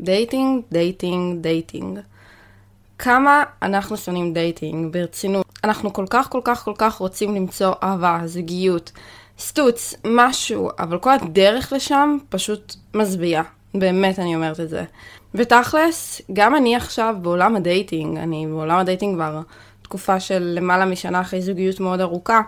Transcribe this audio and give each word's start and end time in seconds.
dating, 0.00 0.62
dating, 0.72 1.42
dating. 1.42 1.98
כמה 2.98 3.44
אנחנו 3.62 3.96
שונאים 3.96 4.34
dating, 4.34 4.92
ברצינות. 4.92 5.46
אנחנו 5.64 5.92
כל 5.92 6.04
כך 6.10 6.30
כל 6.30 6.40
כך 6.44 6.64
כל 6.64 6.72
כך 6.78 6.94
רוצים 6.94 7.34
למצוא 7.34 7.72
אהבה, 7.82 8.20
זוגיות, 8.24 8.92
סטוץ, 9.38 9.94
משהו, 10.06 10.70
אבל 10.78 10.98
כל 10.98 11.10
הדרך 11.10 11.72
לשם 11.72 12.18
פשוט 12.28 12.74
מזוויעה. 12.94 13.42
באמת 13.74 14.18
אני 14.18 14.34
אומרת 14.34 14.60
את 14.60 14.68
זה. 14.68 14.84
ותכלס, 15.34 16.22
גם 16.32 16.56
אני 16.56 16.76
עכשיו 16.76 17.14
בעולם 17.22 17.56
ה 17.56 17.64
dating, 17.64 18.16
אני 18.18 18.46
בעולם 18.46 18.78
ה 18.78 18.83
dating 18.83 19.14
כבר 19.16 19.40
תקופה 19.82 20.20
של 20.20 20.52
למעלה 20.56 20.84
משנה 20.84 21.20
אחרי 21.20 21.42
זוגיות 21.42 21.80
מאוד 21.80 22.00
ארוכה, 22.00 22.40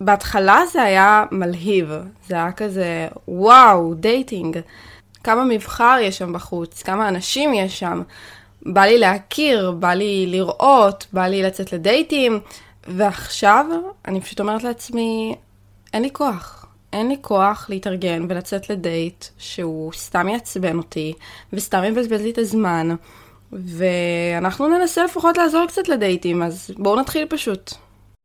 ובהתחלה 0.00 0.60
זה 0.72 0.82
היה 0.82 1.24
מלהיב, 1.30 1.92
זה 2.28 2.34
היה 2.34 2.52
כזה, 2.52 3.08
וואו, 3.28 3.94
dating. 3.94 4.58
כמה 5.24 5.44
מבחר 5.44 5.96
יש 6.00 6.18
שם 6.18 6.32
בחוץ, 6.32 6.82
כמה 6.82 7.08
אנשים 7.08 7.54
יש 7.54 7.78
שם. 7.78 8.02
בא 8.62 8.82
לי 8.82 8.98
להכיר, 8.98 9.70
בא 9.70 9.92
לי 9.92 10.26
לראות, 10.26 11.06
בא 11.12 11.26
לי 11.26 11.42
לצאת 11.42 11.72
לדייטים, 11.72 12.40
ועכשיו 12.88 13.66
אני 14.08 14.20
פשוט 14.20 14.40
אומרת 14.40 14.62
לעצמי, 14.62 15.34
אין 15.92 16.02
לי 16.02 16.10
כוח. 16.12 16.66
אין 16.92 17.08
לי 17.08 17.16
כוח 17.20 17.66
להתארגן 17.68 18.26
ולצאת 18.28 18.70
לדייט 18.70 19.24
שהוא 19.38 19.92
סתם 19.92 20.28
יעצבן 20.28 20.78
אותי, 20.78 21.12
וסתם 21.52 21.84
יבזבז 21.84 22.22
לי 22.22 22.30
את 22.30 22.38
הזמן, 22.38 22.94
ואנחנו 23.52 24.68
ננסה 24.68 25.04
לפחות 25.04 25.36
לעזור 25.36 25.66
קצת 25.66 25.88
לדייטים, 25.88 26.42
אז 26.42 26.70
בואו 26.76 27.00
נתחיל 27.00 27.26
פשוט. 27.30 27.72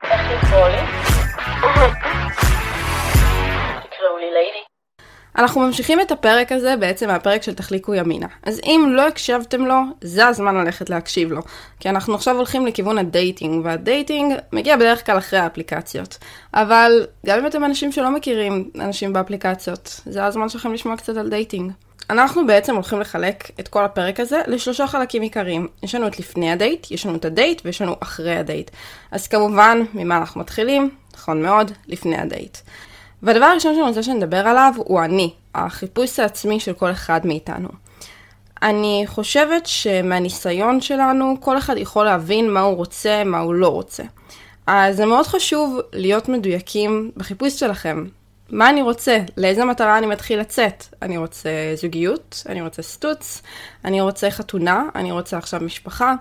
איך? 0.03 2.08
אנחנו 5.37 5.61
ממשיכים 5.61 6.01
את 6.01 6.11
הפרק 6.11 6.51
הזה 6.51 6.75
בעצם 6.75 7.07
מהפרק 7.07 7.43
של 7.43 7.53
תחליקו 7.53 7.93
ימינה. 7.93 8.27
אז 8.43 8.61
אם 8.65 8.89
לא 8.91 9.07
הקשבתם 9.07 9.65
לו, 9.65 9.75
זה 10.01 10.27
הזמן 10.27 10.55
ללכת 10.55 10.89
להקשיב 10.89 11.31
לו. 11.31 11.41
כי 11.79 11.89
אנחנו 11.89 12.15
עכשיו 12.15 12.35
הולכים 12.35 12.65
לכיוון 12.65 12.97
ה 12.97 13.06
dating, 13.06 13.65
וה 13.65 13.82
dating 13.82 14.33
מגיע 14.53 14.75
בדרך 14.75 15.05
כלל 15.05 15.17
אחרי 15.17 15.39
האפליקציות. 15.39 16.17
אבל 16.53 17.07
גם 17.25 17.39
אם 17.39 17.47
אתם 17.47 17.65
אנשים 17.65 17.91
שלא 17.91 18.11
מכירים 18.11 18.69
אנשים 18.79 19.13
באפליקציות, 19.13 20.01
זה 20.05 20.25
הזמן 20.25 20.49
שלכם 20.49 20.73
לשמוע 20.73 20.97
קצת 20.97 21.17
על 21.17 21.29
dating. 21.29 21.71
אנחנו 22.09 22.47
בעצם 22.47 22.75
הולכים 22.75 22.99
לחלק 22.99 23.51
את 23.59 23.67
כל 23.67 23.85
הפרק 23.85 24.19
הזה 24.19 24.41
לשלושה 24.47 24.87
חלקים 24.87 25.21
עיקריים. 25.21 25.67
יש 25.83 25.95
לנו 25.95 26.07
את 26.07 26.19
לפני 26.19 26.51
הדייט, 26.51 26.91
יש 26.91 27.05
לנו 27.05 27.15
את 27.15 27.25
הדייט 27.25 27.61
ויש 27.65 27.81
לנו 27.81 27.95
אחרי 27.99 28.35
הדייט. 28.35 28.71
אז 29.11 29.27
כמובן, 29.27 29.81
ממה 29.93 30.17
אנחנו 30.17 30.41
מתחילים? 30.41 30.89
נכון 31.15 31.41
מאוד, 31.41 31.71
לפני 31.87 32.17
הדייט. 32.17 32.57
והדבר 33.23 33.45
הראשון 33.45 33.73
שאני 33.73 33.87
רוצה 33.87 34.03
שנדבר 34.03 34.47
עליו 34.47 34.73
הוא 34.77 35.01
אני, 35.01 35.33
החיפוש 35.55 36.19
העצמי 36.19 36.59
של 36.59 36.73
כל 36.73 36.91
אחד 36.91 37.21
מאיתנו. 37.23 37.69
אני 38.61 39.03
חושבת 39.07 39.65
שמהניסיון 39.65 40.81
שלנו, 40.81 41.35
כל 41.39 41.57
אחד 41.57 41.77
יכול 41.77 42.05
להבין 42.05 42.53
מה 42.53 42.59
הוא 42.61 42.75
רוצה, 42.75 43.23
מה 43.23 43.39
הוא 43.39 43.53
לא 43.53 43.67
רוצה. 43.67 44.03
אז 44.67 44.95
זה 44.95 45.05
מאוד 45.05 45.27
חשוב 45.27 45.79
להיות 45.93 46.29
מדויקים 46.29 47.11
בחיפוש 47.17 47.59
שלכם. 47.59 48.05
מה 48.49 48.69
אני 48.69 48.81
רוצה? 48.81 49.19
לאיזה 49.37 49.65
מטרה 49.65 49.97
אני 49.97 50.05
מתחיל 50.05 50.39
לצאת? 50.39 50.83
אני 51.01 51.17
רוצה 51.17 51.49
זוגיות, 51.75 52.43
אני 52.49 52.61
רוצה 52.61 52.81
סטוץ, 52.81 53.41
אני 53.85 54.01
רוצה 54.01 54.31
חתונה, 54.31 54.83
אני 54.95 55.11
רוצה 55.11 55.37
עכשיו 55.37 55.59
משפחה. 55.63 56.15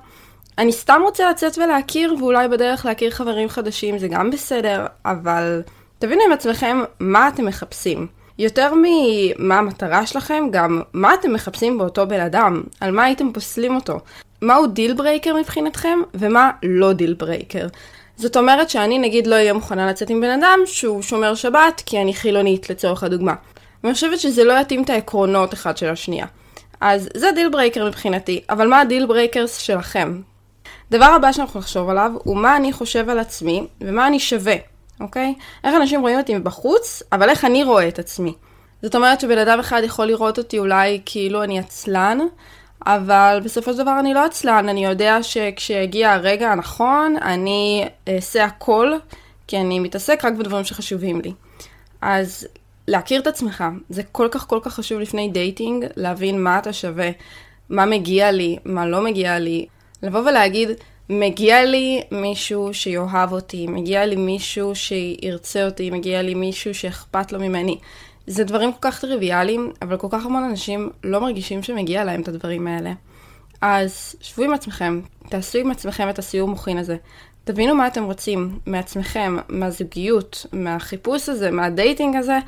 אני 0.58 0.72
סתם 0.72 1.00
רוצה 1.04 1.30
לצאת 1.30 1.58
ולהכיר, 1.58 2.14
ואולי 2.18 2.48
בדרך 2.48 2.86
להכיר 2.86 3.10
חברים 3.10 3.48
חדשים, 3.48 3.98
זה 3.98 4.08
גם 4.08 4.30
בסדר, 4.30 4.86
אבל 5.04 5.62
תבינו 5.98 6.22
עם 6.26 6.32
עצמכם 6.32 6.80
מה 7.00 7.28
אתם 7.28 7.44
מחפשים. 7.44 8.06
יותר 8.38 8.72
ממה 8.82 9.58
המטרה 9.58 10.06
שלכם, 10.06 10.44
גם 10.50 10.82
מה 10.92 11.14
אתם 11.14 11.32
מחפשים 11.32 11.78
באותו 11.78 12.06
בן 12.06 12.20
אדם, 12.20 12.62
על 12.80 12.90
מה 12.90 13.04
הייתם 13.04 13.32
פוסלים 13.32 13.74
אותו. 13.74 13.98
מהו 14.42 14.66
deal 14.66 14.94
breaker 14.94 15.36
מבחינתכם, 15.36 15.98
ומה 16.14 16.50
לא 16.62 16.92
deal 16.92 17.14
breaker. 17.14 17.66
זאת 18.16 18.36
אומרת 18.36 18.70
שאני 18.70 18.98
נגיד 18.98 19.26
לא 19.26 19.34
אהיה 19.34 19.52
מוכנה 19.52 19.90
לצאת 19.90 20.10
עם 20.10 20.20
בן 20.20 20.30
אדם 20.30 20.58
שהוא 20.64 21.02
שומר 21.02 21.34
שבת 21.34 21.82
כי 21.86 22.02
אני 22.02 22.14
חילונית 22.14 22.70
לצורך 22.70 23.02
הדוגמה. 23.02 23.34
ואני 23.84 23.94
חושבת 23.94 24.20
שזה 24.20 24.44
לא 24.44 24.52
יתאים 24.52 24.82
את 24.82 24.90
העקרונות 24.90 25.54
אחד 25.54 25.76
של 25.76 25.88
השנייה. 25.88 26.26
אז 26.80 27.08
זה 27.14 27.30
deal 27.34 27.48
breaker 27.48 27.86
מבחינתי, 27.86 28.40
אבל 28.50 28.68
מה 28.68 28.80
ה 28.80 28.85
deal 28.85 29.06
breakers 29.06 29.56
שלכם? 29.56 30.20
דבר 30.90 31.04
הבא 31.04 31.32
שאנחנו 31.32 31.60
נחשוב 31.60 31.88
עליו 31.88 32.12
הוא 32.24 32.36
מה 32.36 32.56
אני 32.56 32.72
חושב 32.72 33.08
על 33.08 33.18
עצמי 33.18 33.66
ומה 33.80 34.06
אני 34.06 34.20
שווה, 34.20 34.54
אוקיי? 35.00 35.34
איך 35.64 35.74
אנשים 35.76 36.00
רואים 36.00 36.18
אותי 36.18 36.34
מבחוץ, 36.34 37.02
אבל 37.12 37.28
איך 37.28 37.44
אני 37.44 37.64
רואה 37.64 37.88
את 37.88 37.98
עצמי. 37.98 38.34
זאת 38.82 38.94
אומרת 38.94 39.20
שבן 39.20 39.38
אדם 39.38 39.60
אחד 39.60 39.82
יכול 39.84 40.06
לראות 40.06 40.38
אותי 40.38 40.58
אולי 40.58 41.00
כאילו 41.04 41.42
אני 41.42 41.58
עצלן, 41.58 42.18
אבל 42.86 43.40
בסופו 43.44 43.72
של 43.72 43.78
דבר 43.78 44.00
אני 44.00 44.14
לא 44.14 44.24
עצלן, 44.24 44.68
אני 44.68 44.84
יודע 44.84 45.22
שכשיגיע 45.22 46.12
הרגע 46.12 46.52
הנכון, 46.52 47.16
אני 47.22 47.88
אעשה 48.08 48.44
הכל, 48.44 48.92
כי 49.46 49.56
אני 49.60 49.80
מתעסק 49.80 50.24
רק 50.24 50.32
בדברים 50.32 50.64
שחשובים 50.64 51.20
לי. 51.20 51.32
אז 52.00 52.46
להכיר 52.88 53.20
את 53.20 53.26
עצמך, 53.26 53.64
זה 53.90 54.02
כל 54.12 54.28
כך 54.30 54.46
כל 54.46 54.58
כך 54.62 54.74
חשוב 54.74 55.00
לפני 55.00 55.28
dating, 55.28 55.86
להבין 55.96 56.42
מה 56.42 56.58
אתה 56.58 56.72
שווה, 56.72 57.10
מה 57.68 57.86
מגיע 57.86 58.30
לי, 58.30 58.58
מה 58.64 58.86
לא 58.86 59.00
מגיע 59.00 59.38
לי. 59.38 59.66
לבוא 60.02 60.20
ולהגיד, 60.20 60.70
מגיע 61.10 61.64
לי 61.64 62.02
מישהו 62.10 62.74
שיאהב 62.74 63.32
אותי, 63.32 63.66
מגיע 63.66 64.06
לי 64.06 64.16
מישהו 64.16 64.74
שירצה 64.74 65.64
אותי, 65.64 65.90
מגיע 65.90 66.22
לי 66.22 66.34
מישהו 66.34 66.74
שאכפת 66.74 67.32
לו 67.32 67.40
ממני. 67.40 67.78
זה 68.26 68.44
דברים 68.44 68.72
כל 68.72 68.78
כך 68.80 69.00
טריוויאליים, 69.00 69.72
אבל 69.82 69.96
כל 69.96 70.06
כך 70.10 70.26
המון 70.26 70.44
אנשים 70.44 70.90
לא 71.04 71.20
מרגישים 71.20 71.62
שמגיע 71.62 72.04
להם 72.04 72.20
את 72.20 72.28
הדברים 72.28 72.66
האלה. 72.66 72.92
אז 73.60 74.14
שבו 74.20 74.42
עם 74.44 74.52
עצמכם, 74.52 75.00
תעשו 75.28 75.58
עם 75.58 75.70
עצמכם 75.70 76.10
את 76.10 76.18
הסיעור 76.18 76.48
מוחין 76.48 76.78
הזה. 76.78 76.96
תבינו 77.44 77.74
מה 77.74 77.86
אתם 77.86 78.04
רוצים 78.04 78.58
מעצמכם, 78.66 79.36
מהזוגיות, 79.48 80.46
מהחיפוש 80.52 81.28
הזה, 81.28 81.50
מה 81.50 81.67
dating 81.67 82.16
הזה, 82.16 82.38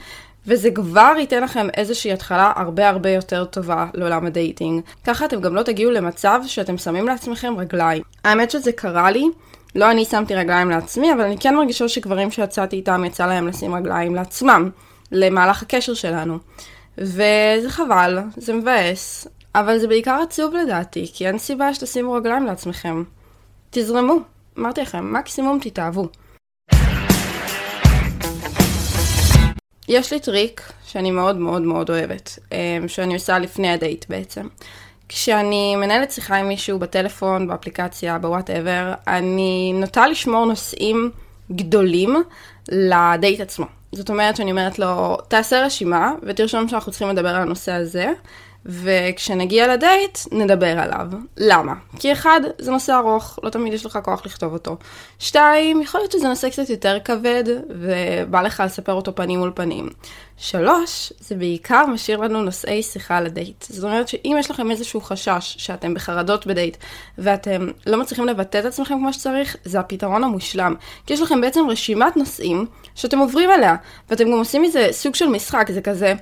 וזה 0.46 0.70
כבר 0.70 1.12
ייתן 1.18 1.42
לכם 1.42 1.66
איזושהי 1.76 2.12
התחלה 2.12 2.52
הרבה 2.56 2.88
הרבה 2.88 3.10
יותר 3.10 3.44
טובה 3.44 3.86
לעולם 3.94 4.26
ה 4.26 4.33
dating. 4.33 4.82
ככה 5.04 5.24
אתם 5.24 5.40
גם 5.40 5.54
לא 5.54 5.62
תגיעו 5.62 5.90
למצב 5.90 6.40
שאתם 6.46 6.78
שמים 6.78 7.06
לעצמכם 7.06 7.54
רגליים. 7.58 8.02
האמת 8.24 8.50
שזה 8.50 8.72
קרה 8.72 9.10
לי, 9.10 9.24
לא 9.74 9.90
אני 9.90 10.04
שמתי 10.04 10.34
רגליים 10.34 10.70
לעצמי, 10.70 11.12
אבל 11.12 11.20
אני 11.20 11.38
כן 11.38 11.54
מרגישה 11.54 11.88
שגברים 11.88 12.30
שיצאתי 12.30 12.76
איתם 12.76 13.04
יצא 13.04 13.26
להם 13.26 13.48
לשים 13.48 13.74
רגליים 13.74 14.14
לעצמם. 14.14 14.70
למהלך 15.12 15.62
הקשר 15.62 15.94
שלנו. 15.94 16.38
וזה 16.98 17.66
חבל, 17.68 18.18
זה 18.36 18.52
מבאס, 18.52 19.26
אבל 19.54 19.78
זה 19.78 19.88
בעיקר 19.88 20.20
עצוב 20.22 20.54
לדעתי, 20.54 21.10
כי 21.14 21.26
אין 21.26 21.38
סיבה 21.38 21.74
שתשימו 21.74 22.12
רגליים 22.12 22.46
לעצמכם. 22.46 23.04
תזרמו, 23.70 24.16
אמרתי 24.58 24.80
לכם, 24.80 25.12
מקסימום 25.12 25.58
תתאהבו. 25.62 26.08
יש 29.88 30.12
לי 30.12 30.20
טריק 30.20 30.72
שאני 30.86 31.10
מאוד 31.10 31.36
מאוד 31.36 31.62
מאוד 31.62 31.90
אוהבת, 31.90 32.38
אמ, 32.52 32.88
שאני 32.88 33.14
עושה 33.14 33.38
לפני 33.38 33.70
הדייט 33.72 34.04
בעצם. 34.08 34.46
כשאני 35.08 35.76
מנהלת 35.76 36.12
שיחה 36.12 36.36
עם 36.36 36.48
מישהו 36.48 36.78
בטלפון, 36.78 37.48
באפליקציה, 37.48 38.18
ב 38.18 38.26
whatever, 38.26 38.92
אני 39.06 39.72
נוטה 39.74 40.06
לשמור 40.06 40.46
נושאים 40.46 41.10
גדולים 41.52 42.16
לדייט 42.68 43.40
עצמו. 43.40 43.66
זאת 43.92 44.10
אומרת 44.10 44.36
שאני 44.36 44.50
אומרת 44.50 44.78
לו, 44.78 45.16
תעשה 45.28 45.64
רשימה 45.64 46.12
ותרשום 46.22 46.68
שאנחנו 46.68 46.92
צריכים 46.92 47.08
לדבר 47.08 47.28
על 47.28 47.42
הנושא 47.42 47.72
הזה, 47.72 48.12
וכשנגיע 48.66 49.74
לדייט, 49.74 50.18
נדבר 50.32 50.78
עליו. 50.78 51.06
למה? 51.36 51.74
כי 51.98 52.12
אחד, 52.12 52.40
זה 52.58 52.70
נושא 52.70 52.96
ארוך, 52.96 53.38
לא 53.42 53.50
תמיד 53.50 53.72
יש 53.72 53.86
לך 53.86 53.98
כוח 54.02 54.26
לכתוב 54.26 54.52
אותו. 54.52 54.76
שתיים, 55.18 55.82
יכול 55.82 56.00
להיות 56.00 56.12
שזה 56.12 56.28
נושא 56.28 56.48
קצת 56.48 56.70
יותר 56.70 56.98
כבד, 57.04 57.44
ובא 57.70 58.42
לך 58.42 58.62
לספר 58.66 58.92
אותו 58.92 59.14
פנים 59.14 59.38
מול 59.38 59.52
פנים. 59.54 59.88
שלוש, 60.36 61.12
זה 61.20 61.34
בעיקר 61.34 61.86
משאיר 61.86 62.20
לנו 62.20 62.42
נושאי 62.42 62.82
שיחה 62.82 63.20
לדייט. 63.20 63.64
זאת 63.68 63.84
אומרת 63.84 64.08
שאם 64.08 64.36
יש 64.38 64.50
לכם 64.50 64.70
איזשהו 64.70 65.00
חשש 65.00 65.54
שאתם 65.58 65.94
בחרדות 65.94 66.46
בדייט, 66.46 66.76
ואתם 67.18 67.68
לא 67.86 68.00
מצליחים 68.00 68.26
לבטא 68.26 68.58
את 68.58 68.64
עצמכם 68.64 68.94
כמו 68.94 69.12
שצריך, 69.12 69.56
זה 69.64 69.80
הפתרון 69.80 70.24
המושלם. 70.24 70.74
כי 71.06 71.14
יש 71.14 71.20
לכם 71.20 71.40
בעצם 71.40 71.60
רשימת 71.68 72.16
נושאים 72.16 72.66
שאתם 72.94 73.18
עוברים 73.18 73.50
עליה, 73.50 73.76
ואתם 74.10 74.24
גם 74.24 74.38
עושים 74.38 74.62
מזה 74.62 74.88
סוג 74.90 75.14
של 75.14 75.26
משחק, 75.26 75.70
זה 75.70 75.80
כזה... 75.80 76.14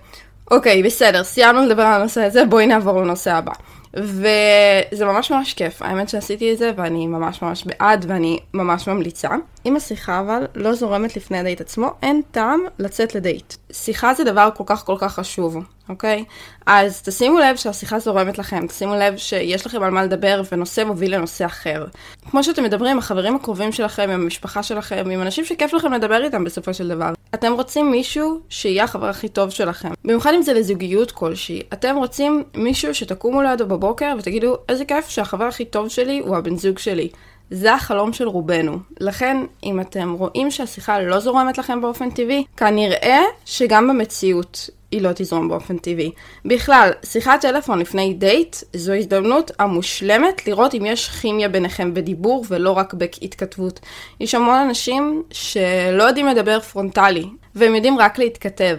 אוקיי, 0.51 0.83
בסדר, 0.83 1.25
סיימנו 1.25 1.67
לדבר 1.67 1.83
על 1.83 2.01
הנושא 2.01 2.23
הזה, 2.25 2.45
בואי 2.45 2.67
נעבור 2.67 3.03
לנושא 3.03 3.33
הבא. 3.33 3.53
וזה 3.95 5.05
ממש 5.05 5.31
ממש 5.31 5.55
כיף, 5.55 5.83
האמת 5.83 6.09
שעשיתי 6.09 6.53
את 6.53 6.59
זה 6.59 6.71
ואני 6.77 7.07
ממש 7.07 7.43
ממש 7.43 7.65
בעד 7.65 8.05
ואני 8.09 8.39
ממש 8.55 8.89
ממליצה. 8.89 9.29
אם 9.67 9.77
השיחה 9.77 10.21
אבל 10.21 10.47
לא 10.55 10.75
זורמת 10.75 11.17
לפני 11.17 11.39
הדייט 11.39 11.61
עצמו, 11.61 11.91
אין 12.03 12.23
טעם 12.31 12.61
לצאת 12.79 13.15
לדייט. 13.15 13.55
שיחה 13.73 14.15
זה 14.15 14.25
דבר 14.25 14.49
כל 14.57 14.65
כך 14.67 14.85
כל 14.85 14.97
כך 14.99 15.15
חשוב, 15.15 15.57
אוקיי? 15.89 16.25
אז 16.67 17.03
תשימו 17.03 17.39
לב 17.39 17.57
שהשיחה 17.57 17.99
זורמת 17.99 18.39
לכם, 18.39 18.67
תשימו 18.67 18.95
לב 18.95 19.17
שיש 19.17 19.67
לכם 19.67 19.83
על 19.83 19.91
מה 19.91 20.05
לדבר 20.05 20.43
ונושא 20.53 20.85
מוביל 20.85 21.15
לנושא 21.15 21.47
אחר. 21.47 21.87
כמו 22.31 22.45
שאתם 22.45 22.65
מדברים 22.65 22.93
עם 22.93 22.99
החברים 22.99 23.37
הקרובים 23.37 23.73
שלכם, 23.73 24.03
עם 24.03 24.21
המשפחה 24.23 24.63
שלכם, 24.63 25.11
עם 25.11 25.23
אנשים 25.23 25.45
שכיף 25.45 25.73
לכם 25.75 25.93
לדבר 25.93 26.25
איתם 26.25 26.45
בסופו 26.45 26.75
של 26.75 26.89
דבר. 26.89 27.13
אתם 27.35 27.53
רוצים 27.53 27.91
מישהו 27.91 28.41
שיהיה 28.49 28.85
החבר 28.85 29.07
הכי 29.07 29.29
טוב 29.29 29.51
שלכם. 29.51 29.89
במיוחד 30.05 30.33
אם 30.35 30.43
זה 30.43 30.53
לזוגיות 30.53 31.11
כלשהי. 31.11 31.63
אתם 31.73 31.97
רוצים 31.97 32.45
מישהו 32.55 32.95
שתקומו 32.95 33.43
לידו 33.43 33.67
בבוקר 33.67 34.15
ותגידו, 34.19 34.57
איזה 34.69 34.85
כיף 34.85 35.09
שהחבר 35.09 35.45
הכי 35.45 35.65
טוב 35.65 35.89
שלי 35.89 36.19
הוא 36.19 36.37
הבן 36.37 36.57
זוג 36.57 36.79
שלי. 36.79 37.09
זה 37.51 37.75
החלום 37.75 38.13
של 38.13 38.29
רובנו. 38.29 38.79
לכן, 39.01 39.37
אם 39.65 39.81
אתם 39.81 40.13
רואים 40.13 40.51
שהשיחה 40.51 41.01
לא 41.01 41.19
זורמת 41.19 41.59
לכם 41.59 41.81
באופן 41.81 42.11
טבעי, 42.11 42.45
כנראה 42.57 43.21
שגם 43.45 43.89
במציאות 43.89 44.71
היא 44.91 45.03
לא 45.03 45.11
תזרום 45.15 45.49
באופן 45.49 45.79
טבעי. 45.79 46.11
בכלל, 46.45 46.91
שיחת 47.05 47.41
טלפון 47.41 47.79
לפני 47.79 48.15
דייט 48.15 48.57
זו 48.73 48.93
הזדמנות 48.93 49.51
המושלמת 49.59 50.47
לראות 50.47 50.75
אם 50.75 50.87
יש 50.87 51.09
כימיה 51.09 51.49
ביניכם 51.49 51.95
בדיבור 51.95 52.45
ולא 52.49 52.71
רק 52.71 52.95
בהתכתבות. 52.95 53.81
יש 54.21 54.35
המון 54.35 54.55
אנשים 54.55 55.23
שלא 55.31 56.03
יודעים 56.03 56.27
לדבר 56.27 56.61
פרונטלי, 56.61 57.27
והם 57.55 57.75
יודעים 57.75 57.99
רק 57.99 58.19
להתכתב. 58.19 58.77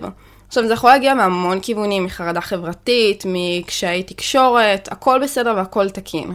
עכשיו, 0.48 0.68
זה 0.68 0.74
יכול 0.74 0.90
להגיע 0.90 1.14
מהמון 1.14 1.60
כיוונים, 1.60 2.06
מחרדה 2.06 2.42
חברתית, 2.42 3.24
מקשיי 3.28 4.04
תקשורת, 4.04 4.90
הכל 4.92 5.20
בסדר 5.24 5.54
והכל 5.56 5.90
תקין. 5.90 6.32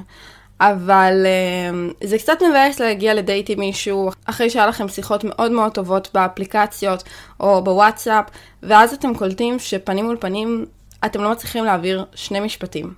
אבל 0.61 1.27
uh, 1.27 2.07
זה 2.07 2.19
קצת 2.19 2.39
מבאס 2.49 2.81
להגיע 2.81 3.15
לדייט 3.15 3.51
עם 3.51 3.61
מישהו 3.61 4.11
אחרי 4.25 4.51
שהיה 4.51 4.67
לכם 4.67 4.89
שיחות 4.89 5.25
מאוד 5.25 5.53
מאוד 5.53 5.73
טובות 5.73 6.09
באפליקציות 6.15 7.05
או 7.41 7.65
בוואטסאפ, 7.65 8.25
ואז 8.63 8.93
אתם 8.93 9.15
קולטים 9.15 9.59
שפנים 9.59 10.05
מול 10.05 10.17
פנים 10.21 10.67
אתם 11.05 11.23
לא 11.23 11.31
מצליחים 11.31 11.65
להעביר 11.65 12.05
שני 12.15 12.41
משפטים. 12.41 12.95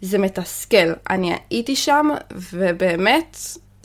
זה 0.00 0.18
מתסכל. 0.18 0.92
אני 1.10 1.36
הייתי 1.50 1.76
שם, 1.76 2.08
ובאמת, 2.32 3.36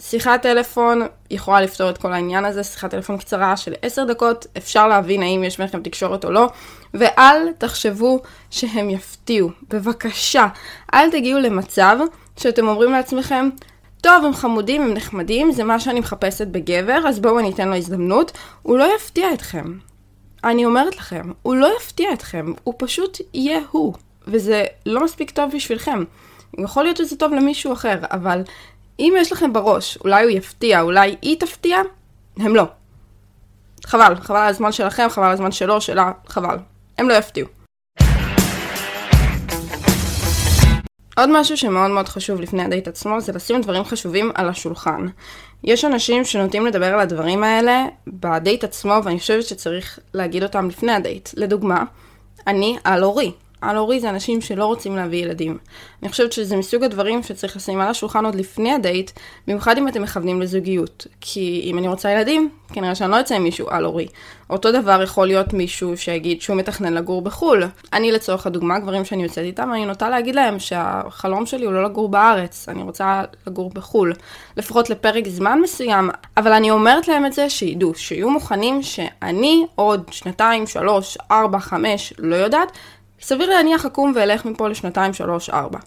שיחת 0.01 0.42
טלפון 0.42 1.01
יכולה 1.31 1.62
לפתור 1.62 1.89
את 1.89 1.98
כל 1.98 2.13
העניין 2.13 2.45
הזה, 2.45 2.63
שיחת 2.63 2.92
טלפון 2.92 3.18
קצרה 3.18 3.57
של 3.57 3.74
10 3.81 4.06
דקות, 4.06 4.48
אפשר 4.57 4.88
להבין 4.88 5.24
האם 5.24 5.44
יש 5.44 5.57
ביניכם 5.57 5.81
תקשורת 5.81 6.25
או 6.25 6.31
לא, 6.31 6.50
ואל 6.94 7.38
תחשבו 7.57 8.19
שהם 8.50 8.89
יפתיעו. 8.89 9.50
בבקשה, 9.69 10.48
אל 10.94 11.12
תגיעו 11.12 11.39
למצב 11.39 11.98
שאתם 12.42 12.68
אומרים 12.68 12.92
לעצמכם, 12.92 13.50
טוב, 14.02 14.26
הם 14.26 14.34
חמודים, 14.34 14.82
הם 14.82 14.94
נחמדים, 14.94 15.52
זה 15.52 15.64
מה 15.64 15.80
שאני 15.80 16.00
מחפשת 16.00 16.48
בגבר, 16.48 17.08
אז 17.08 17.20
בואו 17.20 17.40
אני 17.40 17.52
אתן 17.52 17.68
לו 17.68 17.76
הזדמנות. 17.76 18.32
הוא 18.62 18.78
לא 18.78 18.96
יפתיע 18.96 19.34
אתכם. 19.34 19.78
אני 20.44 20.66
אומרת 20.66 20.98
לכם, 20.98 21.32
הוא 21.42 21.56
לא 21.56 21.70
יפתיע 21.78 22.14
אתכם, 22.14 22.54
הוא 22.64 22.74
פשוט 22.78 23.18
יהיה 23.34 23.60
הוא. 23.72 23.94
וזה 24.28 24.66
לא 24.86 25.04
מספיק 25.04 25.32
טוב 25.32 25.52
בשבילכם. 25.56 26.04
יכול 26.58 26.84
להיות 26.84 26.98
שזה 26.98 27.16
טוב 27.16 27.34
למישהו 27.34 27.74
אחר, 27.74 27.96
אבל 28.02 28.42
אם 29.00 29.14
יש 29.18 29.32
לכם 29.32 29.54
בראש, 29.54 29.98
אולי 29.98 30.24
הוא 30.24 30.32
יפתיע, 30.32 30.82
אולי 30.82 31.16
היא 31.22 31.40
תפתיע, 31.40 31.78
הם 32.38 32.56
לא. 32.56 32.64
חבל, 33.86 34.16
חבל 34.16 34.38
על 34.38 34.48
הזמן 34.48 34.72
שלכם, 34.72 35.08
חבל 35.10 35.26
על 35.26 35.32
הזמן 35.32 35.52
שלו, 35.52 35.82
שלה, 35.82 36.12
חבל. 36.28 36.58
הם 36.98 37.10
לא 37.10 37.14
יפתיעו. 37.14 37.61
עוד 41.22 41.30
משהו 41.34 41.58
שמאוד 41.58 41.92
מאוד 41.92 42.10
חשוב 42.10 42.42
לפני 42.42 42.64
הדייט 42.64 42.88
עצמו 42.88 43.22
זה 43.22 43.32
לשים 43.32 43.62
דברים 43.62 43.84
חשובים 43.84 44.32
על 44.36 44.50
השולחן. 44.50 45.08
יש 45.64 45.86
אנשים 45.86 46.26
שנוטים 46.26 46.66
לדבר 46.66 46.86
על 46.86 47.00
הדברים 47.00 47.44
האלה 47.44 47.86
בדייט 48.08 48.64
עצמו 48.64 48.94
ואני 49.04 49.20
חושבת 49.20 49.46
שצריך 49.46 50.00
להגיד 50.14 50.44
אותם 50.44 50.68
לפני 50.68 50.92
הדייט. 50.92 51.30
לדוגמה, 51.34 51.84
אני 52.48 52.78
אל 52.84 53.04
הורי. 53.04 53.31
אל 53.62 53.78
הורי 53.78 54.00
זה 54.00 54.10
אנשים 54.10 54.42
שלא 54.42 54.66
רוצים 54.66 54.96
להביא 54.96 55.24
ילדים. 55.24 55.58
אני 56.04 56.10
חושבת 56.10 56.31
שזה 56.31 56.58
מסוג 56.58 56.84
הדברים 56.84 57.24
שצריך 57.24 57.56
לשים 57.56 57.80
על 57.80 57.88
השולחן 57.88 58.25
עוד 58.25 58.36
לפני 58.36 58.74
הדייט, 58.74 59.12
במיוחד 59.48 59.78
אם 59.78 59.88
אתם 59.88 60.02
מכוונים 60.02 60.42
לזוגיות. 60.42 61.08
כי 61.22 61.62
אם 61.63 61.78
אני 61.78 61.88
רוצה 61.88 62.12
ילדים, 62.12 62.50
כנראה 62.74 62.96
שאני 62.96 63.12
לא 63.12 63.19
אצא 63.19 63.36
עם 63.36 63.44
מישהו 63.44 63.69
על 63.69 63.86
הורי. 63.86 64.08
אותו 64.50 64.72
דבר 64.72 65.02
יכול 65.02 65.28
להיות 65.28 65.54
מישהו 65.54 65.98
שיגיד 65.98 66.42
שהוא 66.42 66.58
מתכנן 66.58 66.94
לגור 66.94 67.22
בחו"ל. 67.22 67.63
אני 67.94 68.12
לצורך 68.12 68.48
הדוגמה, 68.48 68.80
גברים 68.80 69.06
שאני 69.06 69.24
יוצאת 69.24 69.46
איתם, 69.46 69.74
אני 69.74 69.86
נוטה 69.86 70.10
להגיד 70.10 70.36
להם 70.36 70.60
שהחלום 70.60 71.46
שלי 71.46 71.66
הוא 71.66 71.74
לא 71.74 71.84
לגור 71.84 72.10
בארץ, 72.10 72.69
אני 72.69 72.84
רוצה 72.84 73.22
לגור 73.48 73.72
בחו"ל. 73.74 74.13
לפחות 74.58 74.90
לפרק 74.90 75.28
זמן 75.28 75.60
מסוים, 75.63 76.10
אבל 76.38 76.54
אני 76.54 76.72
אומרת 76.72 77.08
להם 77.08 77.25
את 77.25 77.34
זה 77.34 77.50
שידעו, 77.50 77.96
שיהיו 77.96 78.30
מוכנים 78.30 78.84
שאני 78.84 79.66
עוד 79.75 80.04
שנתיים, 80.12 80.68
שלוש, 80.68 81.18
ארבע, 81.31 81.60
חמש, 81.60 82.13
לא 82.18 82.36
יודעת, 82.36 82.72
סביר 83.22 83.50
להניח 83.50 83.86
אקום 83.86 84.14
ואלך 84.16 84.46
מפה 84.46 84.68
לשנתיים, 84.68 85.14
שלוש, 85.14 85.50
ארבע. 85.50 85.80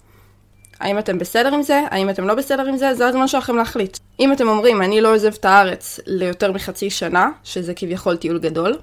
האם 0.79 0.99
אתם 0.99 1.19
בסדר 1.19 1.53
עם 1.53 1.61
זה? 1.61 1.81
האם 1.91 2.09
אתם 2.09 2.27
לא 2.27 2.33
בסדר 2.33 2.65
עם 2.65 2.77
זה? 2.77 2.93
זה 2.93 3.07
הזמן 3.07 3.27
שלכם 3.27 3.55
להחליט. 3.55 3.97
אם 4.19 4.33
אתם 4.33 4.47
אומרים, 4.47 4.81
אני 4.81 5.01
לא 5.01 5.15
עוזב 5.15 5.33
את 5.33 5.45
הארץ 5.45 5.99
ליותר 6.05 6.51
מחצי 6.51 6.89
שנה, 6.89 7.29
שזה 7.43 7.73
כביכול 7.73 8.17
טיול 8.17 8.39
גדול, 8.39 8.77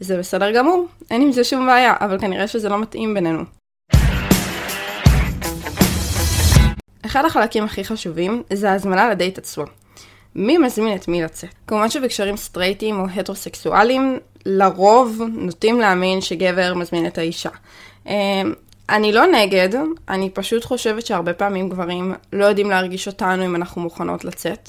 זה 0.00 0.18
בסדר 0.18 0.50
גמור, 0.50 0.86
אין 1.10 1.22
עם 1.22 1.32
זה 1.32 1.44
שום 1.44 1.66
בעיה, 1.66 1.94
אבל 2.00 2.18
כנראה 2.18 2.46
שזה 2.46 2.68
לא 2.68 2.78
מתאים 2.78 3.14
בינינו. 3.14 3.42
אחד 7.06 7.24
החלקים 7.24 7.64
הכי 7.64 7.84
חשובים 7.84 8.42
זה 8.52 8.70
ההזמנה 8.70 9.10
לדייט 9.10 9.38
עצמו. 9.38 9.64
מי 10.34 10.58
מזמין 10.58 10.96
את 10.96 11.08
מי 11.08 11.22
לצאת? 11.22 11.50
כמובן 11.66 11.90
שבקשרים 11.90 12.36
סטרייטים 12.36 13.00
או 13.00 13.04
הטרוסקסואלים, 13.16 14.18
לרוב 14.46 15.22
נוטים 15.32 15.80
להאמין 15.80 16.20
שגבר 16.20 16.74
מזמין 16.74 17.06
את 17.06 17.18
האישה. 17.18 17.50
אמ, 18.08 18.52
אני 18.88 19.12
לא 19.12 19.26
נגד, 19.26 19.68
אני 20.08 20.30
פשוט 20.30 20.64
חושבת 20.64 21.06
שהרבה 21.06 21.32
פעמים 21.32 21.68
גברים 21.68 22.14
לא 22.32 22.44
יודעים 22.44 22.70
להרגיש 22.70 23.06
אותנו 23.06 23.44
אם 23.44 23.56
אנחנו 23.56 23.82
מוכנות 23.82 24.24
לצאת. 24.24 24.68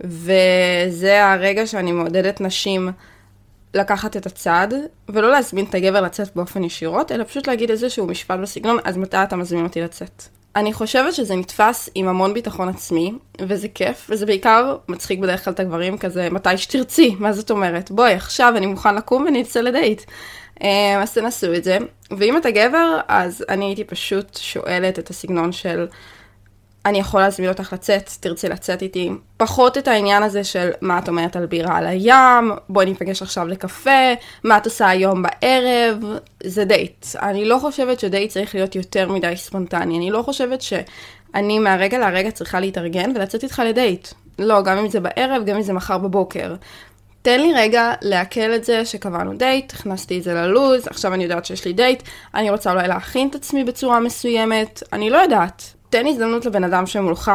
וזה 0.00 1.32
הרגע 1.32 1.66
שאני 1.66 1.92
מעודדת 1.92 2.40
נשים 2.40 2.88
לקחת 3.74 4.16
את 4.16 4.26
הצד, 4.26 4.68
ולא 5.08 5.30
להזמין 5.30 5.64
את 5.64 5.74
הגבר 5.74 6.00
לצאת 6.00 6.36
באופן 6.36 6.64
ישירות, 6.64 7.12
אלא 7.12 7.24
פשוט 7.24 7.46
להגיד 7.46 7.70
איזשהו 7.70 8.06
משפט 8.06 8.38
בסגנון, 8.38 8.78
אז 8.84 8.96
מתי 8.96 9.16
אתה 9.16 9.36
מזמין 9.36 9.64
אותי 9.64 9.80
לצאת? 9.80 10.22
אני 10.56 10.72
חושבת 10.72 11.14
שזה 11.14 11.36
נתפס 11.36 11.90
עם 11.94 12.08
המון 12.08 12.34
ביטחון 12.34 12.68
עצמי, 12.68 13.12
וזה 13.40 13.68
כיף, 13.68 14.06
וזה 14.10 14.26
בעיקר 14.26 14.76
מצחיק 14.88 15.18
בדרך 15.18 15.44
כלל 15.44 15.52
את 15.52 15.60
הגברים 15.60 15.98
כזה, 15.98 16.28
מתי 16.30 16.58
שתרצי, 16.58 17.16
מה 17.18 17.32
זאת 17.32 17.50
אומרת? 17.50 17.90
בואי, 17.90 18.12
עכשיו 18.12 18.54
אני 18.56 18.66
מוכן 18.66 18.94
לקום 18.94 19.24
ונצא 19.28 19.60
לדייט. 19.60 20.02
אמ, 20.62 20.98
אז 21.02 21.14
תנסו 21.14 21.54
את 21.54 21.64
זה. 21.64 21.78
ואם 22.18 22.36
אתה 22.36 22.50
גבר, 22.50 23.00
אז 23.08 23.44
אני 23.48 23.64
הייתי 23.64 23.84
פשוט 23.84 24.36
שואלת 24.36 24.98
את 24.98 25.10
הסגנון 25.10 25.52
של 25.52 25.86
אני 26.86 26.98
יכול 26.98 27.20
להזמין 27.20 27.48
אותך 27.48 27.72
לצאת, 27.72 28.10
תרצי 28.20 28.48
לצאת 28.48 28.82
איתי. 28.82 29.10
פחות 29.36 29.78
את 29.78 29.88
העניין 29.88 30.22
הזה 30.22 30.44
של 30.44 30.70
מה 30.80 30.98
את 30.98 31.08
אומרת 31.08 31.36
על 31.36 31.46
בירה 31.46 31.76
על 31.76 31.86
הים, 31.86 32.52
בואי 32.68 32.86
ניפגש 32.86 33.22
עכשיו 33.22 33.48
לקפה, 33.48 34.14
מה 34.44 34.56
את 34.56 34.64
עושה 34.64 34.88
היום 34.88 35.22
בערב, 35.22 35.98
זה 36.42 36.64
דייט. 36.64 37.06
אני 37.22 37.44
לא 37.44 37.58
חושבת 37.58 38.00
שדייט 38.00 38.30
צריך 38.30 38.54
להיות 38.54 38.74
יותר 38.74 39.12
מדי 39.12 39.32
ספונטני, 39.36 39.96
אני 39.96 40.10
לא 40.10 40.22
חושבת 40.22 40.62
שאני 40.62 41.58
מהרגע 41.58 41.98
להרגע 41.98 42.30
צריכה 42.30 42.60
להתארגן 42.60 43.12
ולצאת 43.16 43.42
איתך 43.42 43.62
לדייט. 43.66 44.08
לא, 44.38 44.62
גם 44.62 44.78
אם 44.78 44.88
זה 44.88 45.00
בערב, 45.00 45.42
גם 45.46 45.56
אם 45.56 45.62
זה 45.62 45.72
מחר 45.72 45.98
בבוקר. 45.98 46.54
תן 47.24 47.40
לי 47.40 47.52
רגע 47.54 47.92
לעכל 48.02 48.54
את 48.54 48.64
זה 48.64 48.84
שקבענו 48.84 49.34
דייט, 49.36 49.72
הכנסתי 49.72 50.18
את 50.18 50.22
זה 50.22 50.34
ללו"ז, 50.34 50.86
עכשיו 50.86 51.14
אני 51.14 51.22
יודעת 51.22 51.44
שיש 51.44 51.64
לי 51.64 51.72
דייט, 51.72 52.02
אני 52.34 52.50
רוצה 52.50 52.72
אולי 52.72 52.88
להכין 52.88 53.28
את 53.28 53.34
עצמי 53.34 53.64
בצורה 53.64 54.00
מסוימת, 54.00 54.82
אני 54.92 55.10
לא 55.10 55.18
יודעת. 55.18 55.62
תן 55.90 56.06
הזדמנות 56.06 56.46
לבן 56.46 56.64
אדם 56.64 56.86
שמולך 56.86 57.32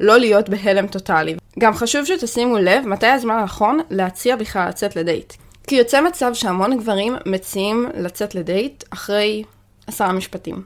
לא 0.00 0.18
להיות 0.18 0.48
בהלם 0.48 0.86
טוטאלי. 0.86 1.36
גם 1.58 1.74
חשוב 1.74 2.04
שתשימו 2.04 2.58
לב 2.58 2.86
מתי 2.86 3.06
הזמן 3.06 3.34
הנכון 3.34 3.80
להציע 3.90 4.36
בכלל 4.36 4.68
לצאת 4.68 4.96
לדייט. 4.96 5.32
כי 5.66 5.74
יוצא 5.74 6.00
מצב 6.00 6.34
שהמון 6.34 6.78
גברים 6.78 7.16
מציעים 7.26 7.88
לצאת 7.94 8.34
לדייט 8.34 8.84
אחרי 8.90 9.44
עשרה 9.86 10.12
משפטים. 10.12 10.62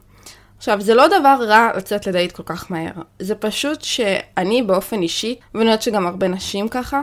עכשיו, 0.59 0.81
זה 0.81 0.95
לא 0.95 1.07
דבר 1.07 1.37
רע 1.41 1.71
לצאת 1.77 2.07
לדייט 2.07 2.33
כל 2.33 2.43
כך 2.47 2.71
מהר. 2.71 2.93
זה 3.19 3.35
פשוט 3.35 3.83
שאני 3.83 4.63
באופן 4.63 5.03
אישי, 5.03 5.37
ואני 5.55 5.65
יודעת 5.65 5.83
שגם 5.83 6.07
הרבה 6.07 6.29
נשים 6.29 6.69
ככה, 6.69 7.01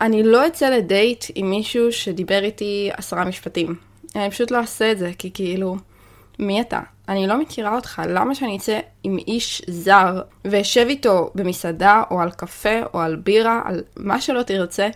אני 0.00 0.22
לא 0.22 0.46
אצא 0.46 0.70
לדייט 0.70 1.24
עם 1.34 1.50
מישהו 1.50 1.92
שדיבר 1.92 2.44
איתי 2.44 2.90
עשרה 2.96 3.24
משפטים. 3.24 3.74
אני 4.16 4.30
פשוט 4.30 4.50
לא 4.50 4.58
אעשה 4.58 4.92
את 4.92 4.98
זה, 4.98 5.10
כי 5.18 5.30
כאילו, 5.34 5.76
מי 6.38 6.60
אתה? 6.60 6.80
אני 7.08 7.26
לא 7.26 7.40
מכירה 7.40 7.76
אותך, 7.76 8.02
למה 8.08 8.34
שאני 8.34 8.56
אצא 8.56 8.78
עם 9.02 9.18
איש 9.18 9.62
זר 9.66 10.22
ואשב 10.44 10.86
איתו 10.88 11.30
במסעדה 11.34 12.02
או 12.10 12.20
על 12.20 12.30
קפה 12.30 12.80
או 12.94 13.00
על 13.00 13.16
בירה, 13.16 13.60
על 13.64 13.82
מה 13.96 14.20
שלא 14.20 14.42
תרצה, 14.42 14.88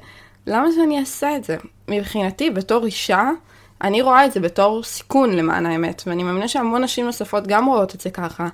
למה 0.47 0.69
שאני 0.77 1.01
אעשה 1.01 1.37
את 1.37 1.45
זה? 1.45 1.57
מבחינתי, 1.89 2.51
בתור 2.51 2.85
אישה, 2.85 3.31
אני 3.83 4.03
רואה 4.03 4.27
את 4.27 4.33
זה 4.33 4.41
בתור 4.41 4.83
סיכון 4.83 5.37
למען 5.37 5.67
האמת, 5.67 6.03
ואני 6.07 6.23
מאמינה 6.23 6.49
שהמון 6.49 6.85
נשים 6.85 7.07
נוספות 7.07 7.47
גם 7.47 7.67
רואות 7.67 7.95
את 7.95 8.01
זה 8.01 8.11
ככה. 8.11 8.49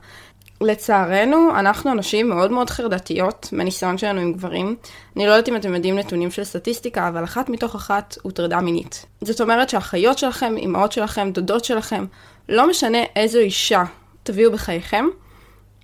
לצערנו, 0.66 1.58
אנחנו 1.58 1.92
אנשים 1.92 2.28
מאוד 2.28 2.50
מאוד 2.50 2.70
חרדתיות 2.70 3.48
מהניסיון 3.52 3.98
שלנו 3.98 4.20
עם 4.20 4.32
גברים. 4.32 4.76
אני 5.16 5.26
לא 5.26 5.32
יודעת 5.32 5.48
אם 5.48 5.56
אתם 5.56 5.74
יודעים 5.74 5.98
נתונים 5.98 6.30
של 6.30 6.44
סטטיסטיקה, 6.44 7.08
אבל 7.08 7.24
אחת 7.24 7.48
מתוך 7.48 7.74
אחת 7.74 8.16
הוטרדה 8.22 8.60
מינית. 8.60 9.06
זאת 9.20 9.40
אומרת 9.40 9.68
שהאחיות 9.68 10.18
שלכם, 10.18 10.54
אמהות 10.64 10.92
שלכם, 10.92 11.30
דודות 11.32 11.64
שלכם, 11.64 12.04
לא 12.48 12.68
משנה 12.70 12.98
איזו 13.16 13.38
אישה 13.38 13.84
תביאו 14.22 14.52
בחייכם, 14.52 15.06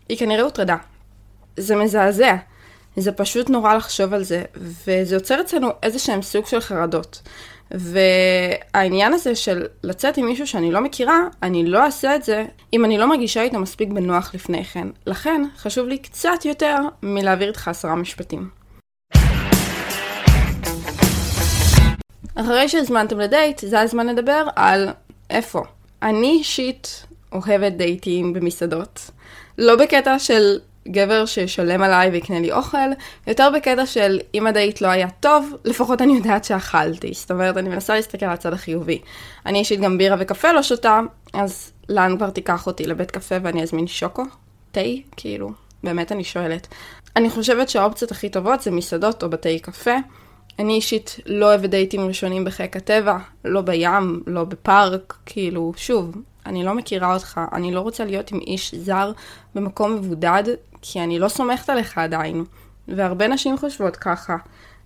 היא 0.09 0.19
כנראה 0.19 0.43
הוטרדה. 0.43 0.77
זה 1.57 1.77
מזעזע. 1.77 2.37
זה 2.97 3.13
פשוט 3.13 3.51
נורא 3.51 3.75
לחשוב 3.75 4.15
על 4.15 4.25
זה, 4.25 4.43
וזה 4.57 5.17
יוצר 5.17 5.41
אצלנו 5.41 5.69
איזה 5.83 5.99
שהם 5.99 6.23
סוג 6.23 6.47
של 6.47 6.61
חרדות. 6.61 7.23
והעניין 7.71 9.13
הזה 9.13 9.35
של 9.35 9.67
לצאת 9.83 10.17
עם 10.17 10.27
מישהו 10.27 10.47
שאני 10.47 10.73
לא 10.73 10.81
מכירה, 10.81 11.21
אני 11.43 11.67
לא 11.67 11.85
אעשה 11.85 12.17
את 12.17 12.23
זה 12.23 12.45
אם 12.73 12.85
אני 12.85 12.99
לא 12.99 13.09
מרגישה 13.09 13.43
איתו 13.43 13.59
מספיק 13.59 13.89
בנוח 13.89 14.35
לפני 14.35 14.65
כן. 14.65 14.89
לכן, 15.07 15.43
חשוב 15.57 15.89
לי 15.89 15.99
קצת 15.99 16.45
יותר 16.45 16.77
מלהעביר 17.03 17.49
איתך 17.49 17.69
עשרה 17.69 17.95
משפטים. 17.95 18.49
אחרי 22.35 22.69
שהזמנתם 22.69 23.21
לדייט, 23.21 23.59
זה 23.59 23.81
הזמן 23.81 24.07
לדבר 24.07 24.47
על 24.57 24.89
איפה. 25.31 25.63
אני 26.03 26.31
אישית 26.31 27.07
אוהבת 27.33 27.73
דייטים 27.73 28.33
במסעדות. 28.33 29.11
לא 29.59 29.77
בקטע 29.77 30.19
של 30.19 30.59
גבר 30.91 31.27
שישלם 31.27 31.83
עליי 31.83 32.11
ויקנה 32.11 32.41
לי 32.41 32.53
אוכל, 32.53 32.79
יותר 33.27 33.51
בקטע 33.57 33.87
של 33.87 34.21
אם 34.35 34.47
הדייט 34.47 34.81
לא 34.81 34.89
היה 34.89 35.09
טוב, 35.21 35.55
לפחות 35.65 36.03
אני 36.03 36.17
יודעת 36.17 36.45
שאכלתי. 36.45 37.13
זאת 37.15 37.31
אומרת, 37.31 37.57
אני 37.57 37.69
מנסה 37.69 37.95
להסתכל 37.95 38.27
על 38.27 38.33
הצד 38.33 38.53
החיובי. 38.53 38.99
אני 39.47 39.59
אישית 39.59 39.81
גם 39.81 39.99
בירה 39.99 40.17
וקפה 40.19 40.53
לא 40.53 40.63
שותה, 40.63 41.01
אז 41.33 41.73
לאן 41.89 42.17
כבר 42.17 42.31
תיקח 42.31 42.67
אותי? 42.67 42.85
לבית 42.85 43.11
קפה 43.11 43.35
ואני 43.43 43.63
אזמין 43.63 43.87
שוקו? 43.87 44.23
תה? 44.73 44.81
כאילו, 45.17 45.51
באמת 45.85 46.13
אני 46.13 46.25
שואלת. 46.25 46.69
אני 47.17 47.31
חושבת 47.31 47.69
שהאופציות 47.69 48.11
הכי 48.11 48.29
טובות 48.29 48.61
זה 48.61 48.71
מסעדות 48.71 49.23
או 49.23 49.31
בתי 49.31 49.59
קפה. 49.59 49.95
אני 50.59 50.73
אישית 50.73 51.17
לא 51.27 51.47
אוהבת 51.47 51.71
דייטים 51.71 52.01
ראשונים 52.01 52.45
בחיק 52.45 52.77
הטבע, 52.77 53.19
לא 53.45 53.61
בים, 53.61 54.23
לא 54.27 54.45
בפארק, 54.45 55.15
כאילו, 55.27 55.73
שוב, 55.77 56.17
אני 56.47 56.65
לא 56.65 56.75
מכירה 56.75 57.15
אותך, 57.15 57.41
אני 57.53 57.73
לא 57.73 57.81
רוצה 57.81 58.05
להיות 58.05 58.33
עם 58.33 58.39
איש 58.39 58.75
זר 58.75 59.13
במקום 59.55 59.95
מבודד, 59.95 60.43
כי 60.83 61.01
אני 61.01 61.19
לא 61.19 61.29
סומכת 61.29 61.71
עליך 61.71 61.99
עדיין. 61.99 62.45
והרבה 62.89 63.29
נשים 63.29 63.59
חושבות 63.59 63.97
ככה. 63.97 64.37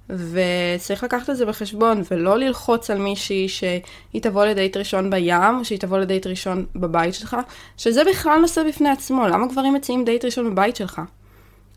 וצריך 0.08 1.04
לקחת 1.04 1.30
את 1.30 1.36
זה 1.36 1.46
בחשבון, 1.46 2.02
ולא 2.10 2.38
ללחוץ 2.38 2.90
על 2.90 2.98
מישהי 2.98 3.48
שהיא 3.48 4.22
תבוא 4.22 4.44
לדייט 4.44 4.76
ראשון 4.76 5.10
בים, 5.10 5.58
או 5.58 5.64
שהיא 5.64 5.78
תבוא 5.78 5.98
לדייט 5.98 6.26
ראשון 6.26 6.66
בבית 6.76 7.14
שלך, 7.14 7.36
שזה 7.76 8.02
בכלל 8.10 8.38
נושא 8.38 8.62
בפני 8.68 8.88
עצמו. 8.88 9.28
למה 9.28 9.46
גברים 9.46 9.74
מציעים 9.74 10.04
דייט 10.04 10.24
ראשון 10.24 10.50
בבית 10.50 10.76
שלך? 10.76 11.00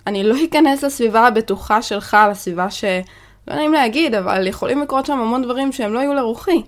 אני 0.08 0.24
לא 0.24 0.36
אכנס 0.50 0.84
לסביבה 0.84 1.28
הבטוחה 1.28 1.82
שלך, 1.82 2.18
לסביבה 2.32 2.70
ש... 2.70 2.84
לא 3.48 3.56
נעים 3.56 3.74
להגיד, 3.74 4.16
אבל 4.16 4.48
יכולים 4.48 4.82
לקרות 4.82 5.06
שם 5.06 5.20
המון 5.20 5.42
דברים 5.42 5.72
שהם 5.72 5.94
לא 5.94 6.00
יהיו 6.00 6.14
לרוחי. 6.14 6.62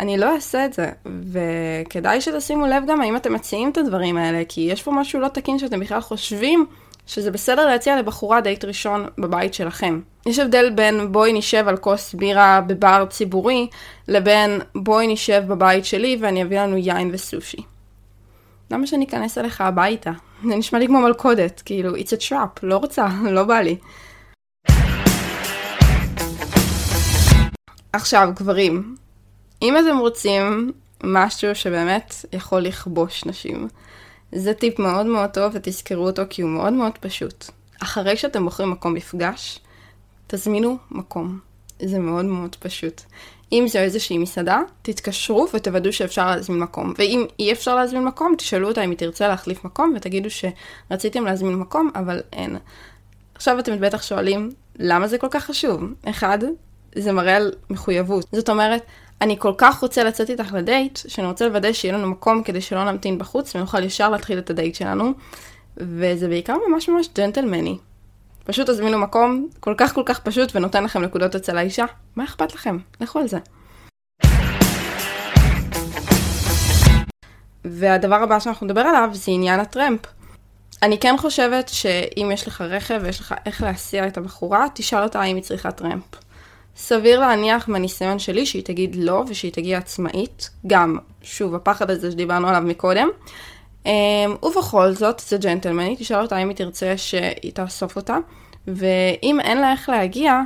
אני 0.00 0.18
לא 0.18 0.34
אעשה 0.34 0.64
את 0.64 0.72
זה, 0.72 0.90
וכדאי 1.32 2.20
שתשימו 2.20 2.66
לב 2.66 2.82
גם 2.86 3.00
האם 3.00 3.16
אתם 3.16 3.32
מציעים 3.34 3.70
את 3.70 3.78
הדברים 3.78 4.16
האלה, 4.16 4.42
כי 4.48 4.60
יש 4.60 4.82
פה 4.82 4.92
משהו 4.92 5.20
לא 5.20 5.28
תקין 5.28 5.58
שאתם 5.58 5.80
בכלל 5.80 6.00
חושבים 6.00 6.66
שזה 7.08 7.30
בסדר 7.30 7.66
להציע 7.66 7.98
לבחורה 7.98 8.40
דייט 8.40 8.64
ראשון 8.64 9.06
בבית 9.18 9.54
שלכם. 9.54 10.00
יש 10.26 10.38
הבדל 10.38 10.70
בין 10.70 11.12
בואי 11.12 11.32
נשב 11.32 11.64
על 11.68 11.76
כוס 11.76 12.14
בירה 12.14 12.60
בבר 12.66 13.06
ציבורי, 13.10 13.68
לבין 14.08 14.60
בואי 14.74 15.06
נשב 15.06 15.42
בבית 15.48 15.84
שלי 15.84 16.16
ואני 16.20 16.42
אביא 16.42 16.60
לנו 16.60 16.76
יין 16.76 17.10
וסושי. 17.12 17.62
למה 18.70 18.86
שאני 18.86 19.04
אכנס 19.04 19.38
אליך 19.38 19.60
הביתה? 19.60 20.10
זה 20.44 20.56
נשמע 20.56 20.78
לי 20.78 20.86
כמו 20.86 21.00
מלכודת, 21.00 21.62
כאילו, 21.64 21.96
it's 21.96 22.20
a 22.20 22.30
trap, 22.30 22.60
לא 22.62 22.76
רוצה, 22.76 23.06
לא 23.36 23.44
בא 23.44 23.60
לי. 23.60 23.76
עכשיו, 27.92 28.28
גברים, 28.34 28.96
אם 29.62 29.74
אתם 29.76 29.98
רוצים 29.98 30.72
משהו 31.04 31.54
שבאמת 31.54 32.14
יכול 32.32 32.60
לכבוש 32.60 33.24
נשים, 33.24 33.68
זה 34.32 34.54
טיפ 34.54 34.78
מאוד 34.78 35.06
מאוד 35.06 35.30
טוב 35.30 35.52
ותזכרו 35.54 36.06
אותו 36.06 36.22
כי 36.30 36.42
הוא 36.42 36.50
מאוד 36.50 36.72
מאוד 36.72 36.98
פשוט. 37.00 37.44
אחרי 37.82 38.16
שאתם 38.16 38.44
בוחרים 38.44 38.70
מקום 38.70 38.94
מפגש, 38.94 39.60
תזמינו 40.26 40.76
מקום. 40.90 41.38
זה 41.82 41.98
מאוד 41.98 42.24
מאוד 42.24 42.56
פשוט. 42.60 43.02
אם 43.52 43.64
זו 43.68 43.78
איזושהי 43.78 44.18
מסעדה, 44.18 44.60
תתקשרו 44.82 45.46
ותוודאו 45.54 45.92
שאפשר 45.92 46.26
להזמין 46.26 46.58
מקום. 46.58 46.94
ואם 46.98 47.26
אי 47.38 47.52
אפשר 47.52 47.74
להזמין 47.74 48.04
מקום, 48.04 48.34
תשאלו 48.38 48.68
אותה 48.68 48.84
אם 48.84 48.90
היא 48.90 48.98
תרצה 48.98 49.28
להחליף 49.28 49.64
מקום 49.64 49.92
ותגידו 49.96 50.28
שרציתם 50.30 51.24
להזמין 51.24 51.54
מקום, 51.54 51.90
אבל 51.94 52.20
אין. 52.32 52.56
עכשיו 53.34 53.58
אתם 53.58 53.80
בטח 53.80 54.02
שואלים, 54.02 54.50
למה 54.78 55.08
זה 55.08 55.18
כל 55.18 55.26
כך 55.30 55.44
חשוב? 55.44 55.82
אחד, 56.04 56.38
זה 56.94 57.12
מראה 57.12 57.36
על 57.36 57.52
מחויבות. 57.70 58.26
זאת 58.32 58.48
אומרת, 58.48 58.82
אני 59.20 59.38
כל 59.38 59.52
כך 59.58 59.80
רוצה 59.80 60.04
לצאת 60.04 60.30
איתך 60.30 60.52
לדייט, 60.52 60.98
שאני 61.08 61.26
רוצה 61.26 61.46
לוודא 61.46 61.72
שיהיה 61.72 61.94
לנו 61.94 62.08
מקום 62.08 62.42
כדי 62.42 62.60
שלא 62.60 62.84
נמתין 62.84 63.18
בחוץ 63.18 63.56
ונוכל 63.56 63.82
ישר 63.82 64.08
להתחיל 64.10 64.38
את 64.38 64.50
הדייט 64.50 64.74
שלנו. 64.74 65.12
וזה 65.76 66.28
בעיקר 66.28 66.56
ממש 66.68 66.88
ממש 66.88 67.08
ג'נטלמני. 67.14 67.78
פשוט 68.44 68.70
תזמינו 68.70 68.98
מקום 68.98 69.48
כל 69.60 69.74
כך 69.76 69.94
כל 69.94 70.02
כך 70.06 70.20
פשוט 70.20 70.56
ונותן 70.56 70.84
לכם 70.84 71.02
נקודות 71.02 71.36
אצל 71.36 71.58
האישה. 71.58 71.84
מה 72.16 72.24
אכפת 72.24 72.54
לכם? 72.54 72.78
לכו 73.00 73.18
על 73.18 73.28
זה. 73.28 73.38
והדבר 77.64 78.16
הבא 78.22 78.40
שאנחנו 78.40 78.66
נדבר 78.66 78.80
עליו 78.80 79.10
זה 79.12 79.32
עניין 79.32 79.60
הטרמפ. 79.60 80.00
אני 80.82 80.98
כן 80.98 81.14
חושבת 81.18 81.68
שאם 81.68 82.30
יש 82.32 82.46
לך 82.46 82.60
רכב 82.60 83.00
ויש 83.02 83.20
לך 83.20 83.34
איך 83.46 83.62
להסיע 83.62 84.06
את 84.06 84.16
הבחורה, 84.16 84.66
תשאל 84.74 85.02
אותה 85.02 85.22
אם 85.22 85.36
היא 85.36 85.44
צריכה 85.44 85.70
טרמפ. 85.72 86.27
סביר 86.78 87.20
להניח 87.20 87.68
מהניסיון 87.68 88.18
שלי 88.18 88.46
שהיא 88.46 88.62
תגיד 88.64 88.96
לא 88.98 89.24
ושהיא 89.28 89.52
תגיע 89.52 89.78
עצמאית. 89.78 90.50
גם, 90.66 90.98
שוב, 91.22 91.54
הפחד 91.54 91.90
הזה 91.90 92.10
שדיברנו 92.10 92.48
עליו 92.48 92.62
מקודם. 92.62 93.08
אמ, 93.84 93.88
ובכל 94.46 94.92
זאת, 94.92 95.22
זה 95.26 95.38
ג'נטלמני, 95.38 95.96
תשאל 95.98 96.22
אותה 96.22 96.38
אם 96.38 96.48
היא 96.48 96.56
תרצה 96.56 96.96
שאתה 96.96 97.52
תאסוף 97.52 97.96
אותה. 97.96 98.16
ואם 98.66 99.40
אין 99.40 99.60
לה 99.60 99.72
איך 99.72 99.88
להגיע, 99.88 100.40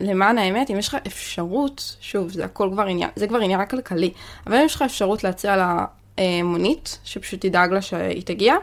למען 0.00 0.38
האמת, 0.38 0.70
אם 0.70 0.78
יש 0.78 0.88
לך 0.88 0.96
אפשרות, 1.06 1.96
שוב, 2.00 2.30
זה 2.30 2.44
הכל 2.44 2.68
כבר 2.72 2.82
עניין, 2.82 3.10
זה 3.16 3.26
כבר 3.26 3.38
עניין 3.38 3.66
כלכלי, 3.66 4.10
אבל 4.46 4.56
אם 4.56 4.64
יש 4.64 4.74
לך 4.74 4.82
אפשרות 4.82 5.24
להציע 5.24 5.56
לה 5.56 5.84
אה, 6.18 6.42
מונית, 6.44 6.98
שפשוט 7.04 7.40
תדאג 7.40 7.72
לה 7.72 7.82
שהיא 7.82 8.22
תגיע, 8.22 8.54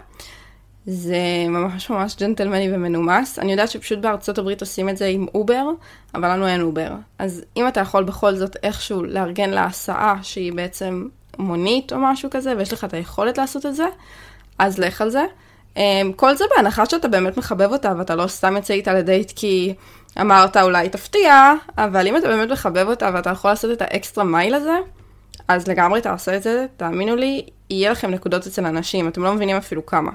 זה 0.89 1.17
ממש 1.49 1.89
ממש 1.89 2.15
ג'נטלמני 2.15 2.69
ומנומס. 2.73 3.39
אני 3.39 3.51
יודעת 3.51 3.69
שפשוט 3.69 3.99
בארצות 3.99 4.37
הברית 4.37 4.61
עושים 4.61 4.89
את 4.89 4.97
זה 4.97 5.05
עם 5.05 5.25
Uber, 5.35 5.65
אבל 6.15 6.29
לנו 6.29 6.47
אין 6.47 6.61
Uber. 6.61 6.91
אז 7.19 7.43
אם 7.57 7.67
אתה 7.67 7.79
יכול 7.79 8.03
בכל 8.03 8.35
זאת 8.35 8.57
איכשהו 8.63 9.03
לארגן 9.03 9.49
לה 9.49 9.73
הסעה 9.73 10.19
שהיא 10.21 10.53
בעצם 10.53 11.07
מונית 11.39 11.93
או 11.93 11.97
משהו 11.99 12.29
כזה, 12.29 12.53
ויש 12.57 12.73
לך 12.73 12.83
את 12.83 12.93
היכולת 12.93 13.37
לעשות 13.37 13.65
את 13.65 13.75
זה, 13.75 13.85
אז 14.59 14.79
לך 14.79 15.01
על 15.01 15.09
זה. 15.09 15.25
אמ, 15.77 16.11
כל 16.15 16.35
זה 16.35 16.45
בהנחה 16.55 16.85
שאתה 16.85 17.07
באמת 17.07 17.37
מחבב 17.37 17.71
אותה 17.71 17.93
ואתה 17.97 18.15
לא 18.15 18.27
סתם 18.27 18.55
יוצא 18.55 18.73
איתה 18.73 18.93
לדייט 18.93 19.31
כי 19.35 19.73
אמרת 20.21 20.57
אולי 20.57 20.89
תפתיע, 20.89 21.53
אבל 21.77 22.07
אם 22.07 22.17
אתה 22.17 22.27
באמת 22.27 22.49
מחבב 22.51 22.87
אותה 22.87 23.09
ואתה 23.13 23.29
יכול 23.29 23.51
לעשות 23.51 23.71
את 23.71 23.81
האקסטרה 23.81 24.23
מייל 24.23 24.53
הזה, 24.53 24.77
אז 25.47 25.67
לגמרי 25.67 26.01
תעשה 26.01 26.37
את 26.37 26.43
זה, 26.43 26.65
תאמינו 26.77 27.15
לי, 27.15 27.45
יהיה 27.69 27.91
לכם 27.91 28.11
נקודות 28.11 28.47
אצל 28.47 28.65
אנשים, 28.65 29.07
אתם 29.07 29.23
לא 29.23 29.33
מבינים 29.33 29.55
אפילו 29.55 29.85
כמה. 29.85 30.11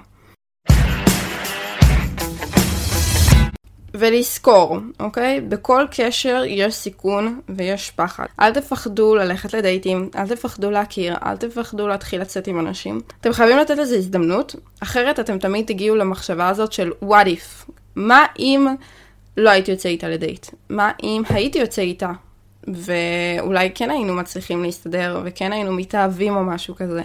ולזכור, 3.94 4.76
אוקיי? 5.00 5.40
בכל 5.40 5.86
קשר 5.90 6.42
יש 6.46 6.74
סיכון 6.74 7.40
ויש 7.48 7.90
פחד. 7.90 8.26
אל 8.40 8.52
תפחדו 8.52 9.14
ללכת 9.14 9.54
לדייטים, 9.54 10.10
אל 10.16 10.28
תפחדו 10.28 10.70
להכיר, 10.70 11.14
אל 11.26 11.36
תפחדו 11.36 11.88
להתחיל 11.88 12.20
לצאת 12.20 12.46
עם 12.46 12.60
אנשים. 12.60 13.00
אתם 13.20 13.32
חייבים 13.32 13.58
לתת 13.58 13.78
לזה 13.78 13.96
הזדמנות, 13.96 14.54
אחרת 14.82 15.20
אתם 15.20 15.38
תמיד 15.38 15.66
תגיעו 15.66 15.96
למחשבה 15.96 16.48
הזאת 16.48 16.72
של 16.72 16.92
what 17.04 17.26
if. 17.26 17.72
מה 17.96 18.24
אם 18.38 18.66
לא 19.36 19.50
הייתי 19.50 19.70
יוצא 19.70 19.88
איתה 19.88 20.08
לדייט? 20.08 20.46
מה 20.68 20.90
אם 21.02 21.22
הייתי 21.28 21.58
יוצא 21.58 21.82
איתה? 21.82 22.10
ואולי 22.68 23.70
כן 23.74 23.90
היינו 23.90 24.14
מצליחים 24.14 24.62
להסתדר, 24.62 25.20
וכן 25.24 25.52
היינו 25.52 25.72
מתאהבים 25.72 26.36
או 26.36 26.44
משהו 26.44 26.74
כזה. 26.74 27.02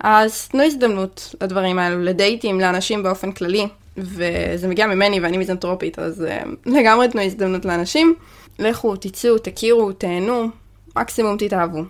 אז 0.00 0.48
תנו 0.48 0.62
הזדמנות 0.62 1.34
לדברים 1.40 1.78
האלו, 1.78 2.02
לדייטים, 2.02 2.60
לאנשים 2.60 3.02
באופן 3.02 3.32
כללי. 3.32 3.68
וזה 3.96 4.68
מגיע 4.68 4.86
ממני 4.86 5.20
ואני 5.20 5.36
מיזנטרופית, 5.36 5.98
אז 5.98 6.26
uh, 6.26 6.48
לגמרי 6.66 7.08
תנו 7.08 7.22
הזדמנות 7.22 7.64
לאנשים. 7.64 8.14
לכו, 8.58 8.96
תצאו, 8.96 9.38
תכירו, 9.38 9.92
תהנו, 9.92 10.48
מקסימום 10.96 11.36
תתאהבו. 11.36 11.82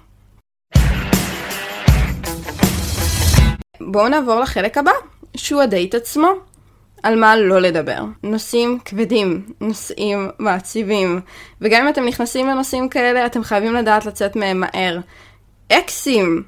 בואו 3.80 4.08
נעבור 4.08 4.40
לחלק 4.40 4.78
הבא, 4.78 4.92
שהוא 5.36 5.62
הדייט 5.62 5.94
עצמו. 5.94 6.28
על 7.04 7.20
מה 7.20 7.36
לא 7.36 7.60
לדבר. 7.60 8.04
נושאים 8.22 8.78
כבדים, 8.84 9.46
נושאים 9.60 10.28
מעציבים, 10.38 11.20
וגם 11.60 11.82
אם 11.82 11.88
אתם 11.88 12.04
נכנסים 12.04 12.46
לנושאים 12.46 12.88
כאלה, 12.88 13.26
אתם 13.26 13.42
חייבים 13.42 13.74
לדעת 13.74 14.06
לצאת 14.06 14.36
מהם 14.36 14.60
מהר. 14.60 14.98
אקסים, 15.72 16.42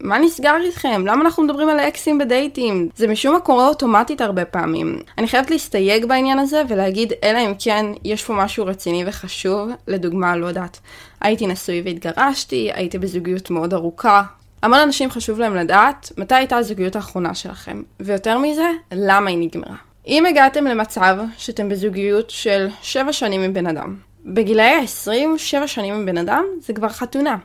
מה 0.00 0.18
נסגר 0.18 0.56
איתכם? 0.64 1.02
למה 1.06 1.24
אנחנו 1.24 1.42
מדברים 1.42 1.68
על 1.68 1.80
אקסים 1.80 2.18
בדייטים? 2.18 2.88
זה 2.96 3.08
משום 3.08 3.32
מה 3.32 3.40
קורה 3.40 3.68
אוטומטית 3.68 4.20
הרבה 4.20 4.44
פעמים. 4.44 4.98
אני 5.18 5.28
חייבת 5.28 5.50
להסתייג 5.50 6.04
בעניין 6.04 6.38
הזה 6.38 6.62
ולהגיד, 6.68 7.12
אלא 7.24 7.38
אם 7.38 7.52
כן 7.58 7.86
יש 8.04 8.24
פה 8.24 8.32
משהו 8.32 8.66
רציני 8.66 9.04
וחשוב, 9.06 9.68
לדוגמה, 9.86 10.36
לא 10.36 10.46
יודעת, 10.46 10.80
הייתי 11.20 11.46
נשוי 11.46 11.82
והתגרשתי, 11.84 12.70
הייתי 12.74 12.98
בזוגיות 12.98 13.50
מאוד 13.50 13.74
ארוכה. 13.74 14.22
המון 14.62 14.78
אנשים 14.78 15.10
חשוב 15.10 15.38
להם 15.38 15.56
לדעת 15.56 16.12
מתי 16.18 16.34
הייתה 16.34 16.56
הזוגיות 16.56 16.96
האחרונה 16.96 17.34
שלכם, 17.34 17.82
ויותר 18.00 18.38
מזה, 18.38 18.70
למה 18.92 19.30
היא 19.30 19.38
נגמרה. 19.38 19.76
אם 20.06 20.26
הגעתם 20.26 20.64
למצב 20.64 21.16
שאתם 21.36 21.68
בזוגיות 21.68 22.30
של 22.30 22.68
7 22.82 23.12
שנים 23.12 23.40
עם 23.42 23.52
בן 23.52 23.66
אדם, 23.66 23.96
בגילאי 24.24 24.74
ה-20, 24.74 25.38
7 25.38 25.66
שנים 25.66 25.94
עם 25.94 26.06
בן 26.06 26.18
אדם, 26.18 26.44
זה 26.60 26.72
כבר 26.72 26.88
חתונה. 26.88 27.36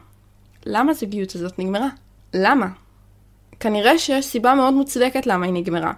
למה 0.66 0.92
הזוגיות 0.92 1.36
הזאת 1.36 1.60
נגמרה? 1.60 1.88
למה? 2.34 2.68
כנראה 3.60 3.98
שיש 3.98 4.26
סיבה 4.26 4.54
מאוד 4.54 4.74
מוצדקת 4.74 5.28
למה 5.28 5.46
היא 5.46 5.54
נגמרה. 5.54 5.94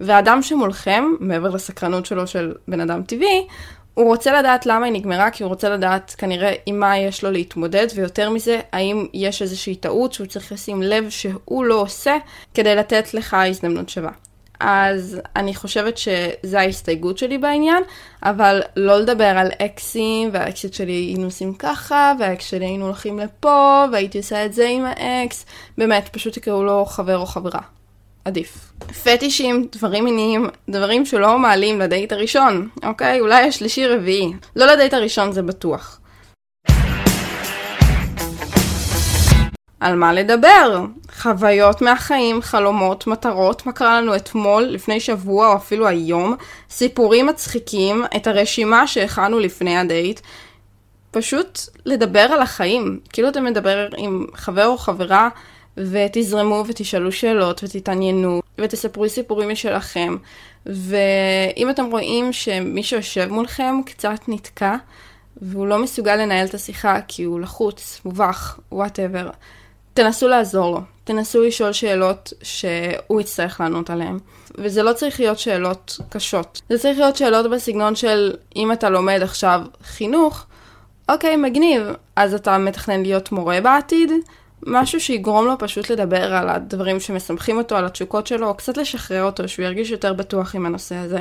והאדם 0.00 0.42
שמולכם, 0.42 1.04
מעבר 1.20 1.48
לסקרנות 1.48 2.06
שלו 2.06 2.26
של 2.26 2.54
בן 2.68 2.80
אדם 2.80 3.02
טבעי, 3.02 3.46
הוא 3.94 4.06
רוצה 4.06 4.38
לדעת 4.38 4.66
למה 4.66 4.86
היא 4.86 4.92
נגמרה, 4.92 5.30
כי 5.30 5.42
הוא 5.42 5.48
רוצה 5.48 5.68
לדעת 5.68 6.14
כנראה 6.18 6.54
עם 6.66 6.80
מה 6.80 6.98
יש 6.98 7.24
לו 7.24 7.30
להתמודד, 7.30 7.86
ויותר 7.94 8.30
מזה, 8.30 8.60
האם 8.72 9.06
יש 9.14 9.42
איזושהי 9.42 9.74
טעות 9.74 10.12
שהוא 10.12 10.26
צריך 10.26 10.52
לשים 10.52 10.82
לב 10.82 11.10
שהוא 11.10 11.64
לא 11.64 11.74
עושה, 11.74 12.16
כדי 12.54 12.74
לתת 12.74 13.14
לך 13.14 13.36
הזדמנות 13.48 13.88
שווה. 13.88 14.10
אז 14.60 15.20
אני 15.36 15.54
חושבת 15.54 15.98
שזו 15.98 16.58
ההסתייגות 16.58 17.18
שלי 17.18 17.38
בעניין, 17.38 17.82
אבל 18.22 18.62
לא 18.76 18.98
לדבר 18.98 19.24
על 19.24 19.48
אקסים, 19.62 20.30
והאקסית 20.32 20.74
שלי 20.74 20.92
היינו 20.92 21.24
עושים 21.24 21.54
ככה, 21.54 22.12
והאקס 22.20 22.50
שלי 22.50 22.64
היינו 22.64 22.84
הולכים 22.86 23.18
לפה, 23.18 23.84
והייתי 23.92 24.18
עושה 24.18 24.44
את 24.44 24.52
זה 24.52 24.68
עם 24.68 24.84
האקס, 24.84 25.46
באמת, 25.78 26.08
פשוט 26.12 26.34
תקראו 26.34 26.64
לו 26.64 26.84
חבר 26.84 27.18
או 27.18 27.26
חברה. 27.26 27.60
עדיף. 28.24 28.72
פטישים, 29.04 29.68
דברים 29.72 30.04
מיניים, 30.04 30.46
דברים 30.68 31.06
שלא 31.06 31.38
מעלים 31.38 31.80
לדייט 31.80 32.12
הראשון, 32.12 32.68
אוקיי? 32.84 33.20
אולי 33.20 33.48
השלישי 33.48 33.86
רביעי. 33.86 34.32
לא 34.56 34.66
לדייט 34.66 34.94
הראשון 34.94 35.32
זה 35.32 35.42
בטוח. 35.42 36.00
על 39.80 39.96
מה 39.96 40.12
לדבר? 40.12 40.84
חוויות 41.22 41.82
מהחיים, 41.82 42.42
חלומות, 42.42 43.06
מטרות, 43.06 43.66
מה 43.66 43.72
קרה 43.72 44.00
לנו 44.00 44.16
אתמול, 44.16 44.62
לפני 44.62 45.00
שבוע 45.00 45.48
או 45.48 45.56
אפילו 45.56 45.86
היום, 45.86 46.36
סיפורים 46.70 47.26
מצחיקים, 47.26 48.04
את 48.16 48.26
הרשימה 48.26 48.86
שהכנו 48.86 49.38
לפני 49.38 49.76
הדייט. 49.78 50.20
פשוט 51.10 51.60
לדבר 51.86 52.20
על 52.20 52.42
החיים. 52.42 53.00
כאילו 53.12 53.28
אתה 53.28 53.40
מדבר 53.40 53.88
עם 53.96 54.26
חבר 54.34 54.66
או 54.66 54.78
חברה 54.78 55.28
ותזרמו 55.76 56.64
ותשאלו 56.66 57.12
שאלות 57.12 57.64
ותתעניינו 57.64 58.42
ותספרו 58.58 59.08
סיפורים 59.08 59.48
משלכם. 59.48 60.16
ואם 60.66 61.70
אתם 61.70 61.84
רואים 61.84 62.32
שמי 62.32 62.82
שיושב 62.82 63.28
מולכם 63.30 63.80
קצת 63.86 64.18
נתקע 64.28 64.76
והוא 65.42 65.66
לא 65.66 65.78
מסוגל 65.78 66.16
לנהל 66.16 66.46
את 66.46 66.54
השיחה 66.54 67.00
כי 67.08 67.22
הוא 67.22 67.40
לחוץ, 67.40 68.00
מובך, 68.04 68.58
וואטאבר, 68.72 69.30
תנסו 69.98 70.28
לעזור 70.28 70.74
לו. 70.74 70.80
תנסו 71.04 71.42
לשאול 71.42 71.72
שאלות 71.72 72.32
שהוא 72.42 73.20
יצטרך 73.20 73.60
לענות 73.60 73.90
עליהן. 73.90 74.18
וזה 74.58 74.82
לא 74.82 74.92
צריך 74.92 75.20
להיות 75.20 75.38
שאלות 75.38 75.98
קשות. 76.08 76.60
זה 76.68 76.78
צריך 76.78 76.98
להיות 76.98 77.16
שאלות 77.16 77.50
בסגנון 77.50 77.96
של 77.96 78.34
אם 78.56 78.72
אתה 78.72 78.90
לומד 78.90 79.20
עכשיו 79.22 79.60
חינוך, 79.82 80.46
אוקיי, 81.08 81.36
מגניב, 81.36 81.82
אז 82.16 82.34
אתה 82.34 82.58
מתכנן 82.58 83.02
להיות 83.02 83.32
מורה 83.32 83.60
בעתיד? 83.60 84.10
משהו 84.66 85.00
שיגרום 85.00 85.46
לו 85.46 85.58
פשוט 85.58 85.90
לדבר 85.90 86.34
על 86.34 86.48
הדברים 86.48 87.00
שמשמחים 87.00 87.58
אותו, 87.58 87.76
על 87.76 87.84
התשוקות 87.84 88.26
שלו, 88.26 88.48
או 88.48 88.54
קצת 88.54 88.76
לשחרר 88.76 89.22
אותו, 89.24 89.48
שהוא 89.48 89.64
ירגיש 89.64 89.90
יותר 89.90 90.12
בטוח 90.12 90.54
עם 90.54 90.66
הנושא 90.66 90.94
הזה. 90.94 91.20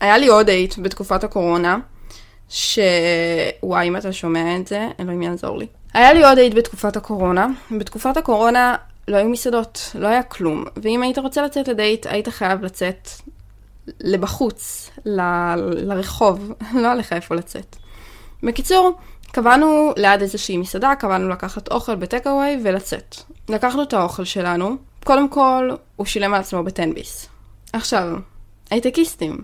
היה 0.00 0.18
לי 0.18 0.26
עוד 0.26 0.46
דייט 0.46 0.74
בתקופת 0.78 1.24
הקורונה, 1.24 1.78
שוואי, 2.48 3.88
אם 3.88 3.96
אתה 3.96 4.12
שומע 4.12 4.56
את 4.56 4.66
זה, 4.66 4.88
אלוהים 5.00 5.22
יעזור 5.22 5.58
לי. 5.58 5.66
היה 5.98 6.12
לי 6.12 6.24
עוד 6.24 6.34
דייט 6.34 6.54
בתקופת 6.54 6.96
הקורונה. 6.96 7.46
בתקופת 7.70 8.16
הקורונה 8.16 8.76
לא 9.08 9.16
היו 9.16 9.28
מסעדות, 9.28 9.90
לא 9.94 10.06
היה 10.06 10.22
כלום. 10.22 10.64
ואם 10.82 11.02
היית 11.02 11.18
רוצה 11.18 11.42
לצאת 11.42 11.68
לדייט, 11.68 12.06
היית 12.06 12.28
חייב 12.28 12.62
לצאת 12.62 13.08
לבחוץ, 14.00 14.90
ל- 15.06 15.54
לרחוב, 15.58 16.52
לא 16.74 16.86
היה 16.86 16.94
לך 16.94 17.12
איפה 17.12 17.34
לצאת. 17.34 17.76
בקיצור, 18.42 18.98
קבענו 19.32 19.92
ליד 19.96 20.22
איזושהי 20.22 20.56
מסעדה, 20.56 20.94
קבענו 20.98 21.28
לקחת 21.28 21.68
אוכל 21.68 21.94
בטקאווי 21.94 22.58
ולצאת. 22.64 23.16
לקחנו 23.48 23.82
את 23.82 23.92
האוכל 23.92 24.24
שלנו, 24.24 24.76
קודם 25.04 25.28
כל, 25.28 25.70
הוא 25.96 26.06
שילם 26.06 26.34
על 26.34 26.40
עצמו 26.40 26.64
בטן 26.64 26.94
ביס. 26.94 27.28
עכשיו, 27.72 28.08
הייטקיסטים, 28.70 29.38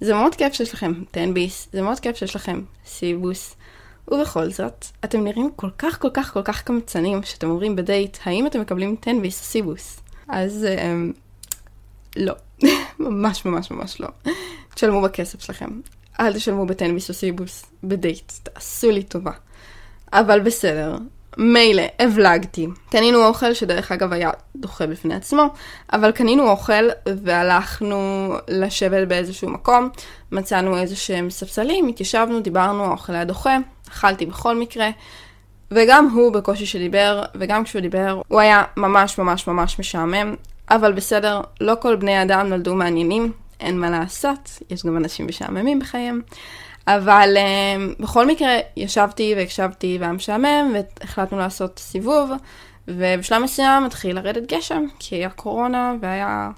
זה 0.00 0.14
מאוד 0.14 0.34
כיף 0.34 0.52
שיש 0.52 0.74
לכם 0.74 0.92
טן 1.10 1.34
ביס, 1.34 1.68
זה 1.72 1.82
מאוד 1.82 2.00
כיף 2.00 2.16
שיש 2.16 2.36
לכם 2.36 2.60
סיבוס. 2.86 3.54
ובכל 4.08 4.50
זאת, 4.50 4.86
אתם 5.04 5.24
נראים 5.24 5.50
כל 5.56 5.70
כך 5.78 6.00
כל 6.00 6.10
כך 6.14 6.32
כל 6.32 6.42
כך 6.42 6.62
קמצנים 6.62 7.22
שאתם 7.22 7.50
אומרים 7.50 7.76
בדייט, 7.76 8.18
האם 8.24 8.46
אתם 8.46 8.60
מקבלים 8.60 8.96
טן 8.96 9.22
ביס 9.22 9.40
או 9.40 9.44
סיבוס? 9.44 10.00
אז 10.28 10.66
um, 10.76 11.18
לא, 12.16 12.34
ממש 12.98 13.44
ממש 13.44 13.70
ממש 13.70 14.00
לא. 14.00 14.08
תשלמו 14.74 15.02
בכסף 15.02 15.40
שלכם. 15.40 15.80
אל 16.20 16.34
תשלמו 16.34 16.66
בטן 16.66 16.94
ביס 16.94 17.08
או 17.08 17.14
סיבוס 17.14 17.66
בדייט, 17.84 18.32
תעשו 18.42 18.90
לי 18.90 19.02
טובה. 19.02 19.32
אבל 20.12 20.40
בסדר, 20.40 20.96
מילא, 21.38 21.82
הבלגתי. 21.98 22.66
קנינו 22.90 23.26
אוכל 23.26 23.54
שדרך 23.54 23.92
אגב 23.92 24.12
היה 24.12 24.30
דוחה 24.56 24.86
בפני 24.86 25.14
עצמו, 25.14 25.42
אבל 25.92 26.12
קנינו 26.12 26.50
אוכל 26.50 26.88
והלכנו 27.22 28.34
לשבת 28.48 29.08
באיזשהו 29.08 29.50
מקום, 29.50 29.88
מצאנו 30.32 30.78
איזה 30.78 30.96
שהם 30.96 31.30
ספסלים, 31.30 31.88
התיישבנו, 31.88 32.40
דיברנו, 32.40 32.84
האוכל 32.84 33.14
היה 33.14 33.24
דוחה, 33.24 33.56
אכלתי 33.88 34.26
בכל 34.26 34.56
מקרה, 34.56 34.90
וגם 35.70 36.08
הוא 36.10 36.32
בקושי 36.32 36.66
שדיבר, 36.66 37.22
וגם 37.34 37.64
כשהוא 37.64 37.80
דיבר, 37.80 38.22
הוא 38.28 38.40
היה 38.40 38.62
ממש 38.76 39.18
ממש 39.18 39.46
ממש 39.46 39.78
משעמם, 39.78 40.34
אבל 40.70 40.92
בסדר, 40.92 41.40
לא 41.60 41.74
כל 41.80 41.96
בני 41.96 42.22
אדם 42.22 42.46
נולדו 42.46 42.74
מעניינים, 42.74 43.32
אין 43.60 43.80
מה 43.80 43.90
לעשות, 43.90 44.58
יש 44.70 44.86
גם 44.86 44.96
אנשים 44.96 45.26
משעממים 45.26 45.78
בחייהם. 45.78 46.20
אבל 46.86 47.36
um, 47.36 48.02
בכל 48.02 48.26
מקרה, 48.26 48.52
ישבתי 48.76 49.34
והקשבתי 49.36 49.96
והיה 50.00 50.12
משעמם, 50.12 50.74
והחלטנו 50.74 51.38
לעשות 51.38 51.78
סיבוב, 51.78 52.30
ובשלב 52.88 53.42
מסוים 53.42 53.84
התחיל 53.84 54.16
לרדת 54.16 54.52
גשם, 54.52 54.84
כי 54.98 55.14
היה 55.14 55.30
קורונה 55.30 55.94
והיה 56.00 56.50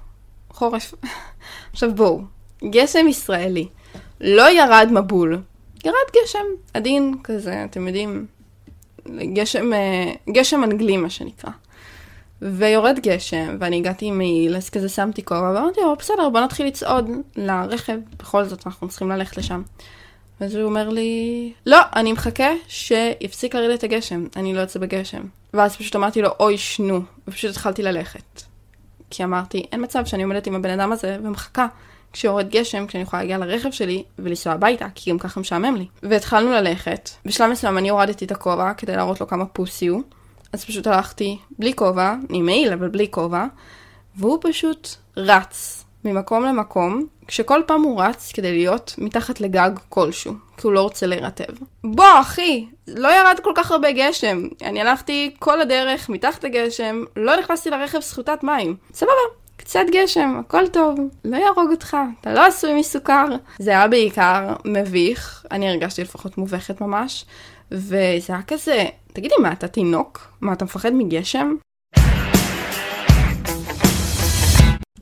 חורף. 0.49 0.93
עכשיו 1.73 1.95
בואו, 1.95 2.21
גשם 2.69 3.07
ישראלי, 3.07 3.67
לא 4.21 4.51
ירד 4.51 4.89
מבול, 4.91 5.41
ירד 5.85 6.23
גשם 6.23 6.45
עדין 6.73 7.15
כזה, 7.23 7.63
אתם 7.63 7.87
יודעים, 7.87 8.25
גשם, 9.33 9.73
אה, 9.73 10.13
גשם 10.29 10.63
אנגלי 10.63 10.97
מה 10.97 11.09
שנקרא. 11.09 11.51
ויורד 12.41 12.99
גשם, 12.99 13.57
ואני 13.59 13.77
הגעתי 13.77 14.05
עם 14.05 14.17
מעיל, 14.17 14.55
אז 14.55 14.69
כזה 14.69 14.89
שמתי 14.89 15.25
כובע, 15.25 15.51
ואמרתי 15.55 15.81
לו, 15.81 15.95
בסדר, 15.95 16.29
בוא 16.29 16.39
נתחיל 16.39 16.67
לצעוד 16.67 17.09
לרכב, 17.35 17.97
בכל 18.19 18.43
זאת 18.43 18.67
אנחנו 18.67 18.89
צריכים 18.89 19.09
ללכת 19.09 19.37
לשם. 19.37 19.61
ואז 20.41 20.55
הוא 20.55 20.63
אומר 20.63 20.89
לי, 20.89 21.53
לא, 21.65 21.77
אני 21.95 22.11
מחכה 22.11 22.49
שיפסיק 22.67 23.55
לרדת 23.55 23.83
הגשם, 23.83 24.25
אני 24.35 24.53
לא 24.53 24.59
יוצא 24.59 24.79
בגשם. 24.79 25.21
ואז 25.53 25.75
פשוט 25.75 25.95
אמרתי 25.95 26.21
לו, 26.21 26.29
אוי, 26.39 26.57
שנו, 26.57 27.01
ופשוט 27.27 27.51
התחלתי 27.51 27.83
ללכת. 27.83 28.41
כי 29.09 29.23
אמרתי, 29.23 29.65
אין 29.71 29.83
מצב 29.83 30.05
שאני 30.05 30.23
עומדת 30.23 30.47
עם 30.47 30.55
הבן 30.55 30.79
אדם 30.79 30.91
הזה 30.91 31.17
ומחכה 31.23 31.67
כשיורד 32.17 32.49
גשם, 32.49 32.87
כשאני 32.87 33.03
יכולה 33.03 33.21
להגיע 33.21 33.37
לרכב 33.37 33.71
שלי 33.71 34.03
ולנסוע 34.19 34.53
הביתה, 34.53 34.87
כי 34.95 35.11
גם 35.11 35.19
ככה 35.19 35.39
משעמם 35.39 35.75
לי. 35.75 35.85
והתחלנו 36.03 36.51
ללכת, 36.51 37.09
בשלב 37.25 37.51
מסוים 37.51 37.77
אני 37.77 37.89
הורדתי 37.89 38.25
את 38.25 38.31
הכובע 38.31 38.73
כדי 38.73 38.95
להראות 38.95 39.21
לו 39.21 39.27
כמה 39.27 39.45
פוסי 39.45 39.87
הוא, 39.87 40.01
אז 40.53 40.65
פשוט 40.65 40.87
הלכתי 40.87 41.37
בלי 41.59 41.73
כובע, 41.73 42.15
עם 42.29 42.45
מעיל 42.45 42.73
אבל 42.73 42.87
בלי 42.87 43.07
כובע, 43.11 43.45
והוא 44.15 44.37
פשוט 44.41 44.89
רץ 45.17 45.85
ממקום 46.05 46.43
למקום, 46.45 47.05
כשכל 47.27 47.61
פעם 47.65 47.81
הוא 47.81 48.01
רץ 48.01 48.31
כדי 48.31 48.51
להיות 48.51 48.95
מתחת 48.97 49.41
לגג 49.41 49.71
כלשהו, 49.89 50.33
כי 50.57 50.67
הוא 50.67 50.73
לא 50.73 50.81
רוצה 50.81 51.05
להירטב. 51.05 51.53
בוא, 51.83 52.21
אחי, 52.21 52.65
לא 52.87 53.07
ירד 53.07 53.39
כל 53.43 53.51
כך 53.55 53.71
הרבה 53.71 53.91
גשם. 53.91 54.47
אני 54.61 54.81
הלכתי 54.81 55.35
כל 55.39 55.61
הדרך 55.61 56.09
מתחת 56.09 56.43
לגשם, 56.43 57.03
לא 57.15 57.39
נכנסתי 57.39 57.69
לרכב 57.69 57.99
סחוטת 57.99 58.43
מים. 58.43 58.75
סבבה, 58.93 59.11
קצת 59.57 59.85
גשם, 59.91 60.39
הכל 60.39 60.67
טוב, 60.67 60.99
לא 61.25 61.37
יהרוג 61.37 61.71
אותך, 61.71 61.97
אתה 62.21 62.33
לא 62.33 62.45
עשוי 62.45 62.79
מסוכר. 62.79 63.25
זה 63.59 63.71
היה 63.71 63.87
בעיקר 63.87 64.55
מביך, 64.65 65.45
אני 65.51 65.69
הרגשתי 65.69 66.01
לפחות 66.01 66.37
מובכת 66.37 66.81
ממש, 66.81 67.25
וזה 67.71 68.33
היה 68.33 68.41
כזה, 68.47 68.85
תגידי 69.13 69.35
מה, 69.41 69.51
אתה 69.51 69.67
תינוק? 69.67 70.31
מה, 70.41 70.53
אתה 70.53 70.65
מפחד 70.65 70.91
מגשם? 70.93 71.55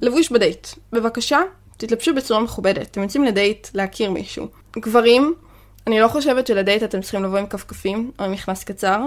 לבוש 0.02 0.32
בדייט. 0.32 0.68
בבקשה, 0.92 1.40
תתלבשו 1.78 2.16
בצורה 2.16 2.40
מכובדת. 2.40 2.92
אתם 2.92 3.04
יוצאים 3.04 3.24
לדייט 3.24 3.68
להכיר 3.74 4.12
מישהו. 4.12 4.48
גברים, 4.78 5.34
אני 5.88 6.00
לא 6.00 6.08
חושבת 6.08 6.48
שלדייט 6.48 6.84
אתם 6.84 7.02
צריכים 7.02 7.24
לבוא 7.24 7.38
עם 7.38 7.48
כפכפים 7.48 8.12
או 8.20 8.26
עם 8.26 8.32
מכנס 8.32 8.64
קצר. 8.64 9.06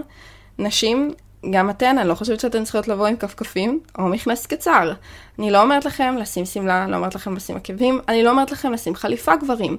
נשים, 0.58 1.14
גם 1.50 1.70
אתן, 1.70 1.98
אני 1.98 2.08
לא 2.08 2.14
חושבת 2.14 2.40
שאתן 2.40 2.64
צריכות 2.64 2.88
לבוא 2.88 3.06
עם 3.06 3.16
כפכפים 3.16 3.80
או 3.98 4.08
מכנס 4.08 4.46
קצר. 4.46 4.92
אני 5.38 5.50
לא 5.50 5.62
אומרת 5.62 5.84
לכם 5.84 6.16
לשים 6.20 6.46
שמלה, 6.46 6.86
לא 6.86 6.96
אומרת 6.96 7.14
לכם 7.14 7.36
לשים 7.36 7.56
עקבים, 7.56 8.00
אני 8.08 8.22
לא 8.22 8.30
אומרת 8.30 8.50
לכם 8.50 8.72
לשים 8.72 8.94
חליפה 8.94 9.36
גברים. 9.36 9.76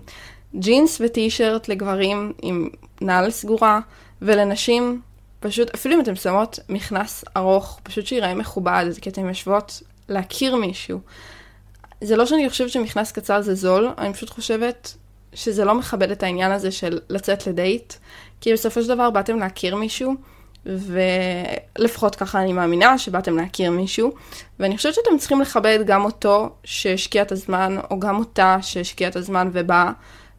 ג'ינס 0.55 1.01
וטי-שירט 1.05 1.67
לגברים 1.67 2.33
עם 2.41 2.69
נעל 3.01 3.31
סגורה, 3.31 3.79
ולנשים, 4.21 5.01
פשוט, 5.39 5.75
אפילו 5.75 5.95
אם 5.95 6.01
אתן 6.01 6.15
שמות 6.15 6.59
מכנס 6.69 7.25
ארוך, 7.37 7.79
פשוט 7.83 8.05
שיראה 8.05 8.33
מכובד, 8.33 8.85
כי 9.01 9.09
אתן 9.09 9.27
יושבות 9.27 9.81
להכיר 10.09 10.55
מישהו. 10.55 10.99
זה 12.01 12.15
לא 12.15 12.25
שאני 12.25 12.49
חושבת 12.49 12.69
שמכנס 12.69 13.11
קצר 13.11 13.41
זה 13.41 13.55
זול, 13.55 13.89
אני 13.97 14.13
פשוט 14.13 14.29
חושבת 14.29 14.95
שזה 15.33 15.65
לא 15.65 15.75
מכבד 15.75 16.11
את 16.11 16.23
העניין 16.23 16.51
הזה 16.51 16.71
של 16.71 16.99
לצאת 17.09 17.47
לדייט, 17.47 17.93
כי 18.41 18.53
בסופו 18.53 18.81
של 18.81 18.87
דבר 18.87 19.09
באתם 19.09 19.39
להכיר 19.39 19.75
מישהו, 19.75 20.15
ולפחות 20.77 22.15
ככה 22.15 22.41
אני 22.41 22.53
מאמינה 22.53 22.97
שבאתם 22.97 23.37
להכיר 23.37 23.71
מישהו, 23.71 24.11
ואני 24.59 24.77
חושבת 24.77 24.93
שאתם 24.93 25.17
צריכים 25.17 25.41
לכבד 25.41 25.79
גם 25.85 26.05
אותו 26.05 26.49
שהשקיע 26.63 27.21
את 27.21 27.31
הזמן, 27.31 27.77
או 27.91 27.99
גם 27.99 28.19
אותה 28.19 28.57
שהשקיעה 28.61 29.09
את 29.09 29.15
הזמן 29.15 29.49
ובאה, 29.53 29.91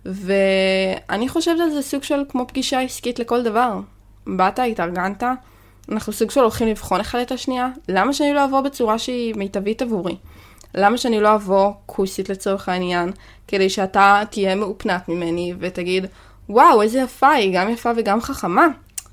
ואני 0.04 1.28
חושבת 1.28 1.60
על 1.60 1.70
זה 1.70 1.82
סוג 1.82 2.02
של 2.02 2.22
כמו 2.28 2.46
פגישה 2.46 2.80
עסקית 2.80 3.18
לכל 3.18 3.42
דבר. 3.42 3.80
באת, 4.26 4.58
התארגנת, 4.58 5.22
אנחנו 5.88 6.12
סוג 6.12 6.30
של 6.30 6.40
הולכים 6.40 6.68
לבחון 6.68 7.00
אחד 7.00 7.18
את 7.18 7.32
השנייה, 7.32 7.68
למה 7.88 8.12
שאני 8.12 8.34
לא 8.34 8.44
אבוא 8.44 8.60
בצורה 8.60 8.98
שהיא 8.98 9.34
מיטבית 9.34 9.82
עבורי? 9.82 10.16
למה 10.74 10.98
שאני 10.98 11.20
לא 11.20 11.34
אבוא 11.34 11.72
כוסית 11.86 12.28
לצורך 12.28 12.68
העניין, 12.68 13.12
כדי 13.48 13.70
שאתה 13.70 14.22
תהיה 14.30 14.54
מאופנת 14.54 15.08
ממני 15.08 15.54
ותגיד, 15.58 16.06
וואו, 16.48 16.82
איזה 16.82 17.00
יפה 17.00 17.30
היא, 17.30 17.58
גם 17.58 17.70
יפה 17.70 17.90
וגם 17.96 18.20
חכמה? 18.20 18.66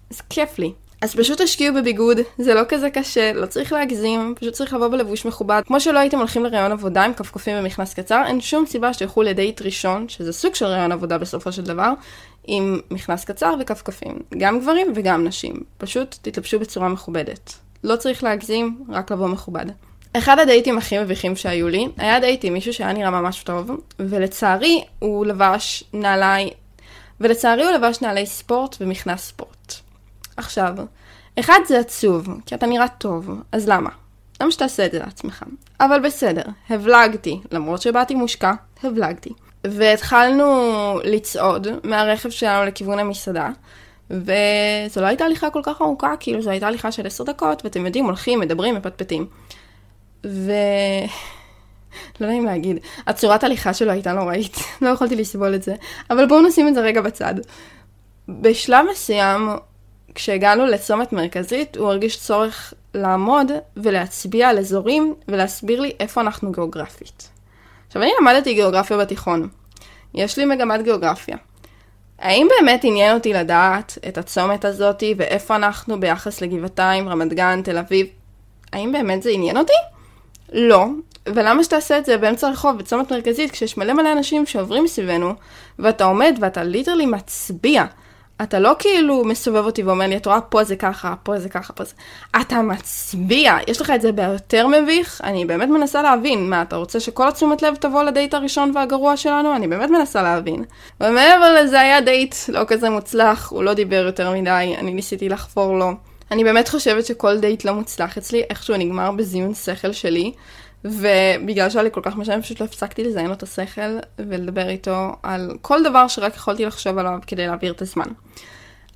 זה 0.10 0.24
כיף 0.30 0.60
לי. 0.60 0.74
אז 1.02 1.16
פשוט 1.16 1.42
תשקיעו 1.42 1.76
בביגוד, 1.76 2.18
זה 2.38 2.54
לא 2.54 2.62
כזה 2.70 2.90
קשה, 2.90 3.34
לא 3.34 3.46
צריך 3.46 3.74
להגזים, 3.74 4.34
פשוט 4.40 4.54
צריך 4.54 4.74
לבוא 4.74 4.88
בלבוש 4.88 5.26
מכובד. 5.26 5.62
כמו 5.66 5.80
שלא 5.80 6.00
הייתם 6.00 6.18
הולכים 6.18 6.44
לראיון 6.44 6.72
עבודה 6.72 7.04
עם 7.04 7.14
כפכפים 7.14 7.56
ומכנס 7.60 7.94
קצר, 7.94 8.24
אין 8.28 8.42
שום 8.42 8.66
סיבה 8.66 8.94
שתלכו 8.94 9.24
לדייט 9.24 9.62
ראשון, 9.62 10.10
שזה 10.10 10.34
סוג 10.34 10.56
של 10.56 10.66
ראיון 10.66 10.92
עבודה 10.92 11.18
בסופו 11.18 11.52
של 11.52 11.62
דבר, 11.62 11.92
עם 12.48 12.80
מכנס 12.92 13.26
קצר 13.26 13.54
וכפכפים. 13.60 14.20
גם 14.38 14.60
גברים 14.60 14.94
וגם 14.96 15.28
נשים. 15.28 15.56
פשוט 15.78 16.16
תתלבשו 16.22 16.60
בצורה 16.60 16.90
מכובדת. 16.90 17.54
לא 17.84 17.96
צריך 17.96 18.24
להגזים, 18.24 18.84
רק 18.90 19.12
לבוא 19.12 19.28
מכובד. 19.28 19.66
אחד 20.14 20.40
הדייטים 20.40 20.78
הכי 20.78 21.00
מביכים 21.00 21.36
שהיו 21.36 21.70
לי, 21.70 21.88
היה 21.98 22.20
דייט 22.20 22.44
עם 22.44 22.54
מישהו 22.54 22.74
שהיה 22.74 22.94
נראה 22.94 23.12
ממש 23.12 23.44
טוב, 23.44 23.72
ולצערי 24.00 24.84
הוא 25.00 25.26
לבש 25.26 25.84
נעלי, 25.94 26.50
ולצערי 27.22 27.64
הוא 27.64 27.72
לבש 27.72 28.02
נעלי 28.02 28.26
ספורט 28.26 28.78
ומכנס 28.82 29.22
ספורט. 29.22 29.57
עכשיו, 30.38 30.76
אחד 31.40 31.60
זה 31.68 31.80
עצוב, 31.80 32.30
כי 32.46 32.56
אתה 32.56 32.66
נראה 32.66 32.88
טוב, 32.88 33.30
אז 33.52 33.70
למה? 33.70 33.90
למה 34.42 34.52
שתעשה 34.52 34.86
את 34.86 34.92
זה 34.92 35.00
לעצמך? 35.00 35.44
אבל 35.80 36.00
בסדר, 36.00 36.44
הבלגתי, 36.70 37.40
למרות 37.52 37.82
שבאתי 37.82 38.16
מושקע, 38.16 38.54
הבלגתי. 38.84 39.30
והתחלנו 39.64 40.46
לצעוד 41.04 41.68
מהרכב 41.84 42.30
שלנו 42.30 42.66
לכיוון 42.66 43.00
המסעדה, 43.00 43.50
וזו 44.12 45.02
לא 45.02 45.06
הייתה 45.06 45.26
הליכה 45.26 45.50
כל 45.50 45.62
כך 45.64 45.82
ארוכה, 45.82 46.14
כאילו 46.20 46.42
זו 46.42 46.50
הייתה 46.50 46.68
הליכה 46.68 46.92
של 46.92 47.08
עשר 47.08 47.24
דקות, 47.24 47.66
ואתם 47.66 47.86
יודעים, 47.86 48.06
הולכים, 48.06 48.40
מדברים, 48.40 48.76
מפטפטים. 48.76 49.28
ו... 50.26 50.52
לא 52.22 52.28
נעים 52.28 52.46
להגיד, 52.46 52.78
הצורת 53.08 53.44
הליכה 53.44 53.74
שלו 53.74 53.92
הייתה 53.92 54.14
נוראית, 54.14 54.58
לא 54.82 54.90
יכולתי 54.90 55.16
לסבול 55.16 55.56
את 55.56 55.64
זה, 55.64 55.76
אבל 56.10 56.26
בואו 56.28 56.48
נשים 56.48 56.68
את 56.68 56.74
זה 56.74 56.82
רגע 56.82 57.02
בצד. 57.02 57.36
בשלב 58.30 58.86
מסוים, 58.92 59.50
כשהגענו 60.16 60.66
לצומת 60.66 61.14
מרכזית, 61.14 61.78
הוא 61.78 61.88
הרגיש 61.88 62.20
צורך 62.20 62.74
לעמוד 62.94 63.52
ולהצביע 63.78 64.50
על 64.50 64.60
אזורים 64.60 65.16
ולהסביר 65.28 65.80
לי 65.80 65.92
איפה 66.00 66.22
אנחנו 66.22 66.52
גיאוגרפית. 66.52 67.30
עכשיו, 67.88 68.02
אני 68.02 68.12
למדתי 68.22 68.54
גיאוגרפיה 68.54 68.98
בתיכון. 68.98 69.50
יש 70.14 70.38
לי 70.38 70.46
מגמת 70.46 70.84
גיאוגרפיה. 70.84 71.38
האם 72.20 72.48
באמת 72.60 72.82
עניין 72.84 73.16
אותי 73.16 73.34
לדעת 73.34 73.98
את 74.08 74.18
הצומת 74.18 74.66
הזאתי 74.66 75.14
ואיפה 75.18 75.56
אנחנו 75.56 76.00
ביחס 76.00 76.42
לגבעתיים, 76.42 77.10
רמת 77.10 77.34
גן, 77.34 77.62
תל 77.64 77.78
אביב? 77.78 78.08
האם 78.74 78.92
באמת 78.92 79.24
זה 79.24 79.30
עניין 79.30 79.58
אותי? 79.58 79.74
לא. 80.54 80.86
ולמה 81.26 81.64
שתעשה 81.64 81.98
את 81.98 82.06
זה 82.06 82.18
באמצע 82.18 82.48
הרחוב, 82.48 82.78
בצומת 82.78 83.12
מרכזית, 83.12 83.52
כשיש 83.52 83.78
מלא 83.78 83.94
מלא 83.94 84.12
אנשים 84.12 84.46
שעוברים 84.46 84.84
מסביבנו, 84.84 85.34
ואתה 85.80 86.04
עומד 86.04 86.38
ואתה 86.42 86.64
ליטרלי 86.64 87.06
מצביע. 87.06 87.86
אתה 88.42 88.60
לא 88.60 88.76
כאילו 88.80 89.24
מסובב 89.24 89.66
אותי 89.66 89.84
ואומר 89.84 90.08
לי, 90.08 90.18
את 90.18 90.26
רואה, 90.26 90.42
פה 90.42 90.64
זה 90.64 90.76
ככה, 90.76 91.14
פה 91.24 91.40
זה 91.40 91.50
ככה, 91.50 91.74
פה 91.74 91.84
זה... 91.84 91.94
אתה 92.42 92.62
מצביע, 92.62 93.58
יש 93.68 93.82
לך 93.82 93.92
את 93.96 94.02
זה 94.02 94.12
ביותר 94.12 94.68
מביך? 94.68 95.22
אני 95.24 95.46
באמת 95.46 95.70
מנסה 95.70 96.02
להבין. 96.02 96.50
מה, 96.50 96.62
אתה 96.62 96.76
רוצה 96.76 97.00
שכל 97.00 97.28
התשומת 97.28 97.62
לב 97.62 97.76
תבוא 97.76 98.04
לדייט 98.04 98.34
הראשון 98.34 98.72
והגרוע 98.76 99.18
שלנו? 99.18 99.56
אני 99.56 99.68
באמת 99.68 99.90
מנסה 99.90 100.22
להבין. 100.22 100.64
ומעבר 101.02 101.56
לזה 101.64 101.80
היה 101.80 102.02
דייט 102.02 102.36
לא 102.50 102.64
כזה 102.68 102.90
מוצלח, 102.90 103.52
הוא 103.52 103.64
לא 103.64 103.74
דיבר 103.74 104.06
יותר 104.06 104.32
מדי, 104.32 104.76
אני 104.78 104.94
ניסיתי 104.94 105.30
לחפור 105.30 105.78
לו. 105.78 105.92
אני 106.32 106.44
באמת 106.44 106.70
חושבת 106.70 107.06
שכל 107.06 107.40
דייט 107.40 107.66
לא 107.66 107.74
מוצלח 107.74 108.18
אצלי, 108.18 108.44
איכשהו 108.50 108.78
נגמר 108.78 109.12
בזיון 109.12 109.54
שכל 109.54 109.92
שלי. 109.92 110.32
ובגלל 110.86 111.70
שהיה 111.70 111.84
לי 111.84 111.90
כל 111.92 112.02
כך 112.04 112.16
משנה, 112.18 112.42
פשוט 112.42 112.60
לא 112.60 112.66
הפסקתי 112.66 113.04
לזיין 113.04 113.28
לו 113.28 113.34
את 113.34 113.44
השכל 113.44 113.98
ולדבר 114.20 114.70
איתו 114.70 115.16
על 115.24 115.58
כל 115.62 115.84
דבר 115.84 116.08
שרק 116.08 116.36
יכולתי 116.36 116.66
לחשוב 116.66 116.98
עליו 116.98 117.20
כדי 117.28 117.48
להעביר 117.48 117.74
את 117.74 117.82
הזמן. 117.82 118.08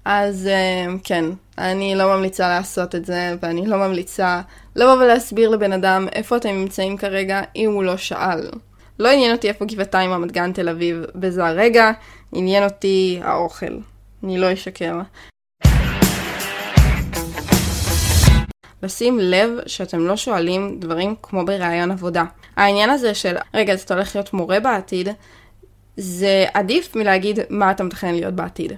אז 0.06 0.50
uh, 0.50 1.00
כן, 1.04 1.26
אני 1.58 1.96
לא 1.96 2.16
ממליצה 2.16 2.50
לעשות 2.50 2.96
את 2.96 3.06
זה, 3.06 3.36
ואני 3.42 3.68
לא 3.68 3.78
ממליצה 3.78 4.42
לבוא 4.76 4.94
ולהסביר 4.94 5.50
לבן 5.50 5.74
אדם 5.74 6.08
איפה 6.14 6.38
אתם 6.38 6.50
נמצאים 6.50 6.98
כרגע, 6.98 7.42
אם 7.56 7.72
הוא 7.72 7.84
לא 7.84 7.98
שאל. 7.98 8.50
לא 9.00 9.10
עניין 9.10 9.32
אותי 9.32 9.48
איפה 9.48 9.66
גבעתיים, 9.66 10.12
רמת 10.12 10.32
גן, 10.32 10.52
תל 10.54 10.70
אביב 10.70 11.06
בזה 11.16 11.46
הרגע, 11.46 11.92
עניין 12.34 12.64
אותי 12.64 13.20
האוכל. 13.24 13.78
אני 14.24 14.38
לא 14.38 14.54
אשקר. 14.54 15.02
לשים 18.84 19.20
לב 19.20 19.50
שאתם 19.66 20.08
לא 20.08 20.18
שואלים 20.18 20.80
דברים 20.80 21.16
כמו 21.22 21.46
בראיון 21.46 21.92
עבודה. 21.92 22.24
העניין 22.56 22.90
הזה 22.90 23.14
של, 23.14 23.36
רגע, 23.54 23.74
אז 23.74 23.82
אתה 23.82 23.94
הולך 23.94 24.16
להיות 24.16 24.34
מורה 24.34 24.60
בעתיד, 24.60 25.10
זה 25.98 26.46
עדיף 26.54 26.96
מלהגיד 26.96 27.40
מה 27.50 27.72
אתה 27.72 27.84
מתכנן 27.84 28.14
להיות 28.14 28.34
בעתיד. 28.34 28.74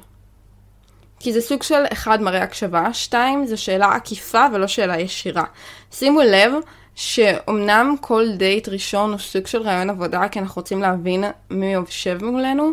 כי 1.19 1.33
זה 1.33 1.41
סוג 1.41 1.63
של 1.63 1.83
אחד 1.93 2.21
מראה 2.21 2.43
הקשבה, 2.43 2.93
שתיים 2.93 3.45
זה 3.45 3.57
שאלה 3.57 3.95
עקיפה 3.95 4.45
ולא 4.53 4.67
שאלה 4.67 4.99
ישירה. 4.99 5.43
שימו 5.91 6.21
לב 6.21 6.53
שאומנם 6.95 7.95
כל 8.01 8.25
דייט 8.37 8.69
ראשון 8.69 9.11
הוא 9.11 9.19
סוג 9.19 9.47
של 9.47 9.61
ריאיון 9.61 9.89
עבודה, 9.89 10.27
כי 10.27 10.39
אנחנו 10.39 10.59
רוצים 10.59 10.81
להבין 10.81 11.23
מי 11.49 11.73
יושב 11.73 12.23
מולנו, 12.23 12.71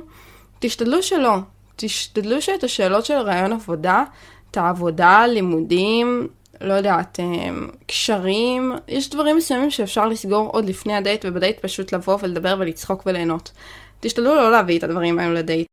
תשתדלו 0.59 1.03
שלא. 1.03 1.37
תשתדלו 1.77 2.43
שאת 2.43 2.65
השאלות 2.65 3.05
של 3.05 3.15
ריאיון 3.15 3.53
עבודה, 3.53 4.05
את 4.51 4.57
העבודה, 4.57 5.27
לימודים, 5.27 6.29
לא 6.61 6.75
יודעת, 6.75 7.21
אמ, 7.21 7.69
קשרים, 7.87 8.73
יש 8.89 9.11
דברים 9.11 9.37
מסוימים 9.37 9.71
שאפשר 9.71 10.07
לסגור 10.07 10.49
עוד 10.49 10.65
לפני 10.65 10.95
הדייט, 10.97 11.25
ובדייט 11.25 11.59
פשוט 11.61 11.93
לבוא 11.93 12.19
ולדבר 12.23 12.57
ולצחוק 12.59 13.03
וליהנות. 13.07 13.53
תשתדלו 14.01 14.35
לא 14.35 14.53
להביא 14.53 14.79
את 14.79 14.85
הדברים 14.85 15.19
האלו 15.19 15.35
לדייט. 15.35 15.67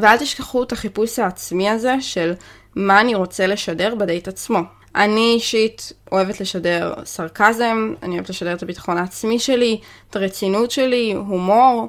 ואל 0.00 0.16
תשכחו 0.18 0.62
את 0.62 0.72
החיפוש 0.72 1.18
העצמי 1.18 1.70
הזה 1.70 1.94
של 2.00 2.32
מה 2.76 3.00
אני 3.00 3.14
רוצה 3.14 3.46
לשדר 3.46 3.94
בדייט 3.94 4.28
עצמו. 4.28 4.58
אני 4.94 5.32
אישית 5.34 5.92
אוהבת 6.12 6.40
לשדר 6.40 6.94
סרקזם, 7.04 7.94
אני 8.02 8.14
אוהבת 8.14 8.30
לשדר 8.30 8.52
את 8.52 8.62
הביטחון 8.62 8.98
העצמי 8.98 9.38
שלי, 9.38 9.80
את 10.10 10.16
הרצינות 10.16 10.70
שלי, 10.70 11.12
הומור. 11.12 11.88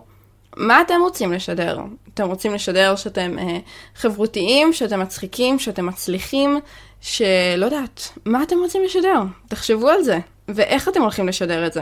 מה 0.58 0.82
אתם 0.82 1.02
רוצים 1.02 1.34
לשדר? 1.34 1.80
אתם 2.13 2.28
רוצים 2.28 2.54
לשדר 2.54 2.96
שאתם 2.96 3.39
אה, 3.39 3.58
חברותיים, 3.96 4.74
שאתם 4.74 5.00
מצחיקים, 5.00 5.60
שאתם 5.60 5.86
מצליחים, 5.86 6.60
שלא 7.02 7.66
יודעת, 7.66 8.10
מה 8.26 8.44
אתם 8.44 8.56
רוצים 8.60 8.84
לשדר? 8.84 9.22
תחשבו 9.48 9.89
על 9.89 10.04
זה. 10.04 10.20
ואיך 10.48 10.89
אתם 10.89 11.02
הולכים 11.02 11.28
לשדר 11.28 11.68
את 11.68 11.74
זה? 11.74 11.82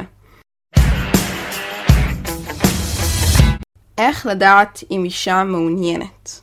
איך 3.97 4.25
לדעת 4.25 4.83
אם 4.91 5.03
אישה 5.05 5.43
מעוניינת? 5.43 6.41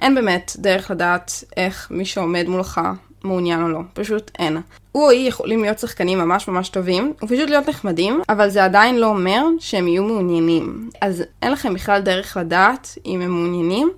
אין 0.00 0.14
באמת 0.14 0.52
דרך 0.58 0.90
לדעת 0.90 1.44
איך 1.56 1.88
מי 1.90 2.04
שעומד 2.04 2.44
מולך 2.48 2.80
מעוניין 3.24 3.62
או 3.62 3.68
לא, 3.68 3.80
פשוט 3.94 4.30
אין. 4.38 4.60
הוא 4.92 5.04
או 5.04 5.10
היא 5.10 5.28
יכולים 5.28 5.62
להיות 5.62 5.78
שחקנים 5.78 6.18
ממש 6.18 6.48
ממש 6.48 6.68
טובים, 6.68 7.12
ופשוט 7.22 7.50
להיות 7.50 7.68
נחמדים, 7.68 8.22
אבל 8.28 8.48
זה 8.48 8.64
עדיין 8.64 8.98
לא 8.98 9.06
אומר 9.06 9.44
שהם 9.58 9.88
יהיו 9.88 10.02
מעוניינים. 10.02 10.90
אז 11.00 11.22
אין 11.42 11.52
לכם 11.52 11.74
בכלל 11.74 12.00
דרך 12.00 12.36
לדעת 12.36 12.98
אם 13.06 13.20
הם 13.20 13.30
מעוניינים, 13.30 13.90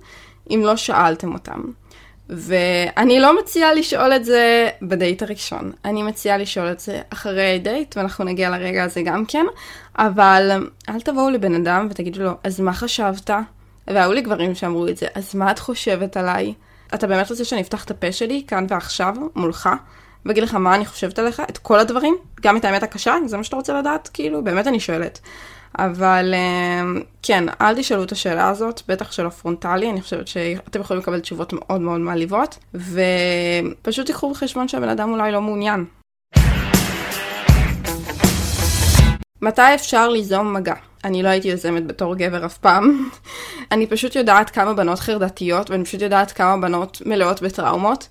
אם 0.49 0.61
לא 0.63 0.75
שאלתם 0.75 1.33
אותם. 1.33 1.61
ואני 2.29 3.19
לא 3.19 3.39
מציעה 3.39 3.73
לשאול 3.73 4.13
את 4.13 4.25
זה 4.25 4.69
בדייט 4.81 5.23
הראשון, 5.23 5.71
אני 5.85 6.03
מציעה 6.03 6.37
לשאול 6.37 6.71
את 6.71 6.79
זה 6.79 7.01
אחרי 7.09 7.55
הדייט, 7.55 7.97
ואנחנו 7.97 8.25
נגיע 8.25 8.49
לרגע 8.49 8.83
הזה 8.83 9.01
גם 9.01 9.25
כן, 9.25 9.45
אבל 9.97 10.51
אל 10.89 11.01
תבואו 11.01 11.29
לבן 11.29 11.55
אדם 11.55 11.87
ותגידו 11.91 12.23
לו, 12.23 12.31
אז 12.43 12.59
מה 12.59 12.73
חשבת? 12.73 13.29
והיו 13.87 14.13
לי 14.13 14.21
גברים 14.21 14.55
שאמרו 14.55 14.87
את 14.87 14.97
זה, 14.97 15.07
אז 15.15 15.35
מה 15.35 15.51
את 15.51 15.59
חושבת 15.59 16.17
עליי? 16.17 16.53
אתה 16.93 17.07
באמת 17.07 17.29
רוצה 17.29 17.45
שאני 17.45 17.61
אפתח 17.61 17.83
את 17.83 17.91
הפה 17.91 18.11
שלי 18.11 18.43
כאן 18.47 18.65
ועכשיו, 18.69 19.15
מולך, 19.35 19.69
ואגיד 20.25 20.43
לך 20.43 20.53
מה 20.53 20.75
אני 20.75 20.85
חושבת 20.85 21.19
עליך, 21.19 21.41
את 21.49 21.57
כל 21.57 21.79
הדברים, 21.79 22.17
גם 22.41 22.57
את 22.57 22.65
האמת 22.65 22.83
הקשה, 22.83 23.15
זה 23.25 23.37
מה 23.37 23.43
שאתה 23.43 23.55
רוצה 23.55 23.79
לדעת? 23.79 24.09
כאילו, 24.13 24.43
באמת 24.43 24.67
אני 24.67 24.79
שואלת. 24.79 25.19
אבל 25.77 26.33
אמ, 26.33 27.01
כן, 27.23 27.43
אל 27.61 27.75
תשאלו 27.75 28.03
את 28.03 28.11
השאלה 28.11 28.49
הזאת, 28.49 28.81
בטח 28.87 29.11
שלא 29.11 29.29
פרונטלי, 29.29 29.89
אני 29.89 30.01
חושבת 30.01 30.27
שאתם 30.27 30.79
יכולים 30.79 31.01
לקבל 31.01 31.19
תשובות 31.19 31.53
מאוד 31.53 31.81
מאוד 31.81 31.99
מעליבות, 31.99 32.57
ופשוט 32.73 34.05
תיקחו 34.05 34.31
בחשבון 34.31 34.67
שהבן 34.67 34.89
אדם 34.89 35.11
אולי 35.11 35.31
לא 35.31 35.41
מעוניין. 35.41 35.85
מתי 39.41 39.75
אפשר 39.75 40.09
ליזום 40.09 40.53
מגע? 40.53 40.73
אני 41.03 41.23
לא 41.23 41.29
הייתי 41.29 41.47
יוזמת 41.47 41.87
בתור 41.87 42.15
גבר 42.15 42.45
אף 42.45 42.57
פעם. 42.57 43.09
אני 43.71 43.87
פשוט 43.87 44.15
יודעת 44.15 44.49
כמה 44.49 44.73
בנות 44.73 44.99
חרדתיות, 44.99 45.69
ואני 45.69 45.85
פשוט 45.85 46.01
יודעת 46.01 46.31
כמה 46.31 46.57
בנות 46.57 47.01
מלאות 47.05 47.41
בטראומות, 47.41 48.07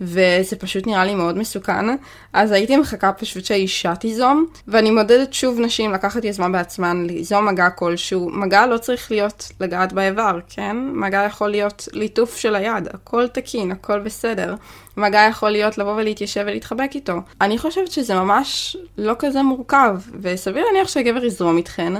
וזה 0.00 0.56
פשוט 0.58 0.86
נראה 0.86 1.04
לי 1.04 1.14
מאוד 1.14 1.38
מסוכן. 1.38 1.86
אז 2.32 2.52
הייתי 2.52 2.76
מחכה 2.76 3.12
פשוט 3.12 3.44
שהאישה 3.44 3.94
תיזום, 3.94 4.46
ואני 4.68 4.90
מודדת 4.90 5.32
שוב 5.32 5.60
נשים 5.60 5.92
לקחת 5.92 6.24
יזמה 6.24 6.48
בעצמן, 6.48 7.06
ליזום 7.06 7.48
מגע 7.48 7.70
כלשהו. 7.70 8.30
מגע 8.30 8.66
לא 8.66 8.78
צריך 8.78 9.10
להיות 9.10 9.48
לגעת 9.60 9.92
באיבר, 9.92 10.38
כן? 10.48 10.76
מגע 10.92 11.24
יכול 11.26 11.50
להיות 11.50 11.88
ליטוף 11.92 12.36
של 12.36 12.54
היד, 12.54 12.88
הכל 12.94 13.28
תקין, 13.28 13.72
הכל 13.72 14.00
בסדר. 14.00 14.54
מגע 14.96 15.26
יכול 15.30 15.50
להיות 15.50 15.78
לבוא 15.78 15.92
ולהתיישב 15.92 16.44
ולהתחבק 16.46 16.90
איתו. 16.94 17.14
אני 17.40 17.58
חושבת 17.58 17.92
שזה 17.92 18.14
ממש 18.14 18.76
לא 18.98 19.14
כזה 19.18 19.42
מורכב, 19.42 19.96
וסביר 20.20 20.64
להניח 20.64 20.88
שהגבר 20.88 21.24
יזרום 21.24 21.56
איתכן, 21.56 21.92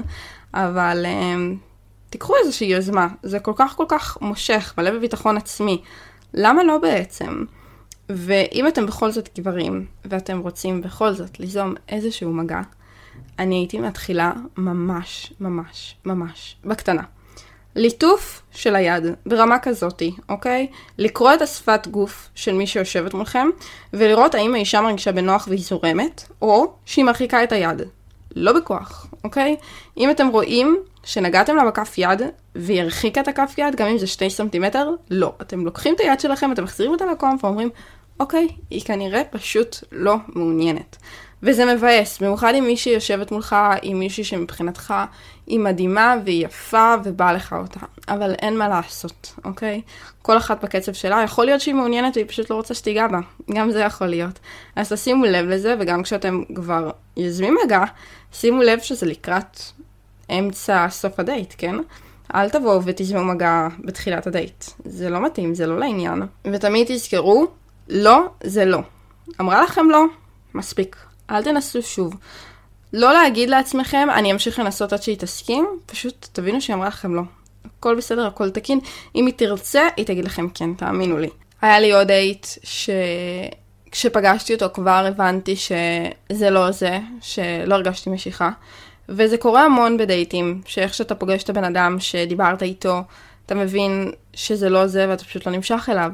אבל 0.53 1.05
um, 1.05 1.57
תיקחו 2.09 2.33
איזושהי 2.35 2.67
יוזמה, 2.67 3.07
זה 3.23 3.39
כל 3.39 3.53
כך 3.55 3.75
כל 3.75 3.85
כך 3.87 4.17
מושך, 4.21 4.73
מלא 4.77 4.91
בביטחון 4.91 5.37
עצמי. 5.37 5.81
למה 6.33 6.63
לא 6.63 6.77
בעצם? 6.77 7.43
ואם 8.09 8.67
אתם 8.67 8.85
בכל 8.85 9.11
זאת 9.11 9.29
גברים, 9.39 9.85
ואתם 10.05 10.39
רוצים 10.39 10.81
בכל 10.81 11.13
זאת 11.13 11.39
ליזום 11.39 11.73
איזשהו 11.89 12.33
מגע, 12.33 12.61
אני 13.39 13.55
הייתי 13.55 13.79
מתחילה 13.79 14.31
ממש, 14.57 15.33
ממש, 15.39 15.95
ממש 16.05 16.55
בקטנה. 16.65 17.03
ליטוף 17.75 18.41
של 18.51 18.75
היד 18.75 19.03
ברמה 19.25 19.59
כזאתי, 19.59 20.15
אוקיי? 20.29 20.67
לקרוא 20.97 21.33
את 21.33 21.41
השפת 21.41 21.87
גוף 21.87 22.29
של 22.35 22.53
מי 22.53 22.67
שיושבת 22.67 23.13
מולכם, 23.13 23.47
ולראות 23.93 24.35
האם 24.35 24.53
האישה 24.53 24.81
מרגישה 24.81 25.11
בנוח 25.11 25.47
והיא 25.47 25.63
זורמת, 25.63 26.23
או 26.41 26.73
שהיא 26.85 27.05
מרחיקה 27.05 27.43
את 27.43 27.51
היד. 27.51 27.81
לא 28.35 28.53
בכוח, 28.53 29.07
אוקיי? 29.23 29.55
אם 29.97 30.09
אתם 30.11 30.27
רואים 30.27 30.77
שנגעתם 31.03 31.55
לה 31.55 31.65
בכף 31.65 31.93
יד, 31.97 32.21
והיא 32.55 32.81
הרחיקה 32.81 33.21
את 33.21 33.27
הכף 33.27 33.53
יד, 33.57 33.75
גם 33.75 33.87
אם 33.87 33.97
זה 33.97 34.07
שתי 34.07 34.29
סנטימטר, 34.29 34.89
לא. 35.09 35.33
אתם 35.41 35.65
לוקחים 35.65 35.95
את 35.95 35.99
היד 35.99 36.19
שלכם, 36.19 36.51
אתם 36.51 36.63
מחזירים 36.63 36.91
אותה 36.91 37.05
לקום 37.05 37.37
ואומרים, 37.43 37.69
אוקיי, 38.19 38.47
היא 38.69 38.81
כנראה 38.81 39.21
פשוט 39.23 39.77
לא 39.91 40.15
מעוניינת. 40.27 40.97
וזה 41.43 41.75
מבאס, 41.75 42.19
במיוחד 42.19 42.53
עם 42.55 42.63
מישהי 42.63 42.93
יושבת 42.93 43.31
מולך, 43.31 43.55
עם 43.81 43.99
מישהי 43.99 44.23
שמבחינתך 44.23 44.93
היא 45.47 45.59
מדהימה 45.59 46.15
והיא 46.25 46.45
יפה 46.45 46.95
ובא 47.03 47.31
לך 47.31 47.53
אותה. 47.53 47.79
אבל 48.07 48.33
אין 48.33 48.57
מה 48.57 48.67
לעשות, 48.67 49.33
אוקיי? 49.45 49.81
כל 50.21 50.37
אחת 50.37 50.63
בקצב 50.63 50.93
שלה, 50.93 51.21
יכול 51.23 51.45
להיות 51.45 51.61
שהיא 51.61 51.75
מעוניינת 51.75 52.17
והיא 52.17 52.27
פשוט 52.27 52.49
לא 52.49 52.55
רוצה 52.55 52.73
שתיגע 52.73 53.07
בה. 53.07 53.19
גם 53.53 53.71
זה 53.71 53.79
יכול 53.79 54.07
להיות. 54.07 54.39
אז 54.75 54.93
תשימו 54.93 55.25
לב 55.25 55.45
לזה, 55.45 55.75
וגם 55.79 56.03
כשאתם 56.03 56.43
כבר 56.55 56.91
יוזמים 57.17 57.57
מגע, 57.65 57.83
שימו 58.33 58.61
לב 58.61 58.79
שזה 58.79 59.05
לקראת 59.05 59.59
אמצע 60.29 60.89
סוף 60.89 61.19
הדייט, 61.19 61.53
כן? 61.57 61.75
אל 62.35 62.49
תבואו 62.49 62.83
ותזמו 62.83 63.23
מגע 63.23 63.67
בתחילת 63.79 64.27
הדייט. 64.27 64.65
זה 64.85 65.09
לא 65.09 65.25
מתאים, 65.25 65.55
זה 65.55 65.67
לא 65.67 65.79
לעניין. 65.79 66.21
ותמיד 66.45 66.87
תזכרו, 66.87 67.47
לא 67.89 68.29
זה 68.43 68.65
לא. 68.65 68.79
אמרה 69.41 69.63
לכם 69.63 69.89
לא, 69.89 70.03
מספיק. 70.53 70.95
אל 71.29 71.43
תנסו 71.43 71.81
שוב. 71.81 72.13
לא 72.93 73.13
להגיד 73.13 73.49
לעצמכם, 73.49 74.07
אני 74.15 74.31
אמשיך 74.31 74.59
לנסות 74.59 74.93
עד 74.93 75.01
שהיא 75.01 75.17
תסכים, 75.17 75.67
פשוט 75.85 76.27
תבינו 76.31 76.61
שהיא 76.61 76.75
אמרה 76.75 76.87
לכם 76.87 77.15
לא. 77.15 77.21
הכל 77.79 77.95
בסדר, 77.95 78.27
הכל 78.27 78.49
תקין. 78.49 78.79
אם 79.15 79.25
היא 79.25 79.33
תרצה, 79.37 79.87
היא 79.97 80.05
תגיד 80.05 80.25
לכם 80.25 80.49
כן, 80.49 80.73
תאמינו 80.73 81.17
לי. 81.17 81.29
היה 81.61 81.79
לי 81.79 81.93
עוד 81.93 82.07
דייט 82.07 82.47
ש... 82.63 82.89
כשפגשתי 83.91 84.53
אותו 84.53 84.65
כבר 84.73 85.05
הבנתי 85.07 85.55
שזה 85.55 86.49
לא 86.49 86.71
זה, 86.71 86.99
שלא 87.21 87.75
הרגשתי 87.75 88.09
משיכה. 88.09 88.49
וזה 89.09 89.37
קורה 89.37 89.65
המון 89.65 89.97
בדייטים, 89.97 90.61
שאיך 90.65 90.93
שאתה 90.93 91.15
פוגש 91.15 91.43
את 91.43 91.49
הבן 91.49 91.63
אדם 91.63 91.99
שדיברת 91.99 92.63
איתו, 92.63 93.01
אתה 93.45 93.55
מבין 93.55 94.11
שזה 94.33 94.69
לא 94.69 94.87
זה 94.87 95.09
ואתה 95.09 95.23
פשוט 95.23 95.45
לא 95.45 95.51
נמשך 95.51 95.89
אליו. 95.91 96.11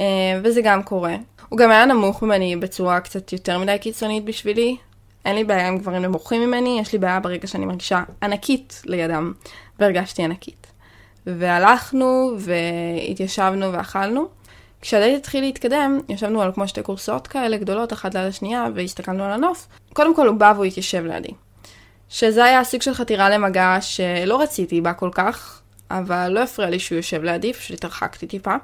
אה, 0.00 0.04
וזה 0.44 0.60
גם 0.62 0.82
קורה. 0.82 1.16
הוא 1.48 1.58
גם 1.58 1.70
היה 1.70 1.84
נמוך 1.84 2.22
ממני 2.22 2.56
בצורה 2.56 3.00
קצת 3.00 3.32
יותר 3.32 3.58
מדי 3.58 3.76
קיצונית 3.80 4.24
בשבילי. 4.24 4.76
אין 5.24 5.34
לי 5.34 5.44
בעיה 5.44 5.68
עם 5.68 5.78
גברים 5.78 6.02
נמוכים 6.02 6.42
ממני, 6.42 6.78
יש 6.80 6.92
לי 6.92 6.98
בעיה 6.98 7.20
ברגע 7.20 7.46
שאני 7.46 7.66
מרגישה 7.66 8.02
ענקית 8.22 8.82
לידם, 8.86 9.32
והרגשתי 9.78 10.22
ענקית. 10.22 10.66
והלכנו, 11.26 12.34
והתיישבנו 12.38 13.72
ואכלנו. 13.72 14.28
כשהדייט 14.80 15.18
התחיל 15.18 15.44
להתקדם, 15.44 16.00
ישבנו 16.08 16.42
על 16.42 16.52
כמו 16.52 16.68
שתי 16.68 16.82
קורסאות 16.82 17.26
כאלה 17.26 17.56
גדולות, 17.56 17.92
אחת 17.92 18.14
ליד 18.14 18.24
השנייה, 18.26 18.66
והסתכלנו 18.74 19.24
על 19.24 19.30
הנוף. 19.30 19.68
קודם 19.92 20.16
כל 20.16 20.28
הוא 20.28 20.36
בא 20.36 20.52
והוא 20.54 20.64
התיישב 20.64 21.04
לידי. 21.04 21.32
שזה 22.08 22.44
היה 22.44 22.64
סוג 22.64 22.82
של 22.82 22.94
חתירה 22.94 23.30
למגע 23.30 23.76
שלא 23.80 24.40
רציתי 24.40 24.80
בה 24.80 24.92
כל 24.92 25.10
כך, 25.12 25.61
אבל 25.98 26.28
לא 26.28 26.42
הפריע 26.42 26.70
לי 26.70 26.78
שהוא 26.78 26.96
יושב 26.96 27.22
לידי, 27.22 27.52
פשוט 27.52 27.76
התרחקתי 27.76 28.26
טיפה. 28.26 28.54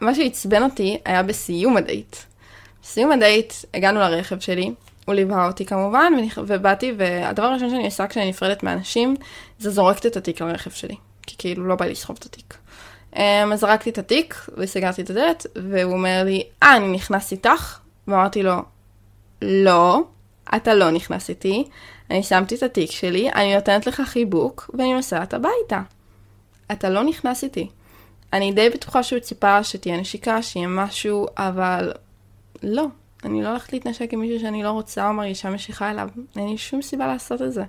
מה 0.00 0.14
שעצבן 0.14 0.62
אותי 0.62 0.98
היה 1.04 1.22
בסיום 1.22 1.76
הדייט. 1.76 2.16
בסיום 2.82 3.12
הדייט 3.12 3.52
הגענו 3.74 4.00
לרכב 4.00 4.40
שלי, 4.40 4.70
הוא 5.04 5.14
ליווה 5.14 5.46
אותי 5.46 5.66
כמובן, 5.66 6.12
ובאתי, 6.36 6.92
והדבר 6.96 7.46
הראשון 7.46 7.70
שאני 7.70 7.84
עושה 7.84 8.06
כשאני 8.06 8.28
נפרדת 8.28 8.62
מאנשים, 8.62 9.16
זה 9.58 9.70
זורקת 9.70 10.06
את 10.06 10.16
התיק 10.16 10.40
לרכב 10.40 10.70
שלי. 10.70 10.94
כי 11.26 11.36
כאילו 11.38 11.66
לא 11.66 11.74
בא 11.74 11.84
לי 11.84 11.92
לסחוב 11.92 12.16
את 12.20 12.24
התיק. 12.24 12.54
אמ, 13.16 13.52
אז 13.52 13.60
זרקתי 13.60 13.90
את 13.90 13.98
התיק, 13.98 14.46
וסגרתי 14.56 15.02
את 15.02 15.10
הדלת, 15.10 15.46
והוא 15.56 15.92
אומר 15.92 16.22
לי, 16.24 16.42
אה, 16.62 16.76
אני 16.76 16.88
נכנס 16.88 17.32
איתך? 17.32 17.78
ואמרתי 18.08 18.42
לו, 18.42 18.62
לא, 19.42 20.00
אתה 20.56 20.74
לא 20.74 20.90
נכנס 20.90 21.30
איתי, 21.30 21.64
אני 22.10 22.22
שמתי 22.22 22.54
את 22.54 22.62
התיק 22.62 22.90
שלי, 22.90 23.30
אני 23.30 23.54
נותנת 23.54 23.86
לך 23.86 24.02
חיבוק, 24.04 24.70
ואני 24.78 24.94
נוסעת 24.94 25.34
הביתה. 25.34 25.80
אתה 26.72 26.90
לא 26.90 27.04
נכנס 27.04 27.44
איתי. 27.44 27.68
אני 28.32 28.52
די 28.52 28.70
בטוחה 28.70 29.02
שהוא 29.02 29.18
ציפה 29.18 29.64
שתהיה 29.64 29.96
נשיקה, 29.96 30.42
שיהיה 30.42 30.68
משהו, 30.68 31.26
אבל 31.36 31.92
לא. 32.62 32.86
אני 33.24 33.42
לא 33.42 33.48
הולכת 33.48 33.72
להתנשק 33.72 34.12
עם 34.12 34.20
מישהו 34.20 34.40
שאני 34.40 34.62
לא 34.62 34.70
רוצה 34.70 35.08
או 35.08 35.12
מרגישה 35.12 35.50
משיכה 35.50 35.90
אליו. 35.90 36.08
אין 36.36 36.48
לי 36.48 36.58
שום 36.58 36.82
סיבה 36.82 37.06
לעשות 37.06 37.42
את 37.42 37.52
זה. 37.52 37.64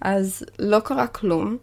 אז 0.00 0.44
לא 0.58 0.80
קרה 0.80 1.06
כלום. 1.06 1.56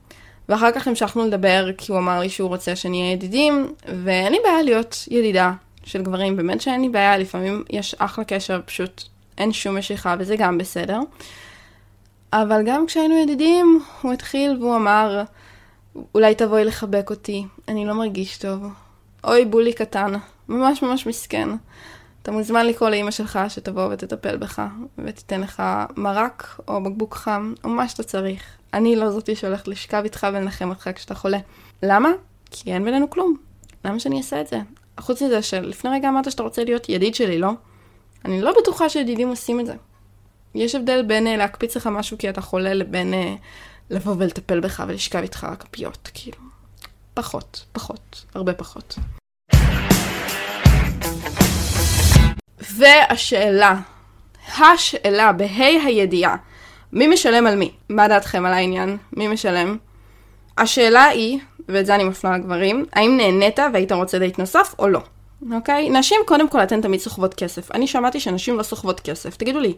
ואחר 0.50 0.72
כך 0.72 0.88
המשכנו 0.88 1.28
לדבר 1.28 1.70
כי 1.78 1.92
הוא 1.92 2.00
אמר 2.00 2.20
לי 2.20 2.30
שהוא 2.30 2.50
רוצה 2.50 2.76
שנהיה 2.76 3.12
ידידים, 3.12 3.74
ואין 4.04 4.32
לי 4.32 4.38
בעיה 4.44 4.62
להיות 4.62 5.08
ידידה 5.12 5.54
של 5.84 6.02
גברים, 6.02 6.36
באמת 6.36 6.62
שאין 6.62 6.82
לי 6.82 6.90
בעיה, 6.90 7.18
לפעמים 7.18 7.64
יש 7.70 7.96
אחלה 8.00 8.26
קשר, 8.26 8.62
פשוט 8.66 9.04
אין 9.38 9.54
שום 9.54 9.78
משיכה 9.78 10.16
וזה 10.20 10.36
גם 10.36 10.58
בסדר. 10.58 11.00
אבל 12.34 12.62
גם 12.66 12.86
כשהיינו 12.88 13.18
ידידים, 13.18 13.80
הוא 14.02 14.14
התחיל 14.14 14.58
והוא 14.60 14.76
אמר, 14.76 15.24
אולי 16.16 16.36
תבואי 16.36 16.66
לחבק 16.66 17.10
אותי, 17.10 17.46
אני 17.68 17.86
לא 17.86 17.94
מרגיש 17.94 18.38
טוב. 18.38 18.64
אוי, 19.24 19.46
בולי 19.46 19.74
קטן, 19.74 20.14
ממש 20.50 20.82
ממש 20.82 21.08
מסכן. 21.08 21.50
אתה 22.22 22.32
מוזמן 22.32 22.66
לקרוא 22.66 22.90
לאימא 22.90 23.12
שלך 23.12 23.40
שתבוא 23.48 23.88
ותטפל 23.92 24.38
בך, 24.38 24.62
ותיתן 24.98 25.42
לך 25.42 25.64
מרק 25.98 26.60
או 26.68 26.84
בקבוק 26.84 27.16
חם, 27.16 27.54
או 27.64 27.70
מה 27.70 27.88
שאתה 27.88 28.04
צריך. 28.04 28.44
אני 28.74 28.96
לא 28.96 29.12
זאתי 29.12 29.36
שהולכת 29.36 29.68
לשכב 29.68 30.02
איתך 30.04 30.28
ולנחם 30.34 30.70
אותך 30.70 30.90
כשאתה 30.96 31.16
חולה. 31.16 31.40
למה? 31.84 32.10
כי 32.52 32.74
אין 32.74 32.86
בינינו 32.86 33.10
כלום. 33.10 33.38
למה 33.86 34.00
שאני 34.00 34.18
אעשה 34.18 34.42
את 34.42 34.48
זה? 34.48 34.60
חוץ 35.00 35.22
מזה 35.22 35.42
שלפני 35.42 35.90
רגע 35.90 36.10
אמרת 36.10 36.32
שאתה 36.32 36.44
רוצה 36.44 36.64
להיות 36.64 36.90
ידיד 36.90 37.16
שלי, 37.16 37.40
לא? 37.40 37.52
אני 38.26 38.42
לא 38.42 38.54
בטוחה 38.62 38.90
שידידים 38.90 39.28
עושים 39.28 39.60
את 39.60 39.66
זה. 39.66 39.74
יש 40.56 40.76
הבדל 40.76 41.02
בין 41.02 41.28
uh, 41.28 41.38
להקפיץ 41.38 41.78
לך 41.78 41.88
משהו 41.88 42.18
כי 42.18 42.30
אתה 42.30 42.42
חולה 42.42 42.74
לבין 42.74 43.14
uh, 43.14 43.18
לבוא 43.92 44.16
ולטפל 44.18 44.60
בך 44.60 44.84
ולשכב 44.88 45.20
איתך 45.20 45.48
כפיות, 45.60 46.10
כאילו. 46.14 46.38
פחות, 47.14 47.66
פחות, 47.72 48.26
הרבה 48.36 48.54
פחות. 48.54 48.96
והשאלה, 52.60 53.80
השאלה 54.58 55.32
בה"א 55.32 55.64
הידיעה, 55.86 56.36
מי 56.94 57.08
משלם 57.08 57.48
על 57.48 57.56
מי? 57.56 57.72
מה 57.90 58.08
דעתכם 58.08 58.46
על 58.46 58.54
העניין? 58.54 58.98
מי 59.14 59.28
משלם? 59.28 59.78
השאלה 60.58 61.04
היא, 61.04 61.40
ואת 61.70 61.86
זה 61.86 61.96
אני 61.96 62.04
מפנה 62.04 62.38
לגברים, 62.38 62.86
האם 62.94 63.18
נהנית 63.18 63.60
והיית 63.74 63.92
רוצה 63.92 64.20
דייט 64.20 64.40
נוסף 64.40 64.76
או 64.80 64.88
לא? 64.88 65.02
אוקיי? 65.52 65.90
נשים, 65.90 66.18
קודם 66.26 66.50
כל, 66.50 66.64
אתן 66.64 66.82
תמיד 66.82 67.00
סוחבות 67.00 67.34
כסף. 67.34 67.72
אני 67.72 67.88
שמעתי 67.88 68.20
שנשים 68.20 68.58
לא 68.58 68.64
סוחבות 68.64 69.00
כסף. 69.00 69.36
תגידו 69.36 69.60
לי, 69.60 69.74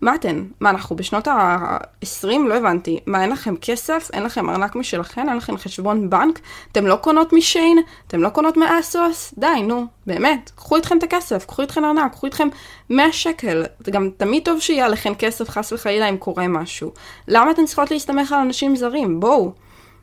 מה 0.00 0.14
אתן? 0.14 0.44
מה, 0.60 0.70
אנחנו 0.70 0.96
בשנות 0.96 1.28
ה-20? 1.28 2.38
לא 2.48 2.54
הבנתי. 2.54 3.00
מה, 3.06 3.22
אין 3.22 3.30
לכם 3.30 3.54
כסף? 3.56 4.10
אין 4.12 4.22
לכם 4.22 4.50
ארנק 4.50 4.76
משלכם? 4.76 5.28
אין 5.28 5.36
לכם 5.36 5.56
חשבון 5.56 6.10
בנק? 6.10 6.40
אתם 6.72 6.86
לא 6.86 6.96
קונות 6.96 7.32
משיין? 7.32 7.78
אתם 8.06 8.22
לא 8.22 8.28
קונות 8.28 8.56
מ 8.56 8.69
ASOS? 8.69 9.34
די, 9.38 9.62
נו, 9.62 9.86
באמת. 10.06 10.50
קחו 10.54 10.76
איתכם 10.76 10.98
את 10.98 11.02
הכסף, 11.02 11.44
קחו 11.44 11.62
איתכם 11.62 11.84
ארנק, 11.84 12.12
קחו 12.12 12.26
איתכם 12.26 12.48
100 12.90 13.12
שקל. 13.12 13.64
זה 13.84 13.90
גם 13.90 14.10
תמיד 14.16 14.44
טוב 14.44 14.60
שיהיה 14.60 14.86
עליכם 14.86 15.14
כסף, 15.14 15.50
חס 15.50 15.72
וחלילה, 15.72 16.08
אם 16.08 16.16
קורה 16.16 16.48
משהו. 16.48 16.92
למה 17.28 17.50
אתן 17.50 17.64
צריכות 17.66 17.90
להסתמך 17.90 18.32
על 18.32 18.40
אנשים 18.40 18.76
זרים? 18.76 19.20
בואו. 19.20 19.52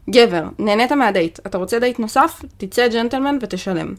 גבר, 0.10 0.44
נהנית 0.60 0.92
מהדייט. 0.92 1.40
אתה 1.48 1.58
רוצה 1.58 1.80
דייט 1.80 2.00
נוסף? 2.00 2.42
תצא 2.58 2.88
ג'נטלמן 2.88 3.38
ותשלם. 3.42 3.94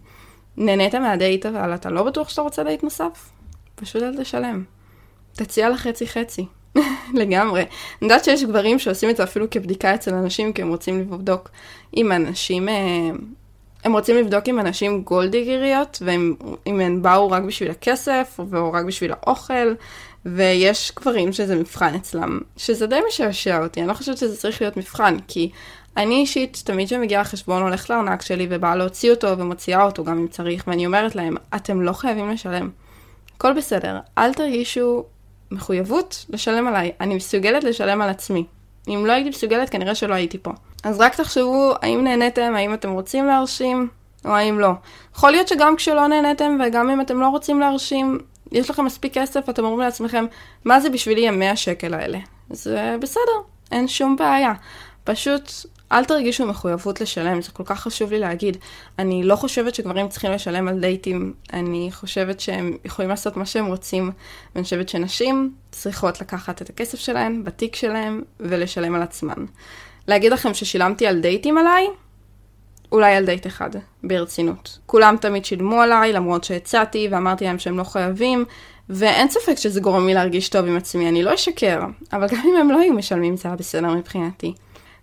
נהנית 0.56 0.94
מהדייט 0.94 1.46
אבל 1.46 1.74
אתה 1.74 1.90
לא 1.90 2.02
בטוח 2.02 2.28
שאתה 2.28 2.42
רוצה 2.42 2.64
דייט 2.64 2.82
נוסף? 2.82 3.30
פשוט 3.74 4.02
אל 4.02 4.22
תשלם. 4.22 4.64
תציע 5.32 5.68
לה 5.68 5.76
חצי. 5.76 6.46
לגמרי. 7.20 7.60
אני 7.60 7.68
יודעת 8.02 8.24
שיש 8.24 8.44
גברים 8.44 8.78
שעושים 8.78 9.10
את 9.10 9.16
זה 9.16 9.22
אפילו 9.22 9.50
כבדיקה 9.50 9.94
אצל 9.94 10.14
אנשים, 10.14 10.52
כי 10.52 10.62
הם 10.62 10.68
רוצים 10.68 11.00
לבדוק 11.00 11.50
אם 11.96 12.12
אנשים... 12.12 12.68
אה, 12.68 13.10
הם 13.84 13.92
רוצים 13.92 14.16
לבדוק 14.16 14.48
אם 14.48 14.60
אנשים 14.60 15.02
גולדיגריות, 15.02 16.02
ואם 16.04 16.80
הן 16.80 17.02
באו 17.02 17.30
רק 17.30 17.42
בשביל 17.42 17.70
הכסף, 17.70 18.40
או 18.54 18.72
רק 18.72 18.84
בשביל 18.84 19.12
האוכל, 19.12 19.74
ויש 20.26 20.92
גברים 20.96 21.32
שזה 21.32 21.56
מבחן 21.56 21.94
אצלם, 21.94 22.40
שזה 22.56 22.86
די 22.86 22.98
משעשע 23.08 23.62
אותי, 23.62 23.80
אני 23.80 23.88
לא 23.88 23.94
חושבת 23.94 24.18
שזה 24.18 24.36
צריך 24.36 24.62
להיות 24.62 24.76
מבחן, 24.76 25.16
כי 25.28 25.50
אני 25.96 26.14
אישית, 26.14 26.62
תמיד 26.64 26.86
כשמגיעה 26.86 27.20
לחשבון, 27.20 27.62
הולכת 27.62 27.90
לארנק 27.90 28.22
שלי 28.22 28.46
ובאה 28.50 28.76
להוציא 28.76 29.10
אותו 29.10 29.38
ומוציאה 29.38 29.82
אותו 29.82 30.04
גם 30.04 30.18
אם 30.18 30.28
צריך, 30.28 30.64
ואני 30.66 30.86
אומרת 30.86 31.14
להם, 31.14 31.36
אתם 31.54 31.80
לא 31.80 31.92
חייבים 31.92 32.30
לשלם. 32.30 32.70
הכל 33.36 33.52
בסדר, 33.52 33.98
אל 34.18 34.34
תרגישו 34.34 35.04
מחויבות 35.50 36.26
לשלם 36.28 36.68
עליי, 36.68 36.92
אני 37.00 37.14
מסוגלת 37.14 37.64
לשלם 37.64 38.02
על 38.02 38.08
עצמי. 38.08 38.44
אם 38.88 39.06
לא 39.06 39.12
הייתי 39.12 39.28
מסוגלת, 39.28 39.70
כנראה 39.70 39.94
שלא 39.94 40.14
הייתי 40.14 40.38
פה. 40.38 40.52
אז 40.84 41.00
רק 41.00 41.14
תחשבו 41.14 41.72
האם 41.82 42.04
נהניתם, 42.04 42.52
האם 42.56 42.74
אתם 42.74 42.90
רוצים 42.90 43.26
להרשים, 43.26 43.88
או 44.24 44.30
האם 44.30 44.60
לא. 44.60 44.70
יכול 45.16 45.30
להיות 45.30 45.48
שגם 45.48 45.76
כשלא 45.76 46.06
נהניתם, 46.06 46.58
וגם 46.66 46.90
אם 46.90 47.00
אתם 47.00 47.20
לא 47.20 47.28
רוצים 47.28 47.60
להרשים, 47.60 48.18
יש 48.52 48.70
לכם 48.70 48.84
מספיק 48.84 49.14
כסף, 49.14 49.48
אתם 49.48 49.64
אומרים 49.64 49.80
לעצמכם, 49.80 50.26
מה 50.64 50.80
זה 50.80 50.90
בשבילי 50.90 51.28
המאה 51.28 51.56
שקל 51.56 51.94
האלה? 51.94 52.18
זה 52.50 52.96
בסדר, 53.00 53.40
אין 53.72 53.88
שום 53.88 54.16
בעיה. 54.16 54.52
פשוט 55.04 55.50
אל 55.92 56.04
תרגישו 56.04 56.46
מחויבות 56.46 57.00
לשלם, 57.00 57.42
זה 57.42 57.50
כל 57.50 57.62
כך 57.66 57.80
חשוב 57.80 58.12
לי 58.12 58.18
להגיד. 58.18 58.56
אני 58.98 59.22
לא 59.22 59.36
חושבת 59.36 59.74
שגברים 59.74 60.08
צריכים 60.08 60.32
לשלם 60.32 60.68
על 60.68 60.80
דייטים, 60.80 61.32
אני 61.52 61.88
חושבת 61.92 62.40
שהם 62.40 62.76
יכולים 62.84 63.10
לעשות 63.10 63.36
מה 63.36 63.46
שהם 63.46 63.66
רוצים, 63.66 64.10
ואני 64.54 64.64
חושבת 64.64 64.88
שנשים 64.88 65.52
צריכות 65.70 66.20
לקחת 66.20 66.62
את 66.62 66.70
הכסף 66.70 66.98
שלהן 66.98 67.44
בתיק 67.44 67.76
שלהן 67.76 68.22
ולשלם 68.40 68.94
על 68.94 69.02
עצמן. 69.02 69.44
להגיד 70.08 70.32
לכם 70.32 70.54
ששילמתי 70.54 71.06
על 71.06 71.20
דייטים 71.20 71.58
עליי? 71.58 71.86
אולי 72.92 73.14
על 73.14 73.26
דייט 73.26 73.46
אחד, 73.46 73.70
ברצינות. 74.04 74.78
כולם 74.86 75.16
תמיד 75.20 75.44
שילמו 75.44 75.80
עליי, 75.80 76.12
למרות 76.12 76.44
שהצעתי 76.44 77.08
ואמרתי 77.10 77.44
להם 77.44 77.58
שהם 77.58 77.78
לא 77.78 77.84
חייבים, 77.84 78.44
ואין 78.88 79.28
ספק 79.28 79.54
שזה 79.54 79.80
גורם 79.80 80.06
לי 80.06 80.14
להרגיש 80.14 80.48
טוב 80.48 80.66
עם 80.66 80.76
עצמי, 80.76 81.08
אני 81.08 81.22
לא 81.22 81.34
אשקר, 81.34 81.80
אבל 82.12 82.26
גם 82.28 82.42
אם 82.44 82.56
הם 82.56 82.70
לא 82.70 82.80
היו 82.80 82.92
משלמים 82.92 83.36
זה 83.36 83.48
היה 83.48 83.56
בסדר 83.56 83.94
מבחינתי. 83.94 84.54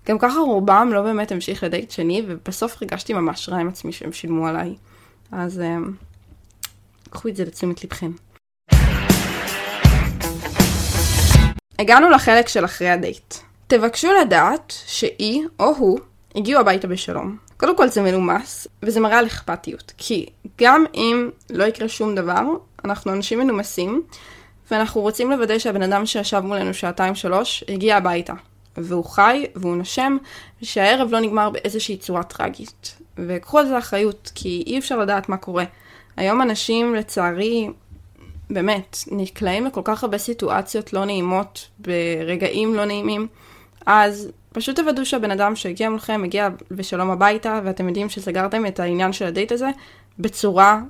גם 0.06 0.20
ככה 0.20 0.40
רובם 0.40 0.90
לא 0.94 1.02
באמת 1.02 1.32
המשיך 1.32 1.64
לדייט 1.64 1.92
שני, 1.92 2.24
ובסוף 2.28 2.78
הרגשתי 2.82 3.14
ממש 3.14 3.50
רע 3.50 3.58
עם 3.58 3.68
עצמי 3.68 3.92
שהם 3.92 4.14
שילמו 4.14 4.48
עליי. 4.48 4.76
אז 5.32 5.62
um, 5.62 5.92
קחו 7.10 7.28
את 7.28 7.36
זה 7.36 7.46
לתשומת 7.46 7.84
לבכם. 7.84 8.12
הגענו 11.80 12.10
לחלק 12.10 12.48
של 12.48 12.66
אחרי 12.66 12.90
הדייט. 12.90 13.34
תבקשו 13.68 14.08
לדעת 14.22 14.74
שהיא 14.86 15.44
או 15.60 15.66
הוא 15.78 16.00
הגיעו 16.36 16.62
הביתה 16.62 16.88
בשלום. 16.88 17.38
קודם 17.58 17.78
כל 17.78 17.88
זה 17.88 18.02
מנומס, 18.02 18.68
וזה 18.84 19.00
מראה 19.00 19.20
על 19.20 19.26
אכפתיות. 19.26 19.94
כי 19.98 20.26
גם 20.62 20.86
אם 20.96 21.30
לא 21.50 21.64
יקרה 21.64 21.90
שום 21.90 22.16
דבר, 22.16 22.42
אנחנו 22.86 23.14
אנשים 23.14 23.40
מנומסים, 23.40 24.02
ואנחנו 24.72 25.02
רוצים 25.02 25.32
לוודא 25.32 25.60
שהבן 25.60 25.82
אדם 25.82 26.06
שישב 26.06 26.40
מולנו 26.40 26.74
שעתיים 26.74 27.16
שלוש 27.16 27.64
הגיע 27.70 27.98
הביתה. 27.98 28.34
והוא 28.78 29.06
חי 29.06 29.46
והוא 29.56 29.76
נושם, 29.76 30.18
ושהערב 30.62 31.12
לא 31.12 31.20
נגמר 31.20 31.50
באיזושהי 31.50 31.98
צורה 31.98 32.24
טרגית. 32.24 32.98
וקחו 33.18 33.60
על 33.60 33.68
זה 33.68 33.78
אחריות, 33.78 34.32
כי 34.36 34.64
אי 34.68 34.80
אפשר 34.80 35.00
לדעת 35.00 35.30
מה 35.30 35.38
קורה. 35.38 35.64
היום 36.18 36.42
אנשים, 36.42 36.96
לצערי, 36.96 37.70
באמת, 38.50 38.98
נקלעים 39.12 39.66
לכל 39.66 39.82
כך 39.84 40.04
הרבה 40.04 40.18
סיטואציות 40.18 40.94
לא 40.94 41.06
נעימות, 41.06 41.68
ברגעים 41.80 42.76
לא 42.76 42.86
נעימים, 42.86 43.28
אז 43.86 44.32
פשוט 44.54 44.76
תוודאו 44.76 45.06
שהבן 45.06 45.32
אדם 45.32 45.56
שהגיע 45.56 45.90
מולכם 45.90 46.22
מגיע 46.22 46.50
בשלום 46.72 47.12
הביתה, 47.12 47.60
ואתם 47.64 47.88
יודעים 47.88 48.10
שסגרתם 48.10 48.66
את 48.66 48.80
העניין 48.80 49.14
של 49.14 49.26
הדייט 49.26 49.52
הזה 49.52 49.70
בצורה 50.20 50.82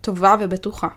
טובה 0.00 0.36
ובטוחה. 0.40 0.88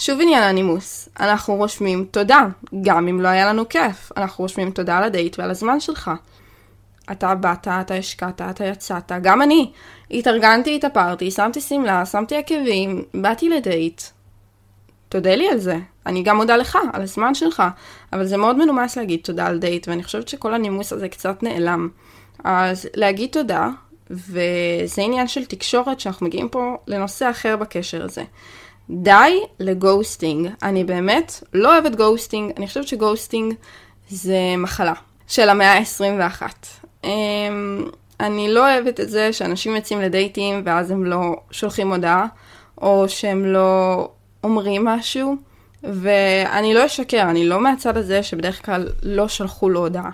שוב 0.00 0.20
עניין 0.20 0.42
הנימוס, 0.42 1.08
אנחנו 1.20 1.54
רושמים 1.54 2.06
תודה, 2.10 2.46
גם 2.82 3.08
אם 3.08 3.20
לא 3.20 3.28
היה 3.28 3.46
לנו 3.46 3.68
כיף, 3.68 4.12
אנחנו 4.16 4.42
רושמים 4.44 4.70
תודה 4.70 4.98
על 4.98 5.04
הדייט 5.04 5.38
ועל 5.38 5.50
הזמן 5.50 5.80
שלך. 5.80 6.10
אתה 7.12 7.34
באת, 7.34 7.68
אתה 7.68 7.94
השקעת, 7.94 8.40
אתה 8.40 8.64
יצאת, 8.64 9.12
גם 9.22 9.42
אני. 9.42 9.72
התארגנתי, 10.10 10.76
התאפרתי, 10.76 11.30
שמתי 11.30 11.60
שמלה, 11.60 12.06
שמתי 12.06 12.36
עקבים, 12.36 13.04
באתי 13.14 13.48
לדייט. 13.48 14.02
תודה 15.08 15.34
לי 15.34 15.48
על 15.48 15.58
זה. 15.58 15.76
אני 16.06 16.22
גם 16.22 16.36
מודה 16.36 16.56
לך, 16.56 16.78
על 16.92 17.02
הזמן 17.02 17.34
שלך. 17.34 17.62
אבל 18.12 18.26
זה 18.26 18.36
מאוד 18.36 18.56
מנומס 18.56 18.96
להגיד 18.96 19.20
תודה 19.22 19.46
על 19.46 19.58
דייט, 19.58 19.88
ואני 19.88 20.04
חושבת 20.04 20.28
שכל 20.28 20.54
הנימוס 20.54 20.92
הזה 20.92 21.08
קצת 21.08 21.42
נעלם. 21.42 21.88
אז 22.44 22.88
להגיד 22.94 23.30
תודה, 23.30 23.68
וזה 24.10 25.02
עניין 25.02 25.28
של 25.28 25.44
תקשורת 25.44 26.00
שאנחנו 26.00 26.26
מגיעים 26.26 26.48
פה 26.48 26.76
לנושא 26.86 27.30
אחר 27.30 27.56
בקשר 27.56 28.04
הזה. 28.04 28.22
די 28.90 29.40
ל 29.60 29.69
ghosting. 29.69 30.48
אני 30.62 30.84
באמת 30.84 31.44
לא 31.54 31.72
אוהבת 31.72 31.96
ghosting, 31.96 32.52
אני 32.56 32.66
חושבת 32.66 32.88
ש 32.88 33.01
ghosting 33.01 33.54
זה 34.08 34.38
מחלה 34.58 34.92
של 35.28 35.48
המאה 35.48 35.78
ה-21. 35.78 36.42
Um, 37.02 37.06
אני 38.20 38.54
לא 38.54 38.72
אוהבת 38.72 39.00
את 39.00 39.08
זה 39.08 39.32
שאנשים 39.32 39.76
יוצאים 39.76 40.00
לדייטים 40.00 40.62
ואז 40.64 40.90
הם 40.90 41.04
לא 41.04 41.36
שולחים 41.50 41.92
הודעה, 41.92 42.26
או 42.80 43.08
שהם 43.08 43.44
לא 43.44 44.08
אומרים 44.44 44.84
משהו, 44.84 45.36
ואני 45.82 46.74
לא 46.74 46.86
אשקר, 46.86 47.22
אני 47.22 47.48
לא 47.48 47.60
מהצד 47.60 47.96
הזה 47.96 48.22
שבדרך 48.22 48.66
כלל 48.66 48.88
לא 49.02 49.28
שלחו 49.28 49.68
לו 49.68 49.80
הודעה. 49.80 50.10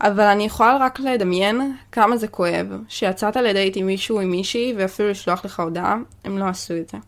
אבל 0.00 0.24
אני 0.24 0.44
יכולה 0.44 0.76
רק 0.80 1.00
לדמיין 1.00 1.76
כמה 1.92 2.16
זה 2.16 2.28
כואב, 2.28 2.66
שיצאת 2.88 3.36
לדייט 3.36 3.76
עם 3.76 3.86
מישהו 3.86 4.20
עם 4.20 4.30
מישהי 4.30 4.74
ואפילו 4.78 5.10
לשלוח 5.10 5.44
לך 5.44 5.60
הודעה, 5.60 5.96
הם 6.24 6.38
לא 6.38 6.44
עשו 6.44 6.74
את 6.76 6.88
זה. 6.88 6.98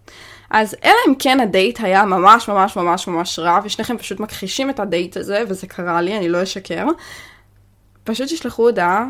אז 0.57 0.77
אלא 0.85 0.95
אם 1.09 1.15
כן 1.19 1.41
הדייט 1.41 1.81
היה 1.83 2.05
ממש 2.05 2.49
ממש 2.49 2.77
ממש 2.77 3.09
ממש 3.09 3.39
רע, 3.39 3.61
ושניכם 3.65 3.99
פשוט 3.99 4.21
מכחישים 4.21 4.71
את 4.71 4.81
הדייט 4.81 5.17
הזה, 5.17 5.43
וזה 5.49 5.67
קרה 5.67 6.01
לי, 6.01 6.17
אני 6.17 6.29
לא 6.29 6.43
אשקר, 6.43 6.87
פשוט 8.05 8.27
תשלחו 8.29 8.63
הודעה, 8.63 9.07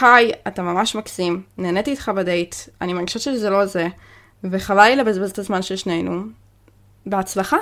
היי, 0.00 0.32
אתה 0.48 0.62
ממש 0.62 0.94
מקסים, 0.94 1.42
נהניתי 1.58 1.90
איתך 1.90 2.08
בדייט, 2.08 2.54
אני 2.80 2.92
מרגישה 2.92 3.18
שזה 3.18 3.50
לא 3.50 3.66
זה, 3.66 3.88
וחבל 4.44 4.84
לי 4.84 4.96
לבזבז 4.96 5.30
את 5.30 5.38
הזמן 5.38 5.62
של 5.62 5.76
שנינו. 5.76 6.22
בהצלחה. 7.06 7.56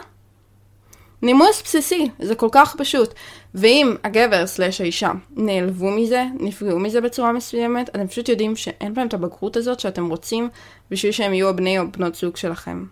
נימוס 1.23 1.63
בסיסי, 1.63 2.11
זה 2.19 2.35
כל 2.35 2.49
כך 2.53 2.77
פשוט. 2.79 3.15
ואם 3.55 3.97
הגבר 4.05 4.47
slash 4.47 4.81
האישה 4.81 5.11
נעלבו 5.37 5.91
מזה, 5.91 6.25
נפגעו 6.41 6.79
מזה 6.79 7.01
בצורה 7.01 7.33
מסוימת, 7.33 7.89
אתם 7.89 8.07
פשוט 8.07 8.29
יודעים 8.29 8.57
שאין 8.57 8.95
בהם 8.95 9.07
את 9.07 9.15
הבגרות 9.15 9.57
הזאת 9.57 9.81
שאתם 9.81 10.11
רוצים 10.11 10.49
בשביל 10.91 11.13
שהם 11.13 11.35
יהיו 11.35 11.49
הבני 11.49 11.79
או 11.79 11.85
בנות 11.93 12.15
זוג 12.15 12.37
שלכם. 12.37 12.85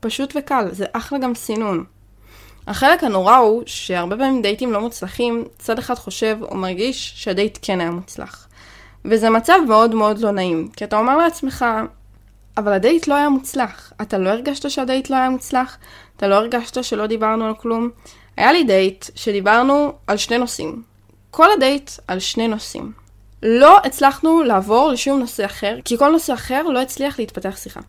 פשוט 0.00 0.32
וקל, 0.38 0.68
זה 0.72 0.86
אחלה 0.92 1.18
גם 1.18 1.34
סינון. 1.34 1.84
החלק 2.66 3.04
הנורא 3.04 3.36
הוא 3.36 3.62
שהרבה 3.66 4.16
פעמים 4.16 4.42
דייטים 4.42 4.72
לא 4.72 4.80
מוצלחים, 4.80 5.44
צד 5.58 5.78
אחד 5.78 5.94
חושב 5.94 6.38
או 6.42 6.56
מרגיש 6.56 7.12
שהדייט 7.16 7.58
כן 7.62 7.80
היה 7.80 7.90
מוצלח. 7.90 8.48
וזה 9.04 9.30
מצב 9.30 9.58
מאוד 9.68 9.94
מאוד 9.94 10.18
לא 10.18 10.30
נעים, 10.30 10.68
כי 10.76 10.84
אתה 10.84 10.98
אומר 10.98 11.16
לעצמך, 11.16 11.64
אבל 12.56 12.72
הדייט 12.72 13.08
לא 13.08 13.14
היה 13.14 13.28
מוצלח. 13.28 13.92
אתה 14.02 14.18
לא 14.18 14.30
הרגשת 14.30 14.70
שהדייט 14.70 15.10
לא 15.10 15.16
היה 15.16 15.30
מוצלח? 15.30 15.78
אתה 16.16 16.28
לא 16.28 16.34
הרגשת 16.34 16.84
שלא 16.84 17.06
דיברנו 17.06 17.44
על 17.44 17.54
כלום? 17.54 17.90
היה 18.36 18.52
לי 18.52 18.64
דייט 18.64 19.04
שדיברנו 19.14 19.92
על 20.06 20.16
שני 20.16 20.38
נושאים. 20.38 20.82
כל 21.30 21.46
הדייט 21.56 21.90
על 22.06 22.18
שני 22.18 22.48
נושאים. 22.48 22.92
לא 23.42 23.78
הצלחנו 23.84 24.42
לעבור 24.42 24.90
לשום 24.90 25.18
נושא 25.18 25.44
אחר, 25.44 25.76
כי 25.84 25.98
כל 25.98 26.10
נושא 26.10 26.34
אחר 26.34 26.62
לא 26.62 26.80
הצליח 26.80 27.18
להתפתח 27.18 27.56
שיחה. 27.56 27.80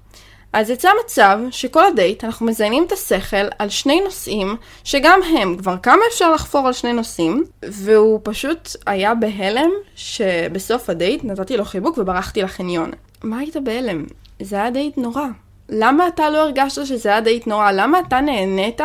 אז 0.54 0.70
יצא 0.70 0.90
מצב 1.06 1.40
שכל 1.52 1.86
הדייט 1.86 2.24
אנחנו 2.24 2.46
מזיינים 2.46 2.84
את 2.84 2.92
השכל 2.92 3.48
על 3.60 3.70
שני 3.70 4.02
נושאים 4.02 4.56
שגם 4.84 5.20
הם, 5.24 5.58
כבר 5.58 5.78
כמה 5.78 6.02
אפשר 6.10 6.32
לחפור 6.34 6.68
על 6.68 6.74
שני 6.74 6.94
נושאים, 6.94 7.44
והוא 7.66 8.20
פשוט 8.24 8.70
היה 8.86 9.16
בהלם 9.16 9.70
שבסוף 9.96 10.90
הדייט 10.90 11.24
נתתי 11.24 11.58
לו 11.58 11.66
חיבוק 11.66 11.98
וברחתי 11.98 12.42
לחניון. 12.42 12.92
מה 13.24 13.38
היית 13.38 13.58
בהלם? 13.58 14.06
זה 14.42 14.56
היה 14.56 14.72
דייט 14.72 14.98
נורא. 14.98 15.26
למה 15.70 16.08
אתה 16.08 16.30
לא 16.30 16.38
הרגשת 16.38 16.86
שזה 16.86 17.10
היה 17.10 17.22
דייט 17.22 17.48
נורא? 17.48 17.72
למה 17.72 18.00
אתה 18.00 18.22
נהנית 18.22 18.82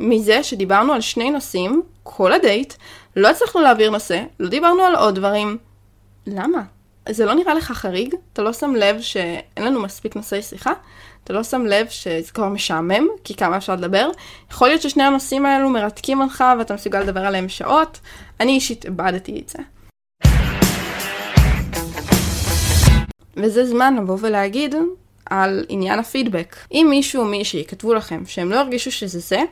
מזה 0.00 0.42
שדיברנו 0.42 0.92
על 0.92 1.00
שני 1.00 1.30
נושאים, 1.30 1.82
כל 2.02 2.32
הדייט, 2.32 2.74
לא 3.16 3.28
הצלחנו 3.28 3.60
להעביר 3.60 3.90
נושא, 3.90 4.22
לא 4.40 4.48
דיברנו 4.48 4.82
על 4.82 4.96
עוד 4.96 5.14
דברים. 5.14 5.58
למה? 6.26 6.62
זה 7.08 7.24
לא 7.24 7.34
נראה 7.34 7.54
לך 7.54 7.72
חריג? 7.72 8.14
אתה 8.32 8.42
לא 8.42 8.52
שם 8.52 8.74
לב 8.74 9.00
שאין 9.00 9.64
לנו 9.64 9.82
מספיק 9.82 10.16
נושאי 10.16 10.42
שיחה? 10.42 10.72
אתה 11.30 11.38
לא 11.38 11.44
שם 11.44 11.66
לב 11.66 11.88
שזה 11.88 12.32
כבר 12.34 12.48
משעמם, 12.48 13.06
כי 13.24 13.34
כמה 13.34 13.56
אפשר 13.56 13.74
לדבר? 13.74 14.10
יכול 14.50 14.68
להיות 14.68 14.82
ששני 14.82 15.02
הנושאים 15.02 15.46
האלו 15.46 15.68
מרתקים 15.68 16.20
אותך 16.20 16.44
ואתה 16.58 16.74
מסוגל 16.74 17.00
לדבר 17.00 17.20
עליהם 17.20 17.48
שעות. 17.48 18.00
אני 18.40 18.52
אישית 18.52 18.84
איבדתי 18.84 19.42
את 19.44 19.48
זה. 19.48 19.58
וזה 23.36 23.66
זמן 23.66 23.96
לבוא 23.96 24.16
ולהגיד 24.20 24.74
על 25.26 25.64
עניין 25.68 25.98
הפידבק. 25.98 26.56
אם 26.72 26.86
מישהו 26.90 27.22
או 27.22 27.28
מישהי 27.28 27.64
כתבו 27.64 27.94
לכם 27.94 28.22
שהם 28.26 28.50
לא 28.50 28.60
הרגישו 28.60 28.90
שזה 28.90 29.18
זה, 29.18 29.42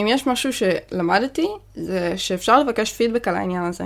אם 0.00 0.06
יש 0.08 0.26
משהו 0.26 0.50
שלמדתי, 0.52 1.48
זה 1.74 2.14
שאפשר 2.16 2.60
לבקש 2.60 2.92
פידבק 2.92 3.28
על 3.28 3.36
העניין 3.36 3.62
הזה. 3.62 3.84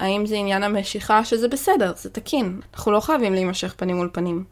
האם 0.00 0.26
זה 0.26 0.36
עניין 0.36 0.62
המשיכה 0.62 1.24
שזה 1.24 1.48
בסדר, 1.48 1.92
זה 1.96 2.10
תקין. 2.10 2.60
אנחנו 2.74 2.92
לא 2.92 3.00
חייבים 3.00 3.34
להימשך 3.34 3.74
פנים 3.76 3.96
מול 3.96 4.08
פנים. 4.12 4.44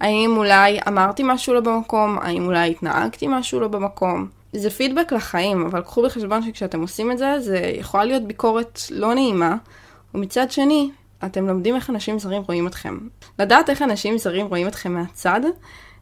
האם 0.00 0.36
אולי 0.36 0.78
אמרתי 0.88 1.22
משהו 1.26 1.54
לא 1.54 1.60
במקום, 1.60 2.18
האם 2.22 2.46
אולי 2.46 2.70
התנהגתי 2.70 3.26
משהו 3.28 3.60
לא 3.60 3.68
במקום. 3.68 4.28
זה 4.52 4.70
פידבק 4.70 5.12
לחיים, 5.12 5.66
אבל 5.66 5.80
קחו 5.80 6.02
בחשבון 6.02 6.42
שכשאתם 6.42 6.80
עושים 6.80 7.12
את 7.12 7.18
זה, 7.18 7.40
זה 7.40 7.58
יכולה 7.58 8.04
להיות 8.04 8.22
ביקורת 8.22 8.80
לא 8.90 9.14
נעימה, 9.14 9.56
ומצד 10.14 10.50
שני, 10.50 10.90
אתם 11.24 11.46
לומדים 11.46 11.76
איך 11.76 11.90
אנשים 11.90 12.18
זרים 12.18 12.42
רואים 12.42 12.66
אתכם. 12.66 12.98
לדעת 13.38 13.70
איך 13.70 13.82
אנשים 13.82 14.18
זרים 14.18 14.46
רואים 14.46 14.68
אתכם 14.68 14.92
מהצד, 14.92 15.40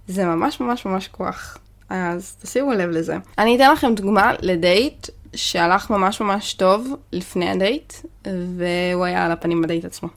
זה 0.09 0.24
ממש 0.24 0.61
ממש 0.61 0.86
ממש 0.86 1.09
כוח. 1.09 1.59
אז 1.90 2.36
תשימו 2.42 2.72
לב 2.72 2.90
לזה. 2.90 3.16
אני 3.38 3.57
אתן 3.57 3.72
לכם 3.72 3.94
דוגמה 3.94 4.32
לדייט 4.42 5.07
שהלך 5.34 5.90
ממש 5.90 6.20
ממש 6.20 6.55
טוב 6.55 6.94
לפני 7.12 7.51
הדייט, 7.51 7.92
והוא 8.24 9.05
היה 9.05 9.24
על 9.24 9.32
הפנים 9.32 9.62
בדייט 9.62 9.84
עצמו. 9.84 10.09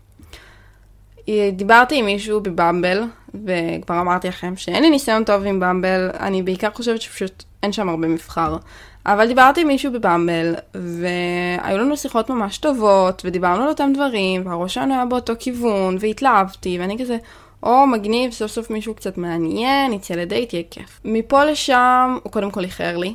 דיברתי 1.53 1.95
עם 1.95 2.05
מישהו 2.05 2.41
בבמבל, 2.41 3.03
וכבר 3.33 3.99
אמרתי 4.01 4.27
לכם 4.27 4.55
שאין 4.55 4.83
לי 4.83 4.89
ניסיון 4.89 5.23
טוב 5.23 5.43
עם 5.45 5.59
במבל, 5.59 6.09
אני 6.19 6.43
בעיקר 6.43 6.69
חושבת 6.73 7.01
שפשוט 7.01 7.43
אין 7.63 7.71
שם 7.71 7.89
הרבה 7.89 8.07
מבחר. 8.07 8.57
אבל 9.05 9.27
דיברתי 9.27 9.61
עם 9.61 9.67
מישהו 9.67 9.91
בבמבל, 9.91 10.55
והיו 10.75 11.77
לנו 11.77 11.97
שיחות 11.97 12.29
ממש 12.29 12.57
טובות, 12.57 13.21
ודיברנו 13.25 13.63
על 13.63 13.69
אותם 13.69 13.91
דברים, 13.93 14.45
והראש 14.45 14.73
שלנו 14.73 14.93
היה 14.93 15.05
באותו 15.05 15.33
כיוון, 15.39 15.97
והתלהבתי, 15.99 16.77
ואני 16.79 16.97
כזה, 16.99 17.17
או 17.63 17.87
מגניב, 17.87 18.31
סוף 18.31 18.51
סוף 18.51 18.69
מישהו 18.69 18.93
קצת 18.93 19.17
מעניין, 19.17 19.93
יצא 19.93 20.13
לדייט, 20.13 20.53
יהיה 20.53 20.63
כיף. 20.71 21.01
מפה 21.05 21.45
לשם, 21.45 22.17
הוא 22.23 22.31
קודם 22.31 22.51
כל 22.51 22.63
איחר 22.63 22.97
לי. 22.97 23.13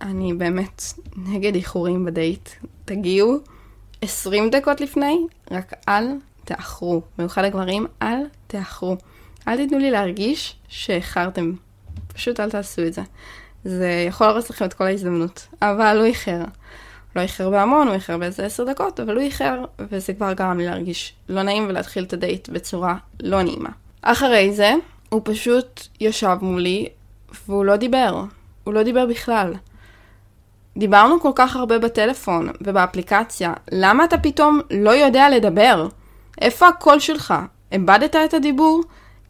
אני 0.00 0.32
באמת 0.32 0.82
נגד 1.16 1.54
איחורים 1.54 2.04
בדייט. 2.04 2.48
תגיעו 2.84 3.36
20 4.02 4.50
דקות 4.50 4.80
לפני, 4.80 5.26
רק 5.50 5.72
אל 5.88 6.08
תאחרו. 6.44 7.02
במיוחד 7.18 7.44
הגברים, 7.44 7.86
אל 8.02 8.18
תאחרו. 8.46 8.96
אל 9.48 9.56
תיתנו 9.56 9.78
לי 9.78 9.90
להרגיש 9.90 10.56
שאיחרתם. 10.68 11.52
פשוט 12.14 12.40
אל 12.40 12.50
תעשו 12.50 12.82
את 12.86 12.92
זה. 12.92 13.02
זה 13.64 14.04
יכול 14.08 14.26
להרוס 14.26 14.50
לכם 14.50 14.64
את 14.64 14.74
כל 14.74 14.84
ההזדמנות. 14.84 15.48
אבל 15.62 15.96
הוא 15.98 16.06
איחר. 16.06 16.40
לא 17.16 17.20
איחר 17.20 17.50
בהמון, 17.50 17.86
הוא 17.86 17.94
איחר 17.94 18.18
באיזה 18.18 18.46
עשר 18.46 18.64
דקות, 18.64 19.00
אבל 19.00 19.14
הוא 19.14 19.22
איחר, 19.22 19.64
וזה 19.78 20.12
כבר 20.12 20.32
גרם 20.32 20.58
לי 20.58 20.66
להרגיש 20.66 21.14
לא 21.28 21.42
נעים 21.42 21.66
ולהתחיל 21.68 22.04
את 22.04 22.12
הדייט 22.12 22.48
בצורה 22.48 22.96
לא 23.22 23.42
נעימה. 23.42 23.70
אחרי 24.02 24.52
זה, 24.52 24.74
הוא 25.08 25.20
פשוט 25.24 25.86
ישב 26.00 26.36
מולי, 26.42 26.88
והוא 27.46 27.64
לא 27.64 27.76
דיבר. 27.76 28.24
הוא 28.64 28.74
לא 28.74 28.82
דיבר 28.82 29.06
בכלל. 29.06 29.54
דיברנו 30.76 31.20
כל 31.20 31.32
כך 31.34 31.56
הרבה 31.56 31.78
בטלפון 31.78 32.48
ובאפליקציה, 32.60 33.52
למה 33.72 34.04
אתה 34.04 34.18
פתאום 34.18 34.60
לא 34.70 34.90
יודע 34.90 35.30
לדבר? 35.30 35.88
איפה 36.40 36.68
הקול 36.68 36.98
שלך? 36.98 37.34
איבדת 37.72 38.16
את 38.16 38.34
הדיבור? 38.34 38.82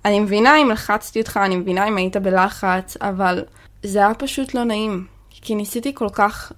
אני 0.05 0.21
מבינה 0.21 0.57
אם 0.63 0.71
לחצתי 0.71 1.21
אותך, 1.21 1.41
אני 1.45 1.57
מבינה 1.57 1.89
אם 1.89 1.97
היית 1.97 2.17
בלחץ, 2.17 2.97
אבל 3.01 3.45
זה 3.83 3.99
היה 3.99 4.15
פשוט 4.15 4.55
לא 4.55 4.65
נעים. 4.65 5.07
כי 5.31 5.55
ניסיתי 5.55 5.95
כל 5.95 6.09
כך 6.13 6.53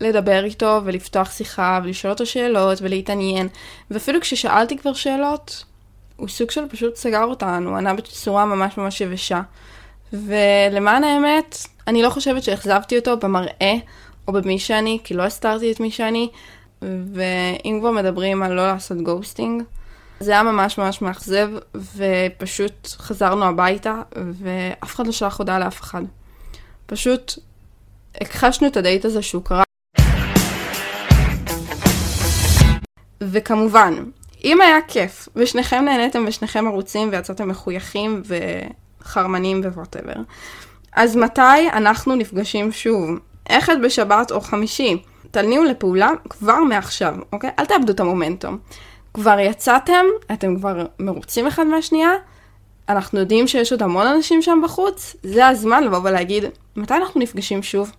לדבר 0.00 0.44
איתו 0.44 0.80
ולפתוח 0.84 1.30
שיחה 1.30 1.80
ולשאול 1.84 2.12
אותו 2.12 2.26
שאלות 2.26 2.78
ולהתעניין, 2.82 3.48
ואפילו 3.90 4.20
כששאלתי 4.20 4.78
כבר 4.78 4.92
שאלות, 4.92 5.64
הוא 6.16 6.28
סוג 6.28 6.50
של 6.50 6.68
פשוט 6.68 6.96
סגר 6.96 7.24
אותנו, 7.24 7.76
ענה 7.76 7.94
בצורה 7.94 8.44
ממש 8.44 8.76
ממש 8.76 9.00
יבשה. 9.00 9.40
ולמען 10.12 11.04
האמת, 11.04 11.58
אני 11.86 12.02
לא 12.02 12.10
חושבת 12.10 12.42
שאכזבתי 12.42 12.98
אותו 12.98 13.16
במראה 13.16 13.74
או 14.28 14.32
במי 14.32 14.58
שאני, 14.58 14.98
כי 15.04 15.14
לא 15.14 15.22
הסתרתי 15.22 15.72
את 15.72 15.80
מי 15.80 15.90
שאני, 15.90 16.28
ואם 16.82 17.78
כבר 17.80 17.90
מדברים 17.90 18.42
על 18.42 18.52
לא 18.52 18.66
לעשות 18.66 18.98
ghosting, 18.98 19.62
זה 20.22 20.30
היה 20.32 20.42
ממש 20.42 20.78
ממש 20.78 21.02
מאכזב, 21.02 21.48
ופשוט 21.96 22.88
חזרנו 22.88 23.44
הביתה, 23.44 24.02
ואף 24.16 24.94
אחד 24.94 25.06
לא 25.06 25.12
שלח 25.12 25.38
הודעה 25.38 25.58
לאף 25.58 25.80
אחד. 25.80 26.02
פשוט 26.86 27.32
הכחשנו 28.20 28.66
את 28.66 28.76
הדייט 28.76 29.04
הזה 29.04 29.22
שהוא 29.22 29.42
קרה. 29.44 29.62
וכמובן, 33.20 33.94
אם 34.44 34.60
היה 34.60 34.76
כיף, 34.88 35.28
ושניכם 35.36 35.84
נהניתם 35.84 36.24
ושניכם 36.28 36.66
מרוצים 36.66 37.08
ויצאתם 37.12 37.48
מחויכים 37.48 38.22
וחרמנים 39.02 39.60
ו 39.64 39.69
whatever, 39.69 40.16
אז 40.92 41.16
מתי 41.16 41.70
אנחנו 41.72 42.16
נפגשים 42.16 42.72
שוב? 42.72 43.10
אחד 43.48 43.76
בשבת 43.84 44.32
או 44.32 44.40
חמישי. 44.40 45.02
תניעו 45.30 45.64
לפעולה 45.64 46.10
כבר 46.30 46.58
מעכשיו, 46.68 47.14
אוקיי? 47.32 47.50
אל 47.58 47.66
תאבדו 47.66 47.92
את 47.92 48.00
המומנטום. 48.00 48.58
כבר 49.14 49.38
יצאתם, 49.38 50.04
אתם 50.32 50.56
כבר 50.56 50.86
מרוצים 50.98 51.46
אחד 51.46 51.66
מהשנייה, 51.66 52.10
אנחנו 52.88 53.18
יודעים 53.20 53.48
שיש 53.48 53.72
עוד 53.72 53.82
המון 53.82 54.06
אנשים 54.06 54.42
שם 54.42 54.60
בחוץ, 54.64 55.16
זה 55.22 55.46
הזמן 55.46 55.84
לבוא 55.84 55.98
ולהגיד, 55.98 56.44
מתי 56.76 56.94
אנחנו 56.94 57.20
נפגשים 57.20 57.62
שוב? 57.62 57.92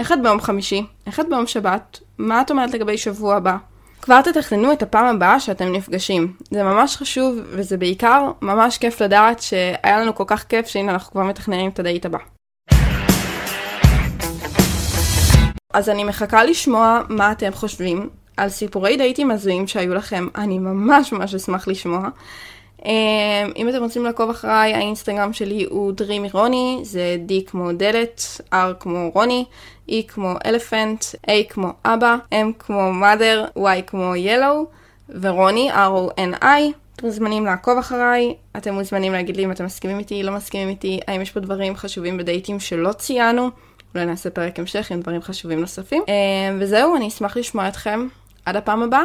אחד 0.00 0.22
ביום 0.22 0.40
חמישי, 0.40 0.86
אחד 1.08 1.30
ביום 1.30 1.46
שבת, 1.46 2.00
מה 2.18 2.40
את 2.40 2.50
אומרת 2.50 2.74
לגבי 2.74 2.98
שבוע 2.98 3.36
הבא? 3.36 3.56
כבר 4.02 4.22
תתכננו 4.22 4.72
את 4.72 4.82
הפעם 4.82 5.16
הבאה 5.16 5.40
שאתם 5.40 5.72
נפגשים. 5.72 6.32
זה 6.50 6.62
ממש 6.62 6.96
חשוב, 6.96 7.38
וזה 7.44 7.76
בעיקר 7.76 8.30
ממש 8.42 8.78
כיף 8.78 9.00
לדעת 9.00 9.42
שהיה 9.42 10.00
לנו 10.00 10.14
כל 10.14 10.24
כך 10.26 10.44
כיף 10.44 10.66
שהנה 10.66 10.92
אנחנו 10.92 11.12
כבר 11.12 11.22
מתכננים 11.22 11.70
את 11.70 11.78
הדייט 11.78 12.06
הבא. 12.06 12.18
אז 15.74 15.88
אני 15.88 16.04
מחכה 16.04 16.44
לשמוע 16.44 17.00
מה 17.08 17.32
אתם 17.32 17.52
חושבים 17.52 18.08
על 18.36 18.48
סיפורי 18.48 18.96
דייטים 18.96 19.30
הזויים 19.30 19.66
שהיו 19.66 19.94
לכם, 19.94 20.28
אני 20.36 20.58
ממש 20.58 21.12
ממש 21.12 21.34
אשמח 21.34 21.68
לשמוע. 21.68 22.08
אמ, 22.84 23.52
אם 23.56 23.68
אתם 23.68 23.82
רוצים 23.82 24.04
לעקוב 24.04 24.30
אחריי, 24.30 24.74
האינסטגרם 24.74 25.32
שלי 25.32 25.66
הוא 25.70 25.92
דרימי 25.92 26.28
רוני, 26.32 26.80
זה 26.82 27.16
D 27.28 27.50
כמו 27.50 27.72
דלת, 27.72 28.40
R 28.52 28.74
כמו 28.80 29.10
רוני, 29.14 29.44
E 29.88 29.94
כמו 30.08 30.34
אלפנט, 30.46 31.04
A 31.26 31.30
כמו 31.48 31.72
אבא, 31.84 32.16
M 32.32 32.52
כמו 32.58 32.90
mother, 33.02 33.58
Y 33.58 33.82
כמו 33.86 34.12
yellow, 34.14 34.64
ורוני, 35.20 35.72
R-O-N-I. 35.72 36.44
אתם 36.96 37.06
מוזמנים 37.06 37.44
לעקוב 37.46 37.78
אחריי, 37.78 38.34
אתם 38.56 38.74
מוזמנים 38.74 39.12
להגיד 39.12 39.36
לי 39.36 39.44
אם 39.44 39.50
אתם 39.50 39.64
מסכימים 39.64 39.98
איתי, 39.98 40.22
לא 40.22 40.32
מסכימים 40.32 40.68
איתי, 40.68 41.00
האם 41.08 41.20
יש 41.20 41.30
פה 41.30 41.40
דברים 41.40 41.76
חשובים 41.76 42.16
בדייטים 42.16 42.60
שלא 42.60 42.92
ציינו. 42.92 43.50
אולי 43.94 44.06
נעשה 44.06 44.30
פרק 44.30 44.58
המשך 44.58 44.90
עם 44.90 45.00
דברים 45.00 45.22
חשובים 45.22 45.60
נוספים. 45.60 46.02
אמ, 46.08 46.58
וזהו, 46.60 46.96
אני 46.96 47.08
אשמח 47.08 47.36
לשמוע 47.36 47.68
אתכם. 47.68 48.08
עד 48.46 48.56
הפעם 48.56 48.82
הבאה. 48.82 49.04